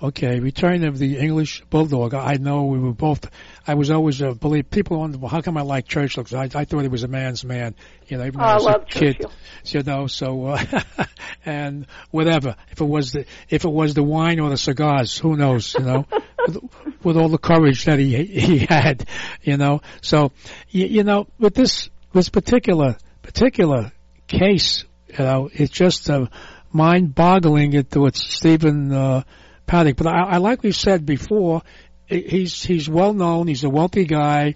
okay. 0.02 0.39
Return 0.39 0.84
of 0.84 0.97
the 0.97 1.18
English 1.18 1.64
Bulldog. 1.70 2.14
I 2.14 2.36
know 2.36 2.66
we 2.66 2.80
were 2.80 2.93
both. 2.93 3.30
I 3.68 3.76
was 3.76 3.89
always 3.91 4.22
uh, 4.22 4.34
believe 4.34 4.70
people 4.70 4.99
wonder 4.99 5.18
well, 5.18 5.30
how 5.30 5.41
come 5.41 5.58
I 5.58 5.62
like 5.62 5.88
Churchill? 5.88 6.24
'Cause 6.24 6.34
I, 6.34 6.60
I 6.60 6.66
thought 6.66 6.82
he 6.82 6.88
was 6.88 7.04
a 7.04 7.08
man's 7.08 7.43
man. 7.43 7.76
You 8.08 8.18
know, 8.18 8.26
even 8.26 8.39
when 8.39 8.47
Oh, 8.47 8.49
I 8.49 8.52
I 8.52 8.56
was 8.56 8.64
love 8.66 8.82
a 8.82 8.86
kid. 8.86 9.14
Churchill. 9.18 9.32
You 9.66 9.84
know, 9.84 10.08
so 10.08 10.47
uh, 10.47 10.64
and 11.45 11.86
whatever. 12.10 12.56
If 12.72 12.82
it 12.82 12.86
was 12.88 13.12
the 13.12 13.26
if 13.49 13.64
it 13.66 13.72
was 13.72 13.93
the 13.93 14.04
wine 14.04 14.39
or 14.39 14.49
the 14.49 14.58
cigars, 14.58 15.18
who 15.18 15.36
knows? 15.38 15.74
You 15.78 15.86
know. 15.86 16.06
with, 16.47 16.58
with 17.04 17.18
all 17.18 17.30
the 17.30 17.38
courage 17.38 17.86
that 17.86 17.99
he 17.99 18.24
he 18.26 18.58
had, 18.60 19.06
you 19.43 19.58
know. 19.58 19.82
So, 20.02 20.32
you, 20.70 20.88
you 20.88 21.04
know, 21.04 21.28
with 21.39 21.54
this 21.54 21.89
this 22.14 22.30
particular 22.30 22.97
particular 23.22 23.91
case, 24.28 24.84
you 25.08 25.24
know, 25.24 25.49
it's 25.54 25.72
just 25.72 26.10
uh, 26.10 26.26
mind-boggling 26.72 27.74
it 27.74 27.95
with 27.95 28.16
Stephen 28.16 28.91
uh, 28.91 29.24
Paddock. 29.66 29.97
But 29.97 30.07
I, 30.07 30.22
I 30.22 30.38
like 30.38 30.64
we 30.64 30.72
said 30.72 31.05
before, 31.05 31.62
he's 32.07 32.62
he's 32.64 32.89
well 32.89 33.14
known. 33.14 33.47
He's 33.47 33.64
a 33.64 33.70
wealthy 33.70 34.05
guy. 34.05 34.55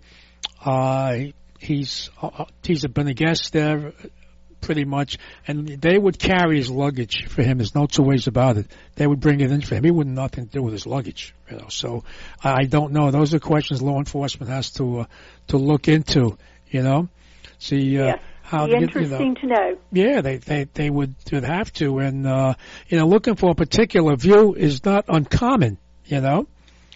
Uh, 0.63 1.17
he's 1.59 2.09
uh, 2.21 2.45
he's 2.63 2.85
been 2.85 3.07
a 3.07 3.13
guest 3.13 3.53
there 3.53 3.93
pretty 4.61 4.83
much, 4.83 5.19
and 5.47 5.67
they 5.67 5.97
would 5.97 6.17
carry 6.17 6.57
his 6.57 6.71
luggage 6.71 7.27
for 7.27 7.43
him. 7.43 7.59
There's 7.59 7.75
no 7.75 7.85
two 7.85 8.01
ways 8.01 8.25
about 8.25 8.57
it. 8.57 8.65
They 8.95 9.05
would 9.05 9.19
bring 9.19 9.39
it 9.41 9.51
in 9.51 9.61
for 9.61 9.75
him. 9.75 9.83
He 9.83 9.91
wouldn't 9.91 10.15
nothing 10.15 10.47
to 10.47 10.51
do 10.51 10.63
with 10.63 10.73
his 10.73 10.87
luggage, 10.87 11.35
you 11.49 11.57
know. 11.57 11.67
So 11.69 12.03
I 12.43 12.63
don't 12.63 12.91
know. 12.91 13.11
Those 13.11 13.33
are 13.33 13.39
questions 13.39 13.81
law 13.81 13.99
enforcement 13.99 14.51
has 14.51 14.71
to 14.71 15.01
uh, 15.01 15.05
to 15.47 15.57
look 15.57 15.87
into, 15.87 16.37
you 16.67 16.81
know. 16.81 17.09
See 17.59 17.99
uh, 17.99 18.05
yes. 18.05 18.19
How 18.45 18.67
to 18.67 18.73
get, 18.73 18.83
interesting 18.83 19.35
you 19.41 19.49
know, 19.49 19.55
to 19.55 19.71
know. 19.71 19.77
yeah, 19.91 20.21
they 20.21 20.37
they 20.37 20.63
they 20.65 20.89
would 20.89 21.15
would 21.31 21.43
have 21.43 21.73
to, 21.73 21.99
and 21.99 22.27
uh, 22.27 22.53
you 22.87 22.97
know, 22.97 23.07
looking 23.07 23.35
for 23.35 23.51
a 23.51 23.55
particular 23.55 24.15
view 24.15 24.53
is 24.53 24.85
not 24.85 25.05
uncommon, 25.07 25.77
you 26.05 26.21
know. 26.21 26.47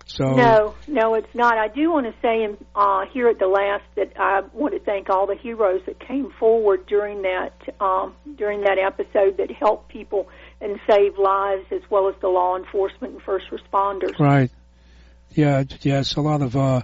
So 0.05 0.25
No, 0.25 0.75
no, 0.87 1.13
it's 1.13 1.33
not. 1.35 1.57
I 1.57 1.67
do 1.67 1.91
want 1.91 2.07
to 2.07 2.13
say 2.19 2.43
in, 2.43 2.57
uh, 2.75 3.05
here 3.13 3.29
at 3.29 3.37
the 3.37 3.47
last 3.47 3.83
that 3.95 4.13
I 4.19 4.41
want 4.53 4.73
to 4.73 4.79
thank 4.79 5.07
all 5.09 5.27
the 5.27 5.35
heroes 5.35 5.81
that 5.85 5.99
came 5.99 6.31
forward 6.39 6.87
during 6.87 7.21
that 7.23 7.53
um, 7.79 8.15
during 8.35 8.61
that 8.61 8.77
episode 8.79 9.37
that 9.37 9.51
helped 9.51 9.89
people 9.89 10.27
and 10.61 10.79
saved 10.89 11.17
lives, 11.19 11.65
as 11.71 11.81
well 11.89 12.09
as 12.09 12.15
the 12.21 12.27
law 12.27 12.57
enforcement 12.57 13.13
and 13.13 13.21
first 13.21 13.45
responders. 13.51 14.17
Right. 14.19 14.49
Yeah, 15.31 15.63
yes, 15.81 16.15
a 16.15 16.21
lot 16.21 16.41
of 16.41 16.55
uh, 16.55 16.81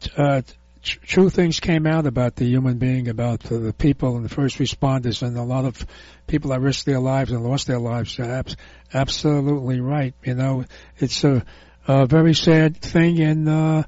t- 0.00 0.10
uh, 0.16 0.42
tr- 0.86 0.98
true 1.00 1.30
things 1.30 1.60
came 1.60 1.86
out 1.86 2.06
about 2.06 2.36
the 2.36 2.46
human 2.46 2.78
being, 2.78 3.08
about 3.08 3.40
the, 3.40 3.58
the 3.58 3.72
people 3.72 4.16
and 4.16 4.24
the 4.24 4.28
first 4.28 4.58
responders, 4.58 5.22
and 5.22 5.36
a 5.36 5.42
lot 5.42 5.64
of 5.64 5.84
people 6.26 6.50
that 6.50 6.60
risked 6.60 6.86
their 6.86 7.00
lives 7.00 7.32
and 7.32 7.44
lost 7.44 7.66
their 7.66 7.78
lives. 7.78 8.18
Abs- 8.18 8.56
absolutely 8.94 9.80
right. 9.80 10.14
You 10.24 10.34
know, 10.34 10.64
it's 10.98 11.24
a, 11.24 11.44
a 11.86 12.06
very 12.06 12.34
sad 12.34 12.76
thing, 12.76 13.20
and 13.20 13.48
uh, 13.48 13.82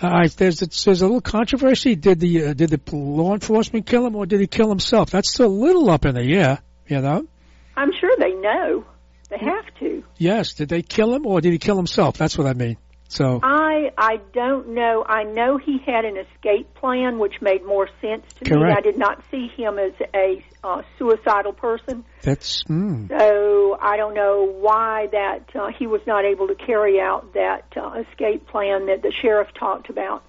I, 0.00 0.28
there's 0.28 0.60
there's 0.60 1.02
a 1.02 1.06
little 1.06 1.20
controversy. 1.20 1.94
Did 1.94 2.20
the 2.20 2.46
uh, 2.46 2.52
did 2.54 2.70
the 2.70 2.96
law 2.96 3.34
enforcement 3.34 3.86
kill 3.86 4.06
him, 4.06 4.16
or 4.16 4.26
did 4.26 4.40
he 4.40 4.46
kill 4.46 4.68
himself? 4.68 5.10
That's 5.10 5.32
still 5.32 5.46
a 5.46 5.60
little 5.66 5.90
up 5.90 6.06
in 6.06 6.14
the 6.14 6.34
air. 6.34 6.58
You 6.86 7.00
know. 7.00 7.26
I'm 7.76 7.92
sure 8.00 8.10
they 8.18 8.32
know. 8.32 8.84
They 9.30 9.38
have 9.38 9.66
to. 9.80 10.02
Yes. 10.16 10.54
Did 10.54 10.68
they 10.70 10.82
kill 10.82 11.14
him, 11.14 11.26
or 11.26 11.40
did 11.40 11.52
he 11.52 11.58
kill 11.58 11.76
himself? 11.76 12.16
That's 12.16 12.36
what 12.36 12.46
I 12.46 12.54
mean. 12.54 12.78
So. 13.08 13.40
I 13.42 13.90
I 13.96 14.20
don't 14.34 14.74
know. 14.74 15.02
I 15.06 15.24
know 15.24 15.56
he 15.56 15.78
had 15.84 16.04
an 16.04 16.18
escape 16.18 16.74
plan, 16.74 17.18
which 17.18 17.40
made 17.40 17.64
more 17.64 17.88
sense 18.02 18.24
to 18.44 18.54
me. 18.54 18.64
I 18.64 18.80
did 18.82 18.98
not 18.98 19.22
see 19.30 19.48
him 19.56 19.78
as 19.78 19.92
a 20.14 20.44
uh, 20.62 20.82
suicidal 20.98 21.52
person, 21.52 22.04
That's 22.22 22.62
mm, 22.64 23.08
so 23.08 23.78
I 23.80 23.96
don't 23.96 24.14
know 24.14 24.44
why 24.60 25.06
that 25.12 25.44
uh, 25.54 25.68
he 25.78 25.86
was 25.86 26.00
not 26.06 26.24
able 26.24 26.48
to 26.48 26.54
carry 26.54 27.00
out 27.00 27.32
that 27.34 27.64
uh, 27.76 28.02
escape 28.10 28.46
plan 28.46 28.86
that 28.86 29.02
the 29.02 29.12
sheriff 29.22 29.48
talked 29.58 29.88
about. 29.88 30.22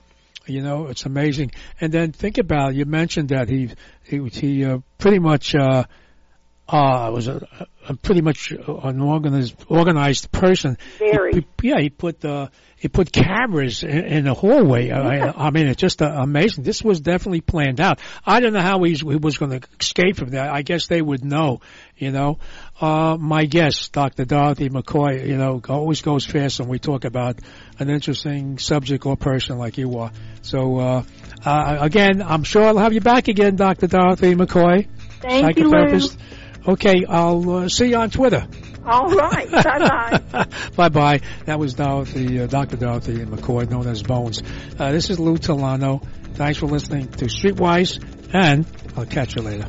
you 0.46 0.62
know 0.62 0.88
it's 0.88 1.06
amazing. 1.06 1.52
And 1.82 1.92
then 1.92 2.12
think 2.14 2.38
about 2.38 2.72
it, 2.72 2.76
you 2.78 2.86
mentioned 2.86 3.30
that 3.30 3.50
he 3.50 3.72
he 4.04 4.26
he 4.30 4.66
uh, 4.66 4.80
pretty 4.98 5.20
much 5.20 5.54
uh 5.54 5.84
uh 6.72 6.76
I 7.08 7.10
was 7.10 7.28
a, 7.28 7.68
a 7.88 7.96
pretty 7.96 8.22
much 8.22 8.52
an 8.52 9.02
organized 9.02 9.56
organized 9.68 10.32
person. 10.32 10.78
Very. 10.98 11.34
He, 11.34 11.46
he- 11.62 11.70
yeah, 11.70 11.80
he 11.80 11.90
put 11.90 12.24
uh 12.24 12.48
he 12.80 12.88
put 12.88 13.12
cameras 13.12 13.84
in, 13.84 13.90
in 14.06 14.24
the 14.24 14.34
hallway. 14.34 14.90
I, 14.90 15.48
I 15.48 15.50
mean, 15.52 15.68
it's 15.68 15.82
just 15.82 16.02
uh, 16.02 16.06
amazing. 16.06 16.64
This 16.64 16.82
was 16.82 17.02
definitely 17.02 17.42
planned 17.42 17.82
out. 17.82 18.00
I 18.26 18.40
don't 18.40 18.54
know 18.54 18.62
how 18.62 18.82
he's, 18.84 19.02
he 19.02 19.18
was 19.18 19.38
going 19.38 19.60
to 19.60 19.68
escape 19.82 20.16
from 20.16 20.30
that. 20.30 20.50
I 20.50 20.62
guess 20.62 20.88
they 20.88 21.02
would 21.02 21.26
know, 21.26 21.60
you 21.98 22.12
know. 22.12 22.40
Uh, 22.80 23.18
my 23.20 23.44
guest, 23.44 23.92
Dr. 23.92 24.24
Dorothy 24.24 24.70
McCoy, 24.70 25.28
you 25.28 25.36
know, 25.36 25.62
always 25.68 26.00
goes 26.02 26.26
fast 26.26 26.62
when 26.62 26.70
we 26.70 26.80
talk 26.80 27.04
about 27.04 27.40
an 27.80 27.90
interesting 27.90 28.58
subject 28.60 29.06
or 29.06 29.18
person 29.18 29.58
like 29.58 29.78
you 29.78 29.98
are. 29.98 30.14
So, 30.42 30.80
uh, 30.80 31.04
uh, 31.44 31.78
again, 31.82 32.22
I'm 32.22 32.44
sure 32.46 32.64
I'll 32.64 32.78
have 32.78 32.94
you 32.94 33.02
back 33.02 33.28
again, 33.28 33.58
Dr. 33.58 33.88
Dorothy 33.88 34.36
McCoy. 34.36 34.88
Thank 35.20 35.58
you, 35.58 35.70
Lou. 35.70 36.00
Okay, 36.70 37.04
I'll 37.10 37.50
uh, 37.50 37.68
see 37.68 37.90
you 37.90 37.96
on 37.96 38.12
Twitter. 38.12 38.48
All 38.86 39.10
right. 39.10 39.50
bye 39.52 40.22
bye. 40.30 40.48
bye 40.76 40.90
bye. 40.90 41.22
That 41.46 41.58
was 41.58 41.74
Dorothy, 41.74 42.42
uh, 42.42 42.46
Dr. 42.46 42.78
Dorothy 42.78 43.26
McCoy, 43.26 43.68
known 43.68 43.88
as 43.88 44.04
Bones. 44.04 44.44
Uh, 44.78 44.92
this 44.92 45.10
is 45.10 45.20
Lou 45.20 45.38
Telano. 45.38 46.06
Thanks 46.36 46.60
for 46.60 46.68
listening 46.68 47.08
to 47.14 47.26
Streetwise, 47.26 48.00
and 48.36 48.68
I'll 48.96 49.08
catch 49.08 49.36
you 49.36 49.42
later. 49.42 49.68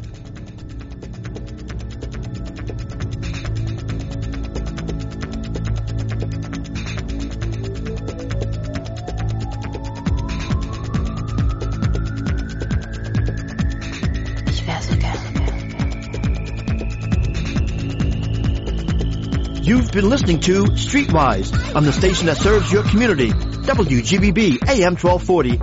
You've 19.90 20.02
been 20.02 20.10
listening 20.10 20.38
to 20.42 20.66
Streetwise 20.66 21.74
on 21.74 21.82
the 21.82 21.92
station 21.92 22.26
that 22.26 22.36
serves 22.36 22.70
your 22.70 22.84
community. 22.84 23.30
WGBB 23.30 24.62
AM 24.68 24.94
1240 24.94 25.56